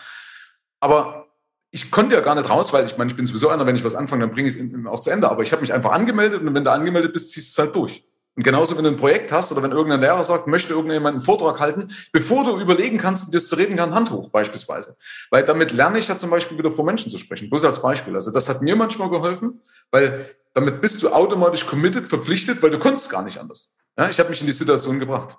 Aber 0.79 1.27
ich 1.71 1.91
konnte 1.91 2.15
ja 2.15 2.21
gar 2.21 2.35
nicht 2.35 2.49
raus, 2.49 2.73
weil 2.73 2.85
ich 2.85 2.97
meine, 2.97 3.11
ich 3.11 3.17
bin 3.17 3.25
sowieso 3.25 3.49
einer, 3.49 3.65
wenn 3.65 3.75
ich 3.75 3.83
was 3.83 3.95
anfange, 3.95 4.25
dann 4.25 4.33
bringe 4.33 4.49
ich 4.49 4.57
es 4.57 4.85
auch 4.87 5.01
zu 5.01 5.11
Ende. 5.11 5.29
Aber 5.29 5.43
ich 5.43 5.51
habe 5.51 5.61
mich 5.61 5.73
einfach 5.73 5.91
angemeldet 5.91 6.41
und 6.41 6.53
wenn 6.53 6.63
du 6.63 6.71
angemeldet 6.71 7.13
bist, 7.13 7.31
ziehst 7.31 7.57
du 7.57 7.61
es 7.61 7.65
halt 7.65 7.75
durch. 7.75 8.06
Und 8.37 8.43
genauso, 8.43 8.77
wenn 8.77 8.83
du 8.83 8.91
ein 8.91 8.97
Projekt 8.97 9.31
hast 9.31 9.51
oder 9.51 9.63
wenn 9.63 9.71
irgendein 9.71 9.99
Lehrer 9.99 10.23
sagt, 10.23 10.45
möchte 10.45 10.71
irgendjemand 10.71 11.15
einen 11.15 11.21
Vortrag 11.21 11.59
halten, 11.59 11.91
bevor 12.11 12.43
du 12.43 12.59
überlegen 12.59 12.99
kannst, 12.99 13.33
das 13.33 13.47
zu 13.47 13.55
reden 13.55 13.75
kann, 13.75 13.95
Hand 13.95 14.11
hoch 14.11 14.29
beispielsweise. 14.29 14.95
Weil 15.31 15.43
damit 15.43 15.71
lerne 15.71 15.97
ich 15.97 16.07
ja 16.07 16.17
zum 16.17 16.29
Beispiel 16.29 16.55
wieder 16.55 16.71
vor 16.71 16.85
Menschen 16.85 17.09
zu 17.09 17.17
sprechen. 17.17 17.49
Bloß 17.49 17.65
als 17.65 17.81
Beispiel. 17.81 18.13
Also 18.13 18.29
das 18.29 18.47
hat 18.47 18.61
mir 18.61 18.75
manchmal 18.75 19.09
geholfen, 19.09 19.59
weil 19.89 20.35
damit 20.53 20.81
bist 20.81 21.01
du 21.01 21.09
automatisch 21.09 21.65
committed, 21.65 22.07
verpflichtet, 22.07 22.61
weil 22.61 22.69
du 22.69 22.77
konntest 22.77 23.09
gar 23.09 23.23
nicht 23.23 23.39
anders. 23.39 23.73
Ja, 23.97 24.07
ich 24.07 24.19
habe 24.19 24.29
mich 24.29 24.39
in 24.41 24.47
die 24.47 24.53
Situation 24.53 24.99
gebracht. 24.99 25.35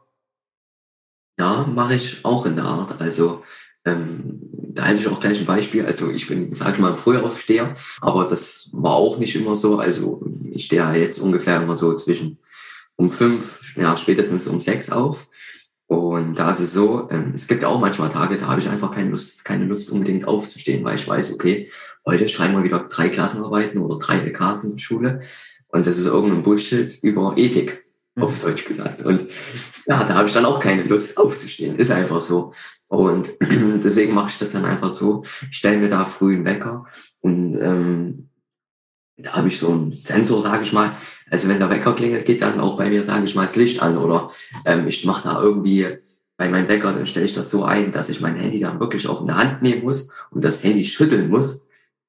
Ja, 1.38 1.68
mache 1.72 1.94
ich 1.94 2.24
auch 2.24 2.46
in 2.46 2.56
der 2.56 2.64
Art. 2.64 3.00
Also 3.00 3.44
ähm, 3.84 4.40
da 4.52 4.86
hätte 4.86 4.98
ich 5.02 5.06
auch 5.06 5.20
gleich 5.20 5.38
ein 5.38 5.46
Beispiel. 5.46 5.86
Also 5.86 6.10
ich 6.10 6.26
bin, 6.26 6.52
sag 6.56 6.74
ich 6.74 6.80
mal, 6.80 6.96
früher 6.96 7.22
Aufsteher, 7.22 7.76
aber 8.00 8.24
das 8.24 8.70
war 8.72 8.94
auch 8.94 9.18
nicht 9.18 9.36
immer 9.36 9.54
so. 9.54 9.78
Also 9.78 10.20
ich 10.50 10.64
stehe 10.64 10.82
ja 10.82 10.92
jetzt 10.94 11.20
ungefähr 11.20 11.62
immer 11.62 11.76
so 11.76 11.94
zwischen 11.94 12.38
um 12.98 13.10
fünf, 13.10 13.76
ja, 13.76 13.96
spätestens 13.96 14.46
um 14.46 14.60
sechs 14.60 14.90
auf. 14.90 15.28
Und 15.86 16.38
da 16.38 16.50
ist 16.50 16.60
es 16.60 16.72
so, 16.72 17.08
ähm, 17.10 17.32
es 17.34 17.46
gibt 17.46 17.62
ja 17.62 17.68
auch 17.68 17.80
manchmal 17.80 18.10
Tage, 18.10 18.36
da 18.36 18.48
habe 18.48 18.60
ich 18.60 18.68
einfach 18.68 18.94
keine 18.94 19.10
Lust, 19.10 19.44
keine 19.44 19.64
Lust 19.64 19.90
unbedingt 19.90 20.28
aufzustehen, 20.28 20.84
weil 20.84 20.96
ich 20.96 21.08
weiß, 21.08 21.32
okay, 21.32 21.70
heute 22.04 22.28
schreiben 22.28 22.54
wir 22.54 22.64
wieder 22.64 22.80
drei 22.80 23.08
Klassenarbeiten 23.08 23.80
oder 23.80 23.98
drei 23.98 24.18
LKs 24.18 24.64
in 24.64 24.70
der 24.72 24.78
Schule. 24.78 25.20
Und 25.68 25.86
das 25.86 25.96
ist 25.96 26.06
irgendein 26.06 26.42
Bullshit 26.42 26.98
über 27.02 27.34
Ethik, 27.36 27.84
mhm. 28.16 28.24
auf 28.24 28.38
Deutsch 28.42 28.64
gesagt. 28.66 29.04
Und 29.04 29.30
ja, 29.86 30.04
da 30.04 30.14
habe 30.14 30.28
ich 30.28 30.34
dann 30.34 30.44
auch 30.44 30.60
keine 30.60 30.82
Lust 30.82 31.16
aufzustehen. 31.16 31.76
Ist 31.76 31.90
einfach 31.90 32.20
so. 32.20 32.52
Und 32.88 33.30
deswegen 33.40 34.12
mache 34.12 34.30
ich 34.30 34.38
das 34.38 34.50
dann 34.50 34.64
einfach 34.64 34.90
so. 34.90 35.22
Ich 35.50 35.56
stelle 35.56 35.78
mir 35.78 35.88
da 35.88 36.04
früh 36.04 36.34
einen 36.34 36.44
Wecker 36.44 36.86
und 37.20 37.56
ähm, 37.60 38.28
da 39.18 39.32
habe 39.34 39.48
ich 39.48 39.58
so 39.58 39.70
einen 39.70 39.92
Sensor, 39.92 40.42
sage 40.42 40.62
ich 40.62 40.72
mal. 40.72 40.92
Also 41.30 41.48
wenn 41.48 41.58
der 41.58 41.70
Wecker 41.70 41.94
klingelt, 41.94 42.24
geht 42.24 42.40
dann 42.40 42.60
auch 42.60 42.76
bei 42.76 42.88
mir, 42.88 43.04
sage 43.04 43.26
ich 43.26 43.34
mal, 43.34 43.46
das 43.46 43.56
Licht 43.56 43.82
an. 43.82 43.98
Oder 43.98 44.30
ähm, 44.64 44.86
ich 44.88 45.04
mache 45.04 45.24
da 45.24 45.42
irgendwie 45.42 45.86
bei 46.36 46.48
meinem 46.48 46.68
Wecker, 46.68 46.92
dann 46.92 47.06
stelle 47.06 47.26
ich 47.26 47.34
das 47.34 47.50
so 47.50 47.64
ein, 47.64 47.90
dass 47.90 48.08
ich 48.08 48.20
mein 48.20 48.36
Handy 48.36 48.60
dann 48.60 48.78
wirklich 48.78 49.08
auch 49.08 49.20
in 49.20 49.26
der 49.26 49.36
Hand 49.36 49.60
nehmen 49.60 49.82
muss 49.82 50.10
und 50.30 50.44
das 50.44 50.62
Handy 50.62 50.84
schütteln 50.84 51.28
muss, 51.28 51.66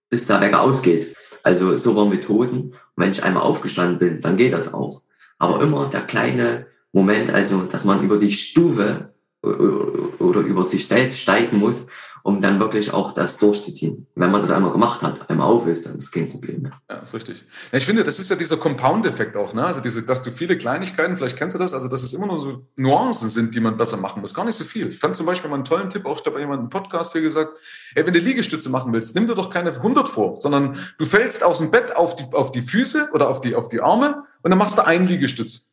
bis 0.10 0.28
der 0.28 0.40
Wecker 0.40 0.62
ausgeht. 0.62 1.16
Also 1.42 1.78
so 1.78 1.96
waren 1.96 2.10
Methoden. 2.10 2.60
Und 2.60 2.74
wenn 2.96 3.12
ich 3.12 3.24
einmal 3.24 3.44
aufgestanden 3.44 3.98
bin, 3.98 4.22
dann 4.22 4.38
geht 4.38 4.54
das 4.54 4.72
auch. 4.74 5.02
Aber 5.40 5.62
immer 5.64 5.88
der 5.88 6.02
kleine 6.02 6.68
Moment, 6.92 7.32
also 7.34 7.64
dass 7.64 7.86
man 7.86 8.04
über 8.04 8.18
die 8.18 8.32
Stufe 8.32 9.14
oder 9.42 10.42
über 10.42 10.66
sich 10.66 10.88
selbst 10.88 11.22
steigen 11.22 11.58
muss, 11.58 11.88
um 12.24 12.42
dann 12.42 12.60
wirklich 12.60 12.94
auch 12.94 13.14
das 13.14 13.38
durchzuziehen. 13.38 14.08
Wenn 14.16 14.32
man 14.32 14.42
das 14.42 14.52
einmal 14.52 14.72
gemacht 14.72 15.02
hat, 15.02 15.30
einmal 15.30 15.48
auf 15.48 15.68
ist, 15.68 15.86
dann 15.86 15.98
ist 15.98 16.12
kein 16.12 16.30
Problem 16.30 16.64
mehr. 16.64 16.82
Ja, 16.90 16.98
ist 16.98 17.14
richtig. 17.14 17.44
Ja, 17.72 17.78
ich 17.78 17.86
finde, 17.86 18.04
das 18.04 18.20
ist 18.20 18.30
ja 18.30 18.36
dieser 18.36 18.58
Compound-Effekt 18.58 19.36
auch, 19.36 19.54
ne? 19.54 19.66
Also 19.66 19.82
diese, 19.82 20.04
dass 20.04 20.22
du 20.22 20.32
viele 20.32 20.58
Kleinigkeiten, 20.58 21.16
vielleicht 21.18 21.38
kennst 21.38 21.56
du 21.56 21.60
das, 21.60 21.74
also 21.74 21.88
dass 21.88 22.04
es 22.04 22.14
immer 22.14 22.28
nur 22.28 22.40
so 22.40 22.68
Nuancen 22.76 23.30
sind, 23.30 23.56
die 23.56 23.60
man 23.60 23.78
besser 23.78 23.98
machen 23.98 24.22
muss. 24.22 24.34
Gar 24.34 24.46
nicht 24.46 24.58
so 24.58 24.64
viel. 24.64 24.90
Ich 24.90 25.00
fand 25.00 25.16
zum 25.16 25.26
Beispiel 25.26 25.50
mal 25.50 25.56
einen 25.56 25.66
tollen 25.66 25.90
Tipp, 25.90 26.06
auch 26.06 26.18
ich 26.18 26.24
glaube, 26.24 26.40
jemand 26.40 26.64
im 26.64 26.70
Podcast 26.70 27.14
hier 27.14 27.22
gesagt, 27.22 27.54
hey, 27.96 28.06
wenn 28.06 28.14
du 28.14 28.20
Liegestütze 28.20 28.70
machen 28.70 28.94
willst, 28.94 29.16
nimm 29.16 29.28
dir 29.28 29.36
doch 29.36 29.50
keine 29.50 29.72
100 29.72 30.08
vor, 30.08 30.36
sondern 30.36 30.78
du 30.98 31.06
fällst 31.06 31.44
aus 31.44 31.60
dem 31.60 31.72
Bett 31.72 31.96
auf 31.96 32.16
die, 32.16 32.26
auf 32.34 32.52
die 32.52 32.62
Füße 32.62 33.10
oder 33.14 33.30
auf 33.30 33.42
die, 33.42 33.56
auf 33.56 33.70
die 33.70 33.82
Arme 33.82 34.24
und 34.42 34.52
dann 34.52 34.58
machst 34.58 34.78
du 34.78 34.86
einen 34.86 35.08
Liegestütz. 35.08 35.69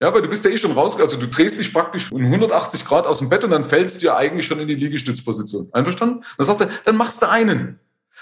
Ja, 0.00 0.12
weil 0.12 0.22
du 0.22 0.28
bist 0.28 0.44
ja 0.44 0.50
eh 0.50 0.58
schon 0.58 0.72
raus, 0.72 1.00
also 1.00 1.16
du 1.16 1.28
drehst 1.28 1.58
dich 1.58 1.72
praktisch 1.72 2.10
in 2.10 2.24
180 2.24 2.84
Grad 2.84 3.06
aus 3.06 3.20
dem 3.20 3.28
Bett 3.28 3.44
und 3.44 3.50
dann 3.50 3.64
fällst 3.64 4.02
du 4.02 4.06
ja 4.06 4.16
eigentlich 4.16 4.46
schon 4.46 4.58
in 4.58 4.68
die 4.68 4.74
Liegestützposition. 4.74 5.68
Einverstanden? 5.72 6.24
Dann 6.36 6.46
sagt 6.46 6.60
er, 6.62 6.68
dann 6.84 6.96
machst 6.96 7.22
du 7.22 7.28
einen. 7.28 7.78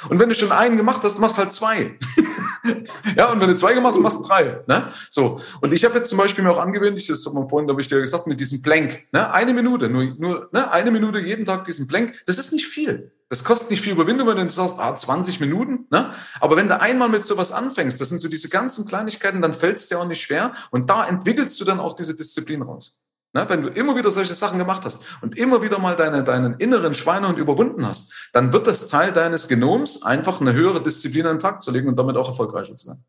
Und 0.08 0.18
wenn 0.18 0.28
du 0.28 0.34
schon 0.34 0.52
einen 0.52 0.76
gemacht 0.76 1.02
hast, 1.02 1.18
machst 1.18 1.36
du 1.36 1.42
halt 1.42 1.52
zwei. 1.52 1.98
ja, 3.16 3.30
und 3.30 3.40
wenn 3.40 3.48
du 3.48 3.56
zwei 3.56 3.74
gemacht 3.74 3.94
hast, 3.94 4.00
machst 4.00 4.18
du 4.20 4.28
drei. 4.28 4.62
Ne? 4.66 4.88
So. 5.10 5.40
Und 5.60 5.72
ich 5.72 5.84
habe 5.84 5.96
jetzt 5.96 6.08
zum 6.08 6.18
Beispiel 6.18 6.44
mir 6.44 6.50
auch 6.50 6.58
angewöhnt, 6.58 6.98
ich, 6.98 7.06
das 7.06 7.24
hat 7.26 7.34
man 7.34 7.46
vorhin, 7.46 7.68
habe 7.68 7.80
ich 7.80 7.88
dir 7.88 8.00
gesagt, 8.00 8.26
mit 8.26 8.40
diesem 8.40 8.62
Plank. 8.62 9.06
Ne? 9.12 9.32
Eine 9.32 9.54
Minute, 9.54 9.88
nur, 9.88 10.04
nur 10.18 10.48
ne? 10.52 10.70
eine 10.70 10.90
Minute 10.90 11.18
jeden 11.18 11.44
Tag 11.44 11.64
diesen 11.64 11.86
Plank. 11.86 12.22
Das 12.26 12.38
ist 12.38 12.52
nicht 12.52 12.66
viel. 12.66 13.12
Das 13.28 13.44
kostet 13.44 13.70
nicht 13.70 13.80
viel 13.80 13.92
Überwindung, 13.92 14.28
wenn 14.28 14.36
du 14.36 14.48
sagst, 14.50 14.78
ah, 14.78 14.94
20 14.94 15.40
Minuten. 15.40 15.86
Ne? 15.90 16.12
Aber 16.40 16.56
wenn 16.56 16.68
du 16.68 16.78
einmal 16.80 17.08
mit 17.08 17.24
sowas 17.24 17.50
anfängst, 17.50 18.00
das 18.00 18.10
sind 18.10 18.18
so 18.18 18.28
diese 18.28 18.48
ganzen 18.48 18.86
Kleinigkeiten, 18.86 19.40
dann 19.40 19.54
fällt 19.54 19.78
es 19.78 19.88
dir 19.88 19.98
auch 19.98 20.06
nicht 20.06 20.22
schwer. 20.22 20.54
Und 20.70 20.90
da 20.90 21.06
entwickelst 21.06 21.60
du 21.60 21.64
dann 21.64 21.80
auch 21.80 21.94
diese 21.94 22.14
Disziplin 22.14 22.62
raus. 22.62 23.00
Ne, 23.34 23.48
wenn 23.48 23.62
du 23.62 23.68
immer 23.68 23.96
wieder 23.96 24.10
solche 24.10 24.34
Sachen 24.34 24.58
gemacht 24.58 24.84
hast 24.84 25.04
und 25.22 25.38
immer 25.38 25.62
wieder 25.62 25.78
mal 25.78 25.96
deine, 25.96 26.22
deinen 26.22 26.54
inneren 26.58 26.92
Schweinehund 26.92 27.38
überwunden 27.38 27.86
hast, 27.86 28.12
dann 28.34 28.52
wird 28.52 28.66
das 28.66 28.88
Teil 28.88 29.12
deines 29.12 29.48
Genoms, 29.48 30.02
einfach 30.02 30.42
eine 30.42 30.52
höhere 30.52 30.82
Disziplin 30.82 31.24
an 31.24 31.36
den 31.36 31.40
Tag 31.40 31.62
zu 31.62 31.70
legen 31.70 31.88
und 31.88 31.96
damit 31.96 32.16
auch 32.16 32.28
erfolgreicher 32.28 32.76
zu 32.76 32.88
werden. 32.88 33.04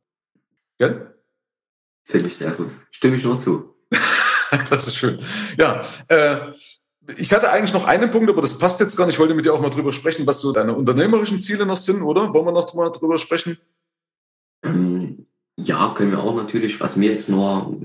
Gell? 0.77 1.13
Finde 2.05 2.27
ich 2.27 2.37
sehr 2.37 2.51
gut. 2.51 2.71
Stimme 2.91 3.17
ich 3.17 3.23
nur 3.25 3.37
zu. 3.37 3.75
das 4.69 4.87
ist 4.87 4.95
schön. 4.95 5.19
Ja, 5.57 5.83
äh, 6.07 6.53
ich 7.17 7.33
hatte 7.33 7.49
eigentlich 7.49 7.73
noch 7.73 7.85
einen 7.85 8.09
Punkt, 8.11 8.29
aber 8.29 8.41
das 8.41 8.57
passt 8.57 8.79
jetzt 8.79 8.95
gar 8.95 9.05
nicht. 9.05 9.15
Ich 9.15 9.19
wollte 9.19 9.33
mit 9.33 9.45
dir 9.45 9.53
auch 9.53 9.61
mal 9.61 9.69
drüber 9.69 9.91
sprechen, 9.91 10.25
was 10.25 10.39
so 10.39 10.53
deine 10.53 10.73
unternehmerischen 10.73 11.41
Ziele 11.41 11.65
noch 11.65 11.75
sind, 11.75 12.01
oder? 12.01 12.33
Wollen 12.33 12.45
wir 12.45 12.53
noch 12.53 12.73
mal 12.73 12.89
drüber 12.91 13.17
sprechen? 13.17 13.57
Ähm, 14.63 15.27
ja, 15.57 15.93
können 15.97 16.11
wir 16.11 16.19
auch 16.19 16.35
natürlich. 16.35 16.79
Was 16.79 16.95
mir 16.95 17.11
jetzt 17.11 17.27
nur 17.27 17.77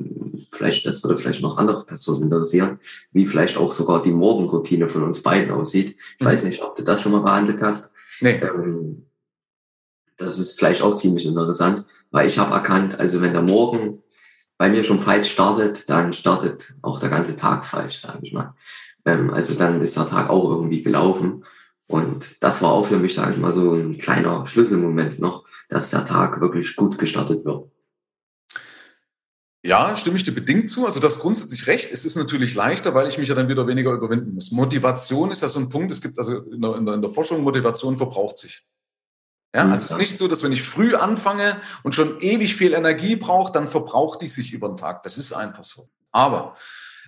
vielleicht, 0.59 0.85
das 0.85 1.03
würde 1.03 1.17
vielleicht 1.17 1.41
noch 1.41 1.57
andere 1.57 1.85
Personen 1.85 2.25
interessieren, 2.25 2.79
wie 3.13 3.27
vielleicht 3.27 3.57
auch 3.57 3.73
sogar 3.73 4.03
die 4.03 4.13
Morgenroutine 4.13 4.89
von 4.89 5.05
uns 5.05 5.23
beiden 5.23 5.51
aussieht. 5.51 5.97
Ich 6.19 6.21
mhm. 6.21 6.27
weiß 6.27 6.45
nicht, 6.45 6.63
ob 6.63 6.77
du 6.77 6.83
das 6.83 7.01
schon 7.01 7.13
mal 7.13 7.23
behandelt 7.23 7.63
hast. 7.63 7.93
Nee. 8.21 8.41
Ähm, 8.43 9.07
das 10.17 10.39
ist 10.39 10.59
vielleicht 10.59 10.83
auch 10.83 10.97
ziemlich 10.97 11.25
interessant, 11.25 11.87
weil 12.11 12.29
ich 12.29 12.39
habe 12.39 12.55
erkannt, 12.55 12.99
also 12.99 13.23
wenn 13.23 13.33
der 13.33 13.43
Morgen 13.43 14.03
bei 14.59 14.69
mir 14.69 14.83
schon 14.83 14.99
falsch 14.99 15.31
startet, 15.31 15.89
dann 15.89 16.13
startet 16.13 16.75
auch 16.83 16.99
der 16.99 17.11
ganze 17.11 17.37
Tag 17.37 17.65
falsch, 17.65 18.01
sage 18.01 18.19
ich 18.23 18.33
mal. 18.33 18.55
Ähm, 19.05 19.33
also 19.33 19.55
dann 19.55 19.81
ist 19.81 19.97
der 19.97 20.09
Tag 20.09 20.29
auch 20.29 20.51
irgendwie 20.51 20.83
gelaufen. 20.83 21.45
Und 21.87 22.43
das 22.43 22.61
war 22.61 22.73
auch 22.73 22.85
für 22.85 22.99
mich, 22.99 23.15
sage 23.15 23.33
ich 23.33 23.39
mal, 23.39 23.53
so 23.53 23.73
ein 23.73 23.97
kleiner 23.97 24.47
Schlüsselmoment 24.47 25.21
noch, 25.21 25.45
dass 25.69 25.91
der 25.91 26.05
Tag 26.05 26.41
wirklich 26.41 26.77
gut 26.77 26.99
gestartet 26.99 27.45
wird. 27.45 27.71
Ja, 29.63 29.97
stimme 29.97 30.17
ich 30.17 30.25
dir 30.25 30.33
bedingt 30.33 30.71
zu. 30.71 30.87
Also 30.87 31.01
das 31.01 31.19
grundsätzlich 31.19 31.67
recht. 31.67 31.91
Es 31.91 32.05
ist 32.05 32.17
natürlich 32.17 32.55
leichter, 32.55 32.95
weil 32.95 33.09
ich 33.09 33.19
mich 33.19 33.29
ja 33.29 33.35
dann 33.35 33.49
wieder 33.49 33.67
weniger 33.67 33.93
überwinden 33.93 34.35
muss. 34.35 34.53
Motivation 34.53 35.31
ist 35.31 35.43
ja 35.43 35.49
so 35.49 35.59
ein 35.59 35.69
Punkt. 35.69 35.91
Es 35.91 36.01
gibt 36.01 36.19
also 36.19 36.39
in 36.39 36.61
der, 36.61 36.77
in 36.77 37.03
der, 37.03 37.11
Forschung, 37.11 37.43
Motivation 37.43 37.97
verbraucht 37.97 38.37
sich. 38.37 38.65
Ja, 39.55 39.63
also 39.63 39.85
es 39.85 39.91
ist 39.91 39.99
nicht 39.99 40.19
so, 40.19 40.29
dass 40.29 40.43
wenn 40.43 40.53
ich 40.53 40.63
früh 40.63 40.95
anfange 40.95 41.61
und 41.83 41.95
schon 41.95 42.21
ewig 42.21 42.55
viel 42.55 42.75
Energie 42.75 43.17
brauche, 43.17 43.51
dann 43.51 43.67
verbraucht 43.67 44.21
die 44.21 44.29
sich 44.29 44.53
über 44.53 44.69
den 44.69 44.77
Tag. 44.77 45.03
Das 45.03 45.19
ist 45.19 45.33
einfach 45.33 45.65
so. 45.65 45.89
Aber 46.13 46.55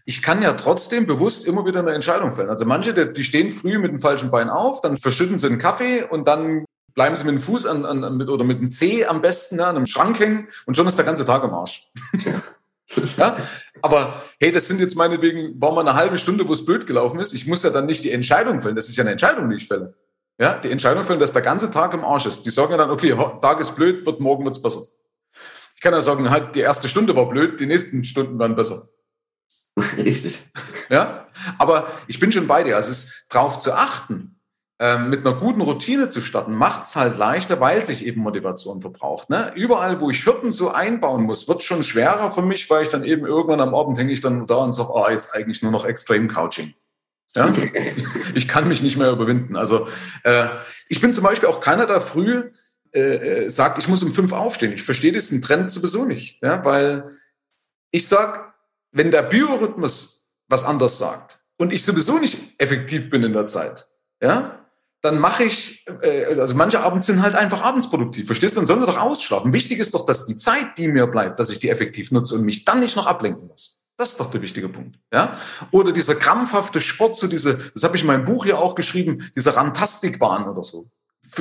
ich 0.04 0.22
kann 0.22 0.42
ja 0.42 0.54
trotzdem 0.54 1.06
bewusst 1.06 1.44
immer 1.44 1.64
wieder 1.66 1.80
eine 1.80 1.92
Entscheidung 1.92 2.32
fällen. 2.32 2.48
Also 2.48 2.64
manche, 2.64 3.12
die 3.12 3.24
stehen 3.24 3.50
früh 3.50 3.78
mit 3.78 3.92
dem 3.92 4.00
falschen 4.00 4.30
Bein 4.30 4.48
auf, 4.48 4.80
dann 4.80 4.96
verschütten 4.96 5.38
sie 5.38 5.46
einen 5.46 5.58
Kaffee 5.58 6.02
und 6.02 6.26
dann 6.26 6.64
bleiben 7.00 7.16
Sie 7.16 7.24
mit 7.24 7.32
dem 7.32 7.40
Fuß 7.40 7.64
an, 7.64 7.86
an, 7.86 8.18
mit, 8.18 8.28
oder 8.28 8.44
mit 8.44 8.60
dem 8.60 8.70
Zeh 8.70 9.06
am 9.06 9.22
besten 9.22 9.56
ne, 9.56 9.66
an 9.66 9.74
einem 9.74 9.86
Schrank 9.86 10.20
hängen 10.20 10.48
und 10.66 10.76
schon 10.76 10.86
ist 10.86 10.98
der 10.98 11.06
ganze 11.06 11.24
Tag 11.24 11.42
am 11.42 11.54
Arsch. 11.54 11.90
ja? 13.16 13.38
Aber 13.80 14.22
hey, 14.38 14.52
das 14.52 14.68
sind 14.68 14.80
jetzt 14.80 14.96
meinetwegen, 14.96 15.58
war 15.58 15.72
mal 15.72 15.80
eine 15.80 15.94
halbe 15.94 16.18
Stunde, 16.18 16.46
wo 16.46 16.52
es 16.52 16.66
blöd 16.66 16.86
gelaufen 16.86 17.18
ist. 17.18 17.32
Ich 17.32 17.46
muss 17.46 17.62
ja 17.62 17.70
dann 17.70 17.86
nicht 17.86 18.04
die 18.04 18.10
Entscheidung 18.10 18.60
fällen. 18.60 18.76
Das 18.76 18.90
ist 18.90 18.96
ja 18.96 19.02
eine 19.02 19.12
Entscheidung, 19.12 19.48
die 19.48 19.56
ich 19.56 19.66
fälle. 19.66 19.94
Ja, 20.38 20.58
die 20.58 20.70
Entscheidung 20.70 21.02
fällen, 21.04 21.20
dass 21.20 21.32
der 21.32 21.40
ganze 21.40 21.70
Tag 21.70 21.94
im 21.94 22.04
Arsch 22.04 22.26
ist. 22.26 22.44
Die 22.44 22.50
sagen 22.50 22.72
ja 22.72 22.76
dann, 22.76 22.90
okay, 22.90 23.16
Tag 23.40 23.60
ist 23.60 23.76
blöd, 23.76 24.04
wird 24.04 24.20
morgen 24.20 24.44
wird's 24.44 24.60
besser. 24.60 24.82
Ich 25.76 25.80
kann 25.80 25.94
ja 25.94 26.02
sagen, 26.02 26.28
halt, 26.28 26.54
die 26.54 26.60
erste 26.60 26.86
Stunde 26.86 27.16
war 27.16 27.30
blöd, 27.30 27.60
die 27.60 27.66
nächsten 27.66 28.04
Stunden 28.04 28.38
waren 28.38 28.56
besser. 28.56 28.90
Richtig. 29.96 30.46
Ja, 30.90 31.28
aber 31.56 31.88
ich 32.08 32.20
bin 32.20 32.30
schon 32.30 32.46
bei 32.46 32.62
dir. 32.62 32.76
Also 32.76 32.90
es 32.90 33.04
ist 33.04 33.26
darauf 33.30 33.56
zu 33.56 33.72
achten, 33.72 34.38
mit 34.80 35.26
einer 35.26 35.34
guten 35.34 35.60
Routine 35.60 36.08
zu 36.08 36.22
starten, 36.22 36.54
macht 36.54 36.84
es 36.84 36.96
halt 36.96 37.18
leichter, 37.18 37.60
weil 37.60 37.84
sich 37.84 38.06
eben 38.06 38.22
Motivation 38.22 38.80
verbraucht. 38.80 39.28
Ne? 39.28 39.52
Überall, 39.54 40.00
wo 40.00 40.08
ich 40.08 40.24
Hürden 40.24 40.52
so 40.52 40.70
einbauen 40.70 41.24
muss, 41.24 41.48
wird 41.48 41.62
schon 41.62 41.82
schwerer 41.82 42.30
für 42.30 42.40
mich, 42.40 42.70
weil 42.70 42.82
ich 42.82 42.88
dann 42.88 43.04
eben 43.04 43.26
irgendwann 43.26 43.60
am 43.60 43.74
Abend 43.74 43.98
hänge 43.98 44.10
ich 44.10 44.22
dann 44.22 44.46
da 44.46 44.56
und 44.56 44.72
sage, 44.72 44.88
oh, 44.90 45.06
jetzt 45.10 45.34
eigentlich 45.34 45.60
nur 45.60 45.70
noch 45.70 45.84
Extreme 45.84 46.28
Couching. 46.28 46.72
Ja? 47.34 47.52
ich 48.34 48.48
kann 48.48 48.68
mich 48.68 48.82
nicht 48.82 48.96
mehr 48.96 49.10
überwinden. 49.10 49.54
Also 49.54 49.86
äh, 50.22 50.46
ich 50.88 51.02
bin 51.02 51.12
zum 51.12 51.24
Beispiel 51.24 51.50
auch 51.50 51.60
keiner, 51.60 51.84
der 51.86 52.00
früh 52.00 52.50
äh, 52.94 53.00
äh 53.00 53.48
sagt, 53.50 53.76
ich 53.76 53.86
muss 53.86 54.02
um 54.02 54.14
fünf 54.14 54.32
aufstehen. 54.32 54.72
Ich 54.72 54.82
verstehe 54.82 55.12
diesen 55.12 55.42
Trend 55.42 55.70
sowieso 55.70 56.06
nicht, 56.06 56.42
ja? 56.42 56.64
weil 56.64 57.18
ich 57.90 58.08
sage, 58.08 58.50
wenn 58.92 59.10
der 59.10 59.24
Biorhythmus 59.24 60.30
was 60.48 60.64
anders 60.64 60.98
sagt 60.98 61.42
und 61.58 61.74
ich 61.74 61.84
sowieso 61.84 62.18
nicht 62.18 62.54
effektiv 62.56 63.10
bin 63.10 63.22
in 63.24 63.34
der 63.34 63.44
Zeit, 63.44 63.86
ja, 64.22 64.59
dann 65.02 65.18
mache 65.18 65.44
ich, 65.44 65.86
äh, 66.02 66.26
also 66.26 66.54
manche 66.54 66.80
Abends 66.80 67.06
sind 67.06 67.22
halt 67.22 67.34
einfach 67.34 67.62
abends 67.62 67.88
produktiv. 67.88 68.26
Verstehst 68.26 68.54
du? 68.54 68.60
Dann 68.60 68.66
sollen 68.66 68.80
sie 68.80 68.86
doch 68.86 68.98
ausschlafen. 68.98 69.52
Wichtig 69.52 69.78
ist 69.78 69.94
doch, 69.94 70.04
dass 70.04 70.26
die 70.26 70.36
Zeit, 70.36 70.76
die 70.76 70.88
mir 70.88 71.06
bleibt, 71.06 71.40
dass 71.40 71.50
ich 71.50 71.58
die 71.58 71.70
effektiv 71.70 72.10
nutze 72.10 72.34
und 72.34 72.44
mich 72.44 72.64
dann 72.64 72.80
nicht 72.80 72.96
noch 72.96 73.06
ablenken 73.06 73.48
muss. 73.48 73.80
Das 73.96 74.10
ist 74.10 74.20
doch 74.20 74.30
der 74.30 74.42
wichtige 74.42 74.68
Punkt. 74.68 74.98
Ja? 75.12 75.38
Oder 75.70 75.92
dieser 75.92 76.14
krampfhafte 76.14 76.80
Sport, 76.80 77.14
so 77.14 77.26
diese, 77.26 77.70
das 77.74 77.82
habe 77.82 77.96
ich 77.96 78.02
in 78.02 78.08
meinem 78.08 78.24
Buch 78.24 78.46
ja 78.46 78.56
auch 78.56 78.74
geschrieben, 78.74 79.30
diese 79.36 79.56
Rantastikbahn 79.56 80.48
oder 80.48 80.62
so. 80.62 80.90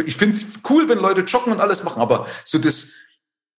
Ich 0.06 0.16
finde 0.16 0.38
es 0.38 0.46
cool, 0.70 0.88
wenn 0.88 1.00
Leute 1.00 1.22
joggen 1.22 1.54
und 1.54 1.60
alles 1.60 1.84
machen, 1.84 2.02
aber 2.02 2.28
so 2.46 2.60
das, 2.60 2.92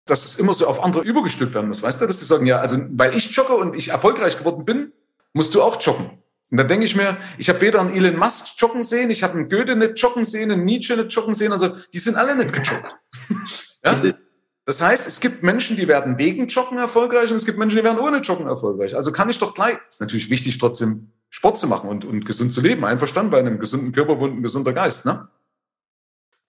dass 0.05 0.25
es 0.25 0.39
immer 0.39 0.55
so 0.55 0.67
auf 0.67 0.83
andere 0.83 1.03
übergestülpt 1.03 1.55
werden 1.55 1.69
muss, 1.69 1.83
weißt 1.83 2.01
du? 2.01 2.07
Dass 2.07 2.21
sie 2.21 2.27
sagen, 2.27 2.47
ja, 2.47 2.59
also 2.59 2.79
weil 2.91 3.17
ich 3.17 3.35
jogge 3.35 3.57
und 3.57 3.75
ich 3.75 3.89
erfolgreich 3.89 4.39
geworden 4.39 4.65
bin, 4.65 4.93
musst 5.33 5.55
du 5.55 5.63
auch 5.63 5.81
joggen. 5.81 6.23
Und 6.51 6.57
da 6.57 6.65
denke 6.65 6.85
ich 6.85 6.97
mir, 6.97 7.17
ich 7.39 7.49
habe 7.49 7.61
weder 7.61 7.81
einen 7.81 7.95
Elon 7.95 8.17
Musk 8.17 8.49
joggen 8.59 8.83
sehen, 8.83 9.11
ich 9.11 9.23
habe 9.23 9.35
einen 9.35 9.49
Goethe 9.49 9.77
nicht 9.77 10.01
joggen 10.01 10.25
sehen, 10.25 10.51
einen 10.51 10.65
Nietzsche 10.65 10.97
nicht 10.97 11.13
joggen 11.13 11.35
sehen, 11.35 11.53
also 11.53 11.77
die 11.93 11.99
sind 11.99 12.17
alle 12.17 12.35
nicht 12.35 12.53
gejoggt. 12.53 12.97
ja? 13.85 14.15
Das 14.65 14.81
heißt, 14.81 15.09
es 15.09 15.21
gibt 15.21 15.43
Menschen, 15.43 15.77
die 15.77 15.89
werden 15.89 16.19
wegen 16.19 16.47
Joggen 16.49 16.79
erfolgreich 16.79 17.31
und 17.31 17.37
es 17.37 17.47
gibt 17.47 17.59
Menschen, 17.59 17.79
die 17.79 17.85
werden 17.85 17.99
ohne 17.99 18.19
Joggen 18.19 18.47
erfolgreich. 18.47 18.95
Also 18.95 19.11
kann 19.11 19.31
ich 19.31 19.39
doch 19.39 19.55
gleich, 19.55 19.79
ist 19.89 20.01
natürlich 20.01 20.31
wichtig, 20.31 20.59
trotzdem 20.59 21.11
Sport 21.29 21.59
zu 21.59 21.67
machen 21.67 21.89
und, 21.89 22.05
und 22.05 22.25
gesund 22.25 22.53
zu 22.53 22.61
leben. 22.61 22.85
Einverstanden 22.85 23.31
bei 23.31 23.39
einem 23.39 23.59
gesunden 23.59 23.93
Körper 23.93 24.19
und 24.19 24.39
ein 24.39 24.43
gesunder 24.43 24.73
Geist, 24.73 25.07
ne? 25.07 25.29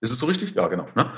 Ist 0.00 0.10
es 0.10 0.18
so 0.18 0.26
richtig? 0.26 0.54
Ja, 0.54 0.66
genau. 0.68 0.86
Ne? 0.94 1.10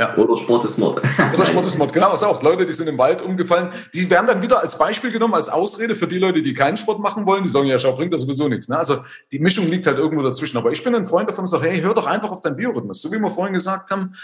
Ja. 0.00 0.16
Oder 0.16 0.38
Sport 0.38 0.64
ist 0.64 0.78
Mord. 0.78 1.02
Oder 1.34 1.44
Sport 1.44 1.66
ist 1.66 1.76
Mord, 1.76 1.92
genau. 1.92 2.14
Ist 2.14 2.22
auch. 2.22 2.42
Leute, 2.42 2.64
die 2.64 2.72
sind 2.72 2.88
im 2.88 2.96
Wald 2.96 3.20
umgefallen, 3.20 3.70
die 3.92 4.08
werden 4.08 4.26
dann 4.26 4.40
wieder 4.40 4.58
als 4.58 4.78
Beispiel 4.78 5.12
genommen, 5.12 5.34
als 5.34 5.50
Ausrede 5.50 5.94
für 5.94 6.08
die 6.08 6.16
Leute, 6.16 6.40
die 6.40 6.54
keinen 6.54 6.78
Sport 6.78 7.00
machen 7.00 7.26
wollen. 7.26 7.44
Die 7.44 7.50
sagen, 7.50 7.66
ja, 7.66 7.78
schau, 7.78 7.94
bringt 7.94 8.14
das 8.14 8.22
sowieso 8.22 8.48
nichts. 8.48 8.66
Ne? 8.68 8.78
Also 8.78 9.04
die 9.30 9.38
Mischung 9.40 9.68
liegt 9.68 9.86
halt 9.86 9.98
irgendwo 9.98 10.22
dazwischen. 10.22 10.56
Aber 10.56 10.72
ich 10.72 10.82
bin 10.82 10.94
ein 10.94 11.04
Freund 11.04 11.28
davon, 11.28 11.46
sage, 11.46 11.68
hey, 11.68 11.82
hör 11.82 11.92
doch 11.92 12.06
einfach 12.06 12.30
auf 12.30 12.40
deinen 12.40 12.56
Biorhythmus. 12.56 13.02
So 13.02 13.12
wie 13.12 13.18
wir 13.18 13.28
vorhin 13.28 13.52
gesagt 13.52 13.90
haben, 13.90 14.14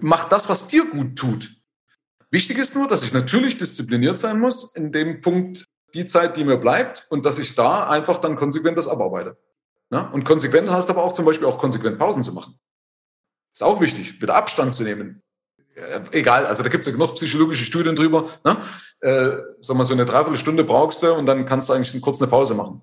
mach 0.00 0.26
das, 0.30 0.48
was 0.48 0.68
dir 0.68 0.86
gut 0.86 1.16
tut. 1.16 1.50
Wichtig 2.30 2.56
ist 2.56 2.74
nur, 2.74 2.88
dass 2.88 3.04
ich 3.04 3.12
natürlich 3.12 3.58
diszipliniert 3.58 4.16
sein 4.16 4.40
muss 4.40 4.74
in 4.74 4.90
dem 4.90 5.20
Punkt, 5.20 5.66
die 5.92 6.06
Zeit, 6.06 6.38
die 6.38 6.44
mir 6.44 6.56
bleibt 6.56 7.06
und 7.10 7.26
dass 7.26 7.38
ich 7.38 7.54
da 7.54 7.86
einfach 7.88 8.18
dann 8.18 8.36
konsequent 8.36 8.78
das 8.78 8.88
abarbeite. 8.88 9.36
Ne? 9.90 10.08
Und 10.12 10.24
konsequent 10.24 10.70
heißt 10.70 10.88
aber 10.88 11.04
auch 11.04 11.12
zum 11.12 11.26
Beispiel 11.26 11.46
auch 11.46 11.58
konsequent 11.58 11.98
Pausen 11.98 12.22
zu 12.22 12.32
machen. 12.32 12.58
Ist 13.54 13.62
auch 13.62 13.80
wichtig, 13.80 14.20
wieder 14.20 14.34
Abstand 14.34 14.74
zu 14.74 14.82
nehmen. 14.82 15.22
Egal, 16.10 16.44
also 16.46 16.64
da 16.64 16.68
gibt 16.68 16.82
es 16.82 16.86
ja 16.86 16.92
genug 16.92 17.14
psychologische 17.14 17.64
Studien 17.64 17.94
drüber. 17.94 18.28
Ne? 18.44 18.58
Äh, 19.00 19.30
sag 19.60 19.76
mal, 19.76 19.84
so 19.84 19.94
eine 19.94 20.04
Dreiviertelstunde 20.04 20.64
brauchst 20.64 21.04
du 21.04 21.14
und 21.14 21.26
dann 21.26 21.46
kannst 21.46 21.68
du 21.68 21.72
eigentlich 21.72 22.00
kurz 22.02 22.20
eine 22.20 22.30
Pause 22.30 22.54
machen. 22.54 22.82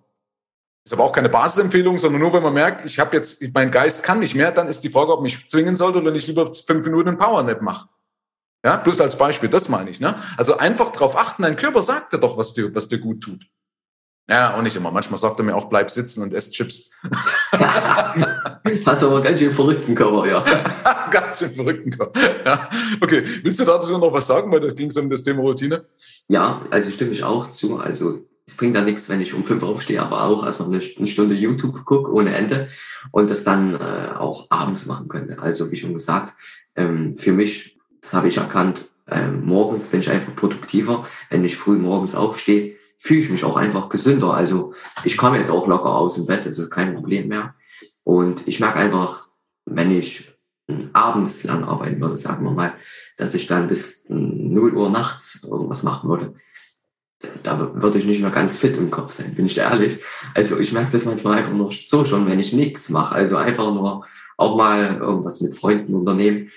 Ist 0.85 0.93
aber 0.93 1.03
auch 1.03 1.11
keine 1.11 1.29
Basisempfehlung, 1.29 1.99
sondern 1.99 2.21
nur, 2.21 2.33
wenn 2.33 2.41
man 2.41 2.53
merkt, 2.53 2.85
ich 2.85 2.99
habe 2.99 3.15
jetzt, 3.15 3.43
mein 3.53 3.69
Geist 3.69 4.03
kann 4.03 4.19
nicht 4.19 4.33
mehr, 4.33 4.51
dann 4.51 4.67
ist 4.67 4.81
die 4.83 4.89
Frage, 4.89 5.11
ob 5.11 5.21
mich 5.21 5.45
zwingen 5.47 5.75
sollte 5.75 5.99
oder 5.99 6.11
nicht 6.11 6.27
lieber 6.27 6.51
fünf 6.53 6.83
Minuten 6.85 7.09
einen 7.09 7.17
Powernap 7.17 7.61
mache. 7.61 7.89
Ja, 8.63 8.77
bloß 8.77 9.01
als 9.01 9.17
Beispiel, 9.17 9.49
das 9.49 9.69
meine 9.69 9.89
ich. 9.89 9.99
Ne? 9.99 10.21
Also 10.37 10.57
einfach 10.57 10.91
darauf 10.91 11.17
achten, 11.17 11.43
dein 11.43 11.57
Körper 11.57 11.81
sagt 11.81 12.13
dir 12.13 12.17
doch, 12.17 12.37
was 12.37 12.53
dir, 12.53 12.73
was 12.73 12.87
dir 12.87 12.99
gut 12.99 13.21
tut. 13.21 13.45
Ja, 14.29 14.55
auch 14.55 14.61
nicht 14.61 14.75
immer. 14.75 14.91
Manchmal 14.91 15.19
sagt 15.19 15.39
er 15.39 15.43
mir 15.43 15.55
auch, 15.55 15.65
bleib 15.65 15.91
sitzen 15.91 16.23
und 16.23 16.33
ess 16.33 16.51
Chips. 16.51 16.91
Hast 18.85 19.03
aber 19.03 19.21
ganz 19.21 19.39
schön 19.39 19.51
verrückten 19.51 19.93
Körper, 19.95 20.27
ja. 20.27 21.09
ganz 21.11 21.39
schön 21.39 21.53
verrückten 21.53 21.91
Körper. 21.91 22.19
Ja. 22.45 22.69
Okay, 23.01 23.25
willst 23.43 23.59
du 23.59 23.65
dazu 23.65 23.97
noch 23.97 24.13
was 24.13 24.27
sagen, 24.27 24.51
weil 24.51 24.61
das 24.61 24.75
ging 24.75 24.89
so 24.91 25.01
um 25.01 25.09
das 25.09 25.23
Thema 25.23 25.41
Routine? 25.41 25.85
Ja, 26.27 26.61
also 26.69 26.91
stimme 26.91 27.11
ich 27.11 27.23
auch 27.23 27.51
zu. 27.51 27.77
Also 27.77 28.25
es 28.45 28.55
bringt 28.55 28.75
ja 28.75 28.81
nichts, 28.81 29.09
wenn 29.09 29.21
ich 29.21 29.33
um 29.33 29.43
fünf 29.43 29.63
aufstehe, 29.63 30.01
aber 30.01 30.23
auch 30.23 30.45
erstmal 30.45 30.69
eine, 30.69 30.81
eine 30.97 31.07
Stunde 31.07 31.35
YouTube 31.35 31.83
gucke 31.83 32.11
ohne 32.11 32.33
Ende 32.33 32.67
und 33.11 33.29
das 33.29 33.43
dann 33.43 33.75
äh, 33.75 34.15
auch 34.17 34.47
abends 34.49 34.85
machen 34.85 35.07
könnte. 35.07 35.39
Also 35.39 35.71
wie 35.71 35.77
schon 35.77 35.93
gesagt, 35.93 36.33
ähm, 36.75 37.13
für 37.13 37.33
mich 37.33 37.77
das 38.01 38.13
habe 38.13 38.27
ich 38.27 38.37
erkannt. 38.37 38.85
Ähm, 39.09 39.45
morgens 39.45 39.87
bin 39.87 39.99
ich 39.99 40.09
einfach 40.09 40.35
produktiver. 40.35 41.07
Wenn 41.29 41.45
ich 41.45 41.55
früh 41.55 41.77
morgens 41.77 42.15
aufstehe, 42.15 42.75
fühle 43.01 43.21
ich 43.21 43.29
mich 43.31 43.43
auch 43.43 43.57
einfach 43.57 43.89
gesünder. 43.89 44.35
Also 44.35 44.73
ich 45.03 45.17
komme 45.17 45.39
jetzt 45.39 45.49
auch 45.49 45.67
locker 45.67 45.89
aus 45.89 46.15
dem 46.15 46.27
Bett, 46.27 46.45
das 46.45 46.59
ist 46.59 46.69
kein 46.69 46.93
Problem 46.93 47.29
mehr. 47.29 47.55
Und 48.03 48.47
ich 48.47 48.59
merke 48.59 48.77
einfach, 48.77 49.27
wenn 49.65 49.89
ich 49.89 50.31
hm, 50.67 50.91
abends 50.93 51.43
lang 51.43 51.63
arbeiten 51.63 51.99
würde, 51.99 52.19
sagen 52.19 52.45
wir 52.45 52.51
mal, 52.51 52.73
dass 53.17 53.33
ich 53.33 53.47
dann 53.47 53.67
bis 53.67 54.05
0 54.07 54.71
hm, 54.71 54.77
Uhr 54.77 54.89
nachts 54.91 55.39
irgendwas 55.43 55.81
machen 55.81 56.09
würde, 56.09 56.35
da 57.41 57.73
würde 57.73 57.97
ich 57.97 58.05
nicht 58.05 58.21
mehr 58.21 58.29
ganz 58.29 58.57
fit 58.57 58.77
im 58.77 58.91
Kopf 58.91 59.13
sein, 59.13 59.33
bin 59.33 59.47
ich 59.47 59.57
ehrlich. 59.57 59.99
Also 60.35 60.59
ich 60.59 60.71
merke 60.71 60.91
das 60.91 61.05
manchmal 61.05 61.39
einfach 61.39 61.53
nur 61.53 61.71
so 61.71 62.05
schon, 62.05 62.27
wenn 62.27 62.39
ich 62.39 62.53
nichts 62.53 62.89
mache. 62.89 63.15
Also 63.15 63.37
einfach 63.37 63.73
nur 63.73 64.05
auch 64.37 64.57
mal 64.57 64.97
irgendwas 64.97 65.41
mit 65.41 65.55
Freunden 65.55 65.95
unternehmen 65.95 66.51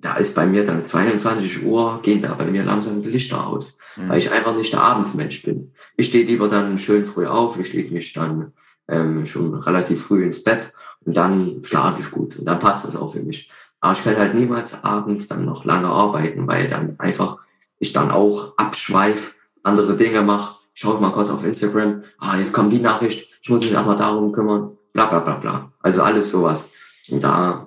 da 0.00 0.16
ist 0.16 0.34
bei 0.34 0.46
mir 0.46 0.64
dann 0.64 0.84
22 0.84 1.64
Uhr, 1.64 2.00
gehen 2.02 2.22
da 2.22 2.34
bei 2.34 2.46
mir 2.46 2.64
langsam 2.64 3.02
die 3.02 3.10
Lichter 3.10 3.46
aus, 3.46 3.78
mhm. 3.96 4.08
weil 4.08 4.18
ich 4.18 4.30
einfach 4.30 4.56
nicht 4.56 4.72
der 4.72 4.82
Abendsmensch 4.82 5.42
bin. 5.42 5.72
Ich 5.96 6.08
stehe 6.08 6.26
lieber 6.26 6.48
dann 6.48 6.78
schön 6.78 7.04
früh 7.04 7.26
auf, 7.26 7.58
ich 7.58 7.72
lege 7.72 7.92
mich 7.92 8.12
dann 8.12 8.52
ähm, 8.88 9.26
schon 9.26 9.54
relativ 9.54 10.04
früh 10.04 10.24
ins 10.24 10.42
Bett 10.42 10.72
und 11.04 11.16
dann 11.16 11.62
schlafe 11.62 12.00
ich 12.00 12.10
gut 12.10 12.36
und 12.38 12.46
dann 12.46 12.58
passt 12.58 12.86
das 12.86 12.96
auch 12.96 13.12
für 13.12 13.22
mich. 13.22 13.50
Aber 13.80 13.92
ich 13.92 14.04
kann 14.04 14.16
halt 14.16 14.34
niemals 14.34 14.82
abends 14.82 15.28
dann 15.28 15.44
noch 15.44 15.64
lange 15.64 15.88
arbeiten, 15.88 16.46
weil 16.46 16.68
dann 16.68 16.94
einfach 16.98 17.38
ich 17.78 17.92
dann 17.92 18.10
auch 18.10 18.56
abschweif, 18.56 19.36
andere 19.62 19.96
Dinge 19.96 20.22
mache. 20.22 20.56
Schaut 20.72 21.00
mal 21.00 21.10
kurz 21.10 21.30
auf 21.30 21.44
Instagram, 21.44 22.02
ah, 22.18 22.36
jetzt 22.38 22.52
kommt 22.52 22.72
die 22.72 22.80
Nachricht, 22.80 23.28
ich 23.42 23.50
muss 23.50 23.60
mich 23.60 23.72
erstmal 23.72 23.96
darum 23.96 24.32
kümmern, 24.32 24.72
bla 24.92 25.06
bla 25.06 25.20
bla 25.20 25.36
bla. 25.36 25.72
Also 25.80 26.02
alles 26.02 26.30
sowas. 26.30 26.68
Und 27.10 27.22
da 27.22 27.66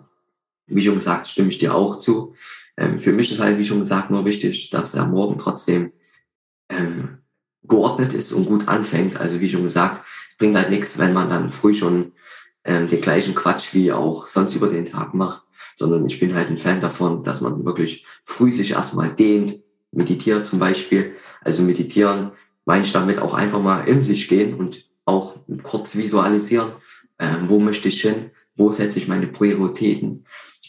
wie 0.68 0.84
schon 0.84 0.96
gesagt, 0.96 1.28
stimme 1.28 1.50
ich 1.50 1.58
dir 1.58 1.74
auch 1.74 1.98
zu. 1.98 2.36
Ähm, 2.78 3.00
für 3.00 3.12
mich 3.12 3.32
ist 3.32 3.40
halt, 3.40 3.58
wie 3.58 3.66
schon 3.66 3.80
gesagt, 3.80 4.12
nur 4.12 4.26
wichtig, 4.26 4.70
dass 4.70 4.92
der 4.92 5.06
Morgen 5.06 5.40
trotzdem 5.40 5.94
ähm, 6.70 7.20
geordnet 7.64 8.14
ist 8.14 8.32
und 8.32 8.46
gut 8.46 8.68
anfängt. 8.68 9.20
Also 9.20 9.40
wie 9.40 9.50
schon 9.50 9.64
gesagt, 9.64 10.06
bringt 10.38 10.56
halt 10.56 10.70
nichts, 10.70 10.98
wenn 10.98 11.14
man 11.14 11.30
dann 11.30 11.52
früh 11.52 11.74
schon 11.74 12.14
ähm, 12.64 12.88
den 12.88 13.02
gleichen 13.02 13.36
Quatsch 13.36 13.74
wie 13.74 13.92
auch 13.92 14.28
sonst 14.28 14.56
über 14.56 14.68
den 14.68 14.86
Tag 14.86 15.14
macht, 15.14 15.44
sondern 15.76 16.06
ich 16.06 16.20
bin 16.20 16.36
halt 16.36 16.50
ein 16.50 16.58
Fan 16.58 16.82
davon, 16.82 17.24
dass 17.24 17.42
man 17.42 17.66
wirklich 17.66 18.06
früh 18.24 18.52
sich 18.52 18.72
erstmal 18.72 19.14
dehnt, 19.14 19.56
meditiert 19.92 20.46
zum 20.46 20.60
Beispiel. 20.60 21.16
Also 21.42 21.64
meditieren 21.64 22.32
meine 22.66 22.84
ich 22.84 22.92
damit 22.92 23.20
auch 23.20 23.34
einfach 23.34 23.62
mal 23.62 23.88
in 23.88 24.02
sich 24.02 24.28
gehen 24.28 24.54
und 24.56 24.84
auch 25.06 25.38
kurz 25.64 25.96
visualisieren, 25.96 26.74
ähm, 27.18 27.46
wo 27.48 27.60
möchte 27.60 27.88
ich 27.88 28.02
hin, 28.02 28.32
wo 28.56 28.72
setze 28.72 29.00
ich 29.00 29.08
meine 29.08 29.28
Prioritäten. 29.28 30.26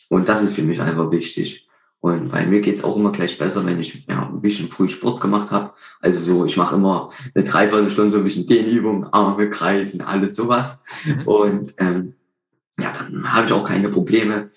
Und 0.09 0.29
das 0.29 0.43
ist 0.43 0.55
für 0.55 0.63
mich 0.63 0.81
einfach 0.81 1.11
wichtig. 1.11 1.69
Und 2.01 2.31
bei 2.31 2.47
mir 2.47 2.61
geht's 2.61 2.85
auch 2.85 2.97
immer 2.97 3.11
gleich 3.11 3.37
besser, 3.39 3.67
wenn 3.67 3.81
ich 3.81 4.07
ja, 4.09 4.29
ein 4.29 4.41
bisschen 4.41 4.69
früh 4.69 4.89
Sport 4.89 5.21
gemacht 5.21 5.51
habe. 5.51 5.73
Also 6.01 6.21
so, 6.21 6.45
ich 6.45 6.57
mache 6.57 6.77
immer 6.77 7.11
eine 7.35 7.45
Dreiviertelstunde 7.45 8.11
so 8.11 8.19
ein 8.19 8.25
bisschen 8.25 8.47
Dehnübungen, 8.47 9.13
Arme 9.13 9.51
kreisen, 9.51 10.01
alles 10.01 10.37
sowas. 10.37 10.85
Mhm. 11.05 11.23
Und 11.27 11.75
ähm, 11.79 12.15
ja, 12.79 12.93
dann 12.93 13.33
habe 13.33 13.47
ich 13.47 13.53
auch 13.53 13.65
keine 13.65 13.89
Probleme. 13.89 14.51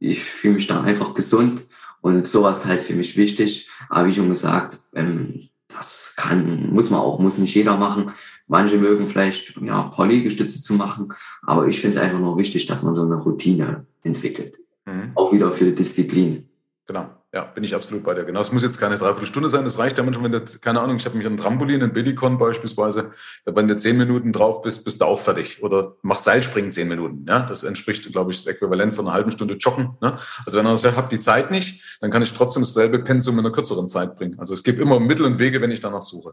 Ich 0.00 0.22
fühle 0.22 0.54
mich 0.54 0.66
da 0.66 0.82
einfach 0.82 1.14
gesund 1.14 1.62
und 2.00 2.26
sowas 2.26 2.64
halt 2.64 2.80
für 2.80 2.94
mich 2.94 3.16
wichtig. 3.16 3.68
Aber 3.88 4.08
wie 4.08 4.14
schon 4.14 4.28
gesagt, 4.28 4.78
ähm, 4.94 5.48
das 5.68 6.14
kann, 6.16 6.72
muss 6.72 6.90
man 6.90 7.00
auch, 7.00 7.20
muss 7.20 7.38
nicht 7.38 7.54
jeder 7.54 7.76
machen. 7.76 8.10
Manche 8.48 8.78
mögen 8.78 9.06
vielleicht 9.06 9.56
ja, 9.60 9.84
ein 9.84 9.90
paar 9.92 10.06
Liegestütze 10.06 10.60
zu 10.62 10.74
machen, 10.74 11.12
aber 11.42 11.68
ich 11.68 11.80
finde 11.80 11.98
es 11.98 12.02
einfach 12.02 12.18
nur 12.18 12.38
wichtig, 12.38 12.66
dass 12.66 12.82
man 12.82 12.94
so 12.94 13.02
eine 13.02 13.16
Routine 13.16 13.86
entwickelt. 14.02 14.58
Mhm. 14.88 15.12
Auch 15.14 15.32
wieder 15.32 15.52
für 15.52 15.66
die 15.66 15.74
Disziplin. 15.74 16.48
Genau. 16.86 17.10
Ja, 17.34 17.44
bin 17.44 17.62
ich 17.62 17.74
absolut 17.74 18.04
bei 18.04 18.14
dir. 18.14 18.24
Genau, 18.24 18.40
es 18.40 18.52
muss 18.52 18.62
jetzt 18.62 18.78
keine 18.78 18.96
Dreiviertelstunde 18.96 19.50
sein. 19.50 19.62
Das 19.62 19.78
reicht 19.78 19.98
ja 19.98 20.04
manchmal, 20.04 20.32
wenn 20.32 20.44
du, 20.46 20.58
keine 20.62 20.80
Ahnung, 20.80 20.96
ich 20.96 21.04
habe 21.04 21.18
mich 21.18 21.26
ein 21.26 21.36
Trampolin, 21.36 21.82
ein 21.82 21.92
Billycon 21.92 22.38
beispielsweise, 22.38 23.12
wenn 23.44 23.68
du 23.68 23.76
zehn 23.76 23.98
Minuten 23.98 24.32
drauf 24.32 24.62
bist, 24.62 24.82
bist 24.84 25.02
du 25.02 25.04
auch 25.04 25.20
fertig. 25.20 25.62
Oder 25.62 25.96
mach 26.00 26.20
Seilspringen 26.20 26.72
zehn 26.72 26.88
Minuten. 26.88 27.26
Ja, 27.28 27.40
das 27.40 27.64
entspricht, 27.64 28.10
glaube 28.10 28.30
ich, 28.30 28.38
das 28.38 28.46
Äquivalent 28.46 28.94
von 28.94 29.06
einer 29.06 29.14
halben 29.14 29.30
Stunde 29.30 29.54
Joggen. 29.54 29.98
Ne? 30.00 30.16
Also 30.46 30.58
wenn 30.58 30.64
er 30.64 30.78
sagt, 30.78 30.96
habe 30.96 31.10
die 31.10 31.20
Zeit 31.20 31.50
nicht, 31.50 31.98
dann 32.00 32.10
kann 32.10 32.22
ich 32.22 32.32
trotzdem 32.32 32.62
dasselbe 32.62 33.00
Pensum 33.00 33.38
in 33.38 33.44
einer 33.44 33.52
kürzeren 33.52 33.88
Zeit 33.88 34.16
bringen. 34.16 34.38
Also 34.38 34.54
es 34.54 34.62
gibt 34.62 34.80
immer 34.80 34.98
Mittel 34.98 35.26
und 35.26 35.38
Wege, 35.38 35.60
wenn 35.60 35.70
ich 35.70 35.80
danach 35.80 36.00
suche. 36.00 36.32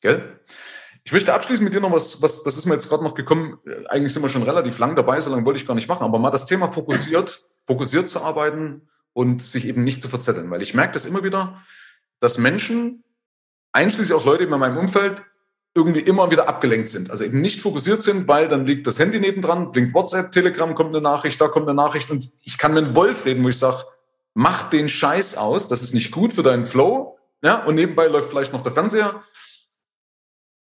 Gell? 0.00 0.40
Ich 1.06 1.12
möchte 1.12 1.34
abschließen 1.34 1.62
mit 1.62 1.74
dir 1.74 1.80
noch 1.80 1.92
was, 1.92 2.22
was 2.22 2.42
das 2.42 2.56
ist 2.56 2.64
mir 2.64 2.72
jetzt 2.72 2.88
gerade 2.88 3.04
noch 3.04 3.14
gekommen. 3.14 3.58
Eigentlich 3.90 4.14
sind 4.14 4.22
wir 4.22 4.30
schon 4.30 4.42
relativ 4.42 4.78
lang 4.78 4.96
dabei, 4.96 5.20
so 5.20 5.30
lange 5.30 5.44
wollte 5.44 5.60
ich 5.60 5.66
gar 5.66 5.74
nicht 5.74 5.88
machen, 5.88 6.02
aber 6.02 6.18
mal 6.18 6.30
das 6.30 6.46
Thema 6.46 6.68
fokussiert, 6.68 7.44
fokussiert 7.66 8.08
zu 8.08 8.22
arbeiten 8.22 8.88
und 9.12 9.42
sich 9.42 9.68
eben 9.68 9.84
nicht 9.84 10.00
zu 10.00 10.08
verzetteln. 10.08 10.50
Weil 10.50 10.62
ich 10.62 10.72
merke 10.72 10.94
das 10.94 11.04
immer 11.04 11.22
wieder, 11.22 11.60
dass 12.20 12.38
Menschen, 12.38 13.04
einschließlich 13.72 14.14
auch 14.14 14.24
Leute 14.24 14.44
in 14.44 14.50
meinem 14.50 14.78
Umfeld, 14.78 15.22
irgendwie 15.74 16.00
immer 16.00 16.30
wieder 16.30 16.48
abgelenkt 16.48 16.88
sind. 16.88 17.10
Also 17.10 17.24
eben 17.24 17.40
nicht 17.40 17.60
fokussiert 17.60 18.00
sind, 18.00 18.26
weil 18.26 18.48
dann 18.48 18.64
liegt 18.64 18.86
das 18.86 18.98
Handy 18.98 19.20
nebendran, 19.20 19.72
blinkt 19.72 19.92
WhatsApp, 19.92 20.32
Telegram, 20.32 20.74
kommt 20.74 20.90
eine 20.90 21.02
Nachricht, 21.02 21.38
da 21.38 21.48
kommt 21.48 21.68
eine 21.68 21.74
Nachricht 21.74 22.10
und 22.10 22.30
ich 22.44 22.56
kann 22.56 22.72
mit 22.72 22.84
einem 22.84 22.94
Wolf 22.94 23.26
reden, 23.26 23.44
wo 23.44 23.48
ich 23.50 23.58
sage, 23.58 23.84
mach 24.32 24.70
den 24.70 24.88
Scheiß 24.88 25.36
aus, 25.36 25.68
das 25.68 25.82
ist 25.82 25.92
nicht 25.92 26.12
gut 26.12 26.32
für 26.32 26.42
deinen 26.42 26.64
Flow. 26.64 27.18
Ja, 27.42 27.62
und 27.64 27.74
nebenbei 27.74 28.06
läuft 28.06 28.30
vielleicht 28.30 28.54
noch 28.54 28.62
der 28.62 28.72
Fernseher 28.72 29.22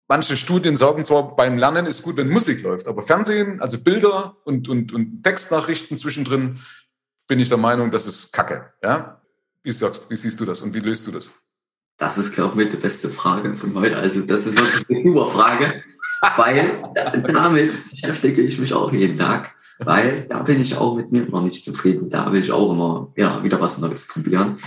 manche 0.09 0.36
Studien 0.36 0.76
sagen 0.76 1.04
zwar, 1.04 1.36
beim 1.36 1.59
Lernen 1.59 1.86
ist 1.86 2.02
gut, 2.02 2.16
wenn 2.16 2.28
Musik 2.28 2.62
läuft, 2.62 2.86
aber 2.86 3.02
Fernsehen, 3.02 3.61
also 3.61 3.78
Bilder 3.78 4.36
und, 4.44 4.68
und, 4.68 4.92
und 4.92 5.22
Textnachrichten 5.22 5.96
zwischendrin, 5.96 6.61
bin 7.26 7.40
ich 7.40 7.48
der 7.48 7.59
Meinung, 7.59 7.90
das 7.90 8.07
ist 8.07 8.32
Kacke. 8.32 8.72
Ja? 8.82 9.20
Wie 9.62 9.72
sagst, 9.72 10.09
wie 10.11 10.16
siehst 10.16 10.38
du 10.40 10.44
das 10.44 10.62
und 10.62 10.74
wie 10.74 10.80
löst 10.80 11.07
du 11.07 11.11
das? 11.11 11.30
Das 11.98 12.18
ist, 12.18 12.34
glaube 12.34 12.62
ich, 12.62 12.68
die 12.68 12.76
beste 12.76 13.09
Frage 13.09 13.54
von 13.54 13.74
heute. 13.74 13.96
Also, 13.96 14.20
das 14.20 14.46
ist 14.46 14.54
wirklich 14.54 14.90
eine 14.90 15.02
super 15.02 15.30
Frage, 15.30 15.82
weil 16.36 16.82
damit 17.26 17.72
beschäftige 17.90 18.42
ich 18.42 18.59
mich 18.59 18.74
auch 18.74 18.92
jeden 18.92 19.18
Tag, 19.18 19.54
weil 19.78 20.26
da 20.28 20.42
bin 20.42 20.61
ich 20.61 20.76
auch 20.76 20.94
mit 20.94 21.11
mir 21.11 21.22
noch 21.22 21.42
nicht 21.42 21.64
zufrieden. 21.64 22.11
Da 22.11 22.30
will 22.30 22.42
ich 22.42 22.52
auch 22.52 22.70
immer 22.70 23.12
ja, 23.16 23.42
wieder 23.42 23.61
was 23.61 23.78
Neues 23.78 24.07
probieren. 24.07 24.59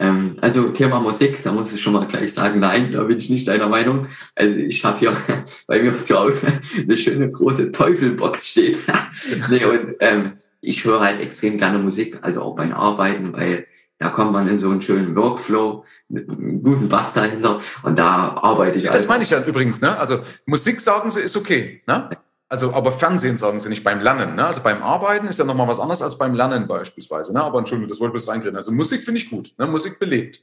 Ähm, 0.00 0.36
also 0.40 0.70
Thema 0.70 0.98
Musik, 0.98 1.42
da 1.42 1.52
muss 1.52 1.74
ich 1.74 1.82
schon 1.82 1.92
mal 1.92 2.06
gleich 2.06 2.32
sagen, 2.32 2.58
nein, 2.58 2.90
da 2.90 3.02
bin 3.02 3.18
ich 3.18 3.28
nicht 3.28 3.46
deiner 3.46 3.68
Meinung. 3.68 4.06
Also 4.34 4.56
ich 4.56 4.82
habe 4.82 4.98
hier 4.98 5.14
bei 5.66 5.82
mir 5.82 5.94
zu 5.94 6.18
Hause 6.18 6.46
eine 6.82 6.96
schöne 6.96 7.30
große 7.30 7.70
Teufelbox 7.70 8.46
steht. 8.48 8.78
nee, 9.50 9.64
und 9.64 9.96
ähm, 10.00 10.32
ich 10.62 10.84
höre 10.84 11.00
halt 11.00 11.20
extrem 11.20 11.58
gerne 11.58 11.78
Musik, 11.78 12.18
also 12.22 12.40
auch 12.42 12.56
beim 12.56 12.72
Arbeiten, 12.72 13.34
weil 13.34 13.66
da 13.98 14.08
kommt 14.08 14.32
man 14.32 14.48
in 14.48 14.56
so 14.56 14.70
einen 14.70 14.80
schönen 14.80 15.14
Workflow 15.14 15.84
mit 16.08 16.30
einem 16.30 16.62
guten 16.62 16.88
Bass 16.88 17.12
dahinter 17.12 17.60
und 17.82 17.98
da 17.98 18.38
arbeite 18.40 18.78
ich. 18.78 18.84
Ja, 18.84 18.92
das 18.92 19.06
meine 19.06 19.22
ich 19.22 19.30
ja 19.30 19.44
übrigens, 19.44 19.82
ne? 19.82 19.98
Also 19.98 20.20
Musik 20.46 20.80
sagen 20.80 21.10
sie 21.10 21.20
ist 21.20 21.36
okay, 21.36 21.82
ne? 21.86 22.08
Also, 22.50 22.74
aber 22.74 22.90
Fernsehen 22.90 23.36
sagen 23.36 23.60
sie 23.60 23.68
nicht 23.68 23.84
beim 23.84 24.00
Lernen. 24.00 24.34
Ne? 24.34 24.44
Also 24.44 24.60
beim 24.60 24.82
Arbeiten 24.82 25.28
ist 25.28 25.38
ja 25.38 25.44
nochmal 25.44 25.68
was 25.68 25.78
anderes 25.78 26.02
als 26.02 26.18
beim 26.18 26.34
Lernen 26.34 26.66
beispielsweise. 26.66 27.32
Ne? 27.32 27.40
Aber 27.40 27.60
Entschuldigung, 27.60 27.88
das 27.88 28.00
wollte 28.00 28.10
ich 28.16 28.24
bloß 28.24 28.28
reinkriegen. 28.34 28.56
Also 28.56 28.72
Musik 28.72 29.04
finde 29.04 29.20
ich 29.20 29.30
gut. 29.30 29.54
Ne? 29.56 29.68
Musik 29.68 30.00
belebt. 30.00 30.42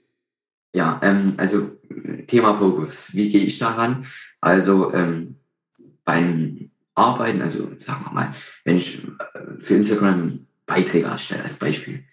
Ja, 0.73 1.01
ähm, 1.03 1.33
also 1.35 1.69
Thema 2.27 2.53
Fokus. 2.53 3.13
Wie 3.13 3.29
gehe 3.29 3.43
ich 3.43 3.59
daran? 3.59 4.05
Also 4.39 4.93
ähm, 4.93 5.35
beim 6.05 6.71
Arbeiten, 6.95 7.41
also 7.41 7.71
sagen 7.75 8.05
wir 8.05 8.13
mal, 8.13 8.33
wenn 8.63 8.77
ich 8.77 9.03
äh, 9.03 9.59
für 9.59 9.75
Instagram 9.75 10.47
Beiträge 10.65 11.07
erstelle 11.07 11.43
als 11.43 11.57
Beispiel, 11.57 12.05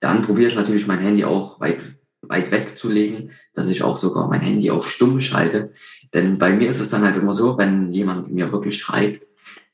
dann 0.00 0.22
probiere 0.22 0.50
ich 0.50 0.56
natürlich 0.56 0.88
mein 0.88 0.98
Handy 0.98 1.24
auch 1.24 1.60
weit, 1.60 1.78
weit 2.22 2.50
wegzulegen, 2.50 3.30
dass 3.54 3.68
ich 3.68 3.84
auch 3.84 3.96
sogar 3.96 4.28
mein 4.28 4.40
Handy 4.40 4.72
auf 4.72 4.90
stumm 4.90 5.20
schalte. 5.20 5.72
Denn 6.14 6.36
bei 6.38 6.52
mir 6.52 6.68
ist 6.68 6.80
es 6.80 6.90
dann 6.90 7.04
halt 7.04 7.16
immer 7.16 7.32
so, 7.32 7.56
wenn 7.58 7.92
jemand 7.92 8.32
mir 8.32 8.50
wirklich 8.50 8.78
schreibt, 8.78 9.24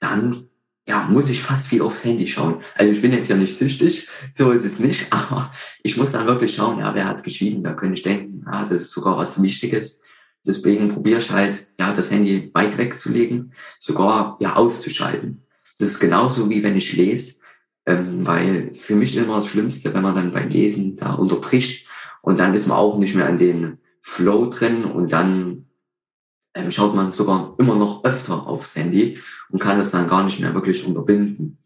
dann 0.03 0.49
ja, 0.87 1.05
muss 1.05 1.31
ich 1.31 1.41
fast 1.41 1.69
viel 1.69 1.81
aufs 1.81 2.05
Handy 2.05 2.27
schauen. 2.27 2.61
Also 2.75 2.93
ich 2.93 3.01
bin 3.01 3.13
jetzt 3.13 3.29
ja 3.29 3.37
nicht 3.37 3.57
süchtig, 3.57 4.09
so 4.37 4.51
ist 4.51 4.65
es 4.65 4.81
nicht, 4.81 5.07
aber 5.11 5.53
ich 5.83 5.97
muss 5.97 6.13
dann 6.13 6.27
wirklich 6.27 6.55
schauen, 6.55 6.81
ja, 6.81 6.95
wer 6.95 7.07
hat 7.07 7.23
geschrieben, 7.23 7.63
da 7.63 7.73
könnte 7.73 7.95
ich 7.95 8.03
denken, 8.03 8.45
ja, 8.45 8.65
das 8.65 8.83
ist 8.83 8.91
sogar 8.91 9.17
was 9.17 9.41
Wichtiges. 9.41 10.01
Deswegen 10.45 10.89
probiere 10.89 11.21
ich 11.21 11.31
halt, 11.31 11.69
ja, 11.79 11.93
das 11.93 12.11
Handy 12.11 12.51
weit 12.53 12.77
wegzulegen, 12.77 13.53
sogar 13.79 14.37
ja 14.41 14.57
auszuschalten. 14.57 15.47
Das 15.79 15.91
ist 15.91 16.01
genauso 16.01 16.51
wie 16.51 16.65
wenn 16.65 16.77
ich 16.77 16.93
lese, 16.95 17.41
ähm, 17.87 18.27
weil 18.27 18.75
für 18.75 18.97
mich 18.97 19.17
immer 19.17 19.37
das 19.37 19.49
Schlimmste, 19.49 19.95
wenn 19.95 20.03
man 20.03 20.17
dann 20.17 20.33
beim 20.33 20.49
Lesen 20.49 20.97
da 20.97 21.13
unterbricht 21.13 21.87
und 22.23 22.41
dann 22.41 22.55
ist 22.55 22.67
man 22.67 22.77
auch 22.77 22.99
nicht 22.99 23.15
mehr 23.15 23.29
in 23.29 23.39
den 23.39 23.79
Flow 24.01 24.51
drin 24.51 24.85
und 24.85 25.13
dann 25.13 25.67
ähm, 26.55 26.71
schaut 26.71 26.95
man 26.95 27.13
sogar 27.13 27.55
immer 27.59 27.75
noch 27.75 28.05
öfter 28.05 28.47
aufs 28.47 28.77
Handy 28.77 29.19
und 29.51 29.61
kann 29.61 29.79
das 29.79 29.91
dann 29.93 30.09
gar 30.09 30.25
nicht 30.25 30.41
mehr 30.41 30.55
wirklich 30.55 30.85
unterbinden. 30.85 31.59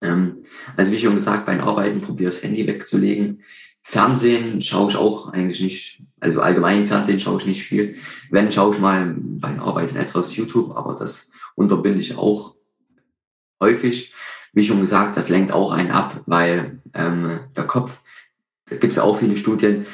Ähm, 0.00 0.44
also 0.76 0.92
wie 0.92 0.98
schon 0.98 1.14
gesagt, 1.14 1.46
beim 1.46 1.60
Arbeiten 1.60 2.00
probiere 2.00 2.30
das 2.30 2.42
Handy 2.42 2.66
wegzulegen. 2.66 3.42
Fernsehen 3.82 4.60
schaue 4.60 4.90
ich 4.90 4.96
auch 4.96 5.32
eigentlich 5.32 5.60
nicht, 5.60 6.02
also 6.20 6.40
allgemein 6.40 6.86
Fernsehen 6.86 7.20
schaue 7.20 7.40
ich 7.40 7.46
nicht 7.46 7.62
viel. 7.62 7.96
Wenn, 8.30 8.50
schaue 8.50 8.74
ich 8.74 8.80
mal 8.80 9.14
beim 9.16 9.60
Arbeiten 9.60 9.96
etwas 9.96 10.34
YouTube, 10.34 10.76
aber 10.76 10.94
das 10.94 11.30
unterbinde 11.54 12.00
ich 12.00 12.16
auch 12.16 12.56
häufig. 13.60 14.12
Wie 14.52 14.64
schon 14.64 14.80
gesagt, 14.80 15.16
das 15.16 15.28
lenkt 15.28 15.52
auch 15.52 15.72
einen 15.72 15.90
ab, 15.90 16.22
weil 16.26 16.80
ähm, 16.94 17.40
der 17.54 17.64
Kopf, 17.64 18.00
da 18.68 18.76
gibt 18.76 18.92
es 18.92 18.96
ja 18.96 19.02
auch 19.02 19.18
viele 19.18 19.36
Studien, 19.36 19.86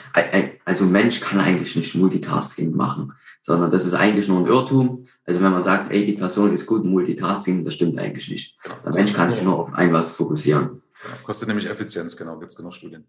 also 0.65 0.87
Mensch 0.87 1.21
kann 1.21 1.41
eigentlich 1.41 1.77
nicht 1.77 1.95
Multitasking 1.95 2.75
machen 2.75 3.13
sondern 3.43 3.71
das 3.71 3.85
ist 3.85 3.95
eigentlich 3.95 4.29
nur 4.29 4.39
ein 4.39 4.47
Irrtum. 4.47 5.07
Also 5.27 5.43
wenn 5.43 5.53
man 5.53 5.63
sagt, 5.63 5.93
ey, 5.93 6.07
die 6.07 6.13
Person 6.15 6.55
ist 6.55 6.67
gut 6.67 6.85
Multitasking, 6.85 7.65
das 7.65 7.75
stimmt 7.75 7.99
eigentlich 7.99 8.31
nicht. 8.31 8.57
Genau. 8.63 8.77
Der 8.85 8.93
Mensch 8.93 9.13
kann 9.13 9.45
nur 9.45 9.59
auf 9.59 9.75
ein 9.75 9.93
was 9.93 10.13
fokussieren. 10.13 10.83
Genau. 11.03 11.17
Kostet 11.25 11.49
nämlich 11.49 11.69
Effizienz, 11.69 12.17
genau, 12.17 12.39
gibt 12.39 12.53
es 12.53 12.57
genug 12.57 12.73
Studien. 12.73 13.05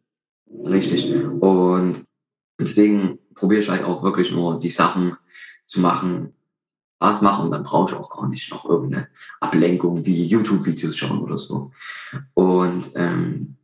Richtig. 0.65 1.13
Und 1.39 2.05
deswegen 2.59 3.19
probiere 3.35 3.61
ich 3.61 3.69
halt 3.69 3.83
auch 3.83 4.03
wirklich 4.03 4.31
nur 4.31 4.59
die 4.59 4.69
Sachen 4.69 5.15
zu 5.65 5.79
machen, 5.79 6.33
was 6.99 7.21
machen, 7.21 7.51
dann 7.51 7.63
brauche 7.63 7.91
ich 7.91 7.97
auch 7.97 8.09
gar 8.09 8.27
nicht 8.27 8.49
noch 8.51 8.65
irgendeine 8.65 9.09
Ablenkung 9.41 10.05
wie 10.05 10.25
YouTube-Videos 10.25 10.97
schauen 10.97 11.19
oder 11.19 11.37
so. 11.37 11.71
Und 12.33 12.91
ähm, 12.95 13.57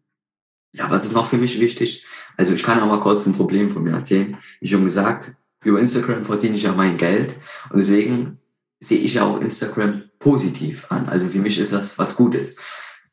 ja, 0.74 0.90
was 0.90 1.06
ist 1.06 1.14
noch 1.14 1.26
für 1.26 1.38
mich 1.38 1.60
wichtig? 1.60 2.06
Also 2.38 2.54
ich 2.54 2.64
kann 2.64 2.80
auch 2.82 2.88
mal 2.88 3.00
kurz 3.00 3.26
ein 3.26 3.34
Problem 3.34 3.72
von 3.72 3.84
mir 3.84 3.94
erzählen. 3.94 4.38
Wie 4.60 4.68
schon 4.68 4.84
gesagt, 4.84 5.36
über 5.64 5.80
Instagram 5.80 6.26
verdiene 6.26 6.56
ich 6.56 6.64
ja 6.64 6.74
mein 6.74 6.98
Geld 6.98 7.38
und 7.70 7.80
deswegen 7.80 8.40
sehe 8.80 9.00
ich 9.00 9.16
ja 9.16 9.26
auch 9.26 9.42
Instagram 9.42 10.04
positiv 10.20 10.86
an. 10.90 11.10
Also 11.10 11.28
für 11.28 11.40
mich 11.40 11.58
ist 11.60 11.74
das 11.74 11.98
was 11.98 12.16
Gutes. 12.16 12.56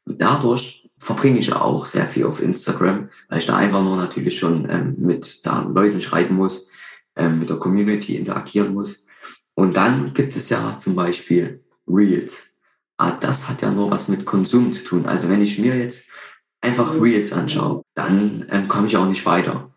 Dadurch 0.05 0.88
verbringe 0.99 1.40
ich 1.40 1.49
ja 1.49 1.61
auch 1.61 1.86
sehr 1.86 2.07
viel 2.07 2.24
auf 2.24 2.40
Instagram, 2.40 3.09
weil 3.28 3.38
ich 3.38 3.47
da 3.47 3.57
einfach 3.57 3.82
nur 3.82 3.97
natürlich 3.97 4.38
schon 4.38 4.68
ähm, 4.70 4.97
mit 4.99 5.44
da 5.44 5.62
Leuten 5.62 6.01
schreiben 6.01 6.36
muss, 6.36 6.68
ähm, 7.16 7.40
mit 7.40 7.51
der 7.51 7.57
Community 7.57 8.16
interagieren 8.16 8.74
muss. 8.74 9.07
Und 9.55 9.76
dann 9.76 10.14
gibt 10.14 10.36
es 10.36 10.49
ja 10.49 10.78
zum 10.78 10.94
Beispiel 10.94 11.64
Reels. 11.88 12.47
Ah, 12.97 13.12
das 13.12 13.49
hat 13.49 13.62
ja 13.62 13.70
nur 13.70 13.90
was 13.90 14.09
mit 14.09 14.24
Konsum 14.24 14.72
zu 14.72 14.84
tun. 14.84 15.07
Also 15.07 15.28
wenn 15.28 15.42
ich 15.42 15.59
mir 15.59 15.76
jetzt 15.76 16.09
einfach 16.61 17.01
Reels 17.01 17.32
anschaue, 17.32 17.82
dann 17.94 18.47
ähm, 18.51 18.68
komme 18.68 18.86
ich 18.86 18.97
auch 18.97 19.07
nicht 19.07 19.24
weiter. 19.26 19.76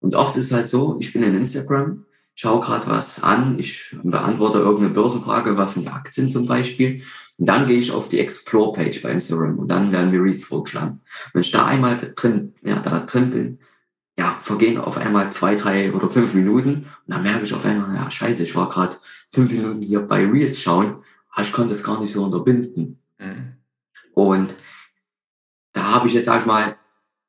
Und 0.00 0.14
oft 0.14 0.36
ist 0.36 0.52
halt 0.52 0.66
so, 0.66 0.96
ich 1.00 1.12
bin 1.12 1.22
in 1.22 1.34
Instagram, 1.34 2.04
schaue 2.34 2.60
gerade 2.60 2.86
was 2.86 3.22
an, 3.22 3.58
ich 3.58 3.96
beantworte 4.02 4.58
irgendeine 4.58 4.94
Börsenfrage, 4.94 5.56
was 5.56 5.74
sind 5.74 5.92
Aktien 5.92 6.30
zum 6.30 6.46
Beispiel. 6.46 7.02
Und 7.38 7.46
dann 7.46 7.66
gehe 7.66 7.78
ich 7.78 7.92
auf 7.92 8.08
die 8.08 8.18
Explore-Page 8.20 9.02
bei 9.02 9.10
Instagram 9.12 9.58
und 9.58 9.68
dann 9.68 9.92
werden 9.92 10.10
mir 10.10 10.22
Reads 10.22 10.44
vorgeschlagen. 10.44 11.00
Wenn 11.32 11.42
ich 11.42 11.50
da 11.50 11.66
einmal 11.66 11.96
drin, 12.16 12.54
ja, 12.62 12.80
da 12.80 13.00
drin 13.00 13.30
bin, 13.30 13.58
ja, 14.18 14.38
vergehen 14.42 14.78
auf 14.78 14.98
einmal 14.98 15.32
zwei, 15.32 15.54
drei 15.54 15.92
oder 15.92 16.10
fünf 16.10 16.34
Minuten 16.34 16.68
und 16.74 16.86
dann 17.06 17.22
merke 17.22 17.44
ich 17.44 17.54
auf 17.54 17.64
einmal, 17.64 17.94
ja, 17.94 18.10
scheiße, 18.10 18.42
ich 18.42 18.54
war 18.54 18.68
gerade 18.68 18.96
fünf 19.32 19.52
Minuten 19.52 19.80
hier 19.80 20.00
bei 20.00 20.26
Reels 20.26 20.60
schauen, 20.60 21.02
aber 21.30 21.42
ich 21.42 21.52
konnte 21.52 21.72
es 21.72 21.82
gar 21.82 22.00
nicht 22.00 22.12
so 22.12 22.24
unterbinden. 22.24 23.00
Mhm. 23.18 23.56
Und 24.12 24.54
da 25.72 25.94
habe 25.94 26.08
ich 26.08 26.14
jetzt, 26.14 26.26
sag 26.26 26.40
ich 26.40 26.46
mal, 26.46 26.76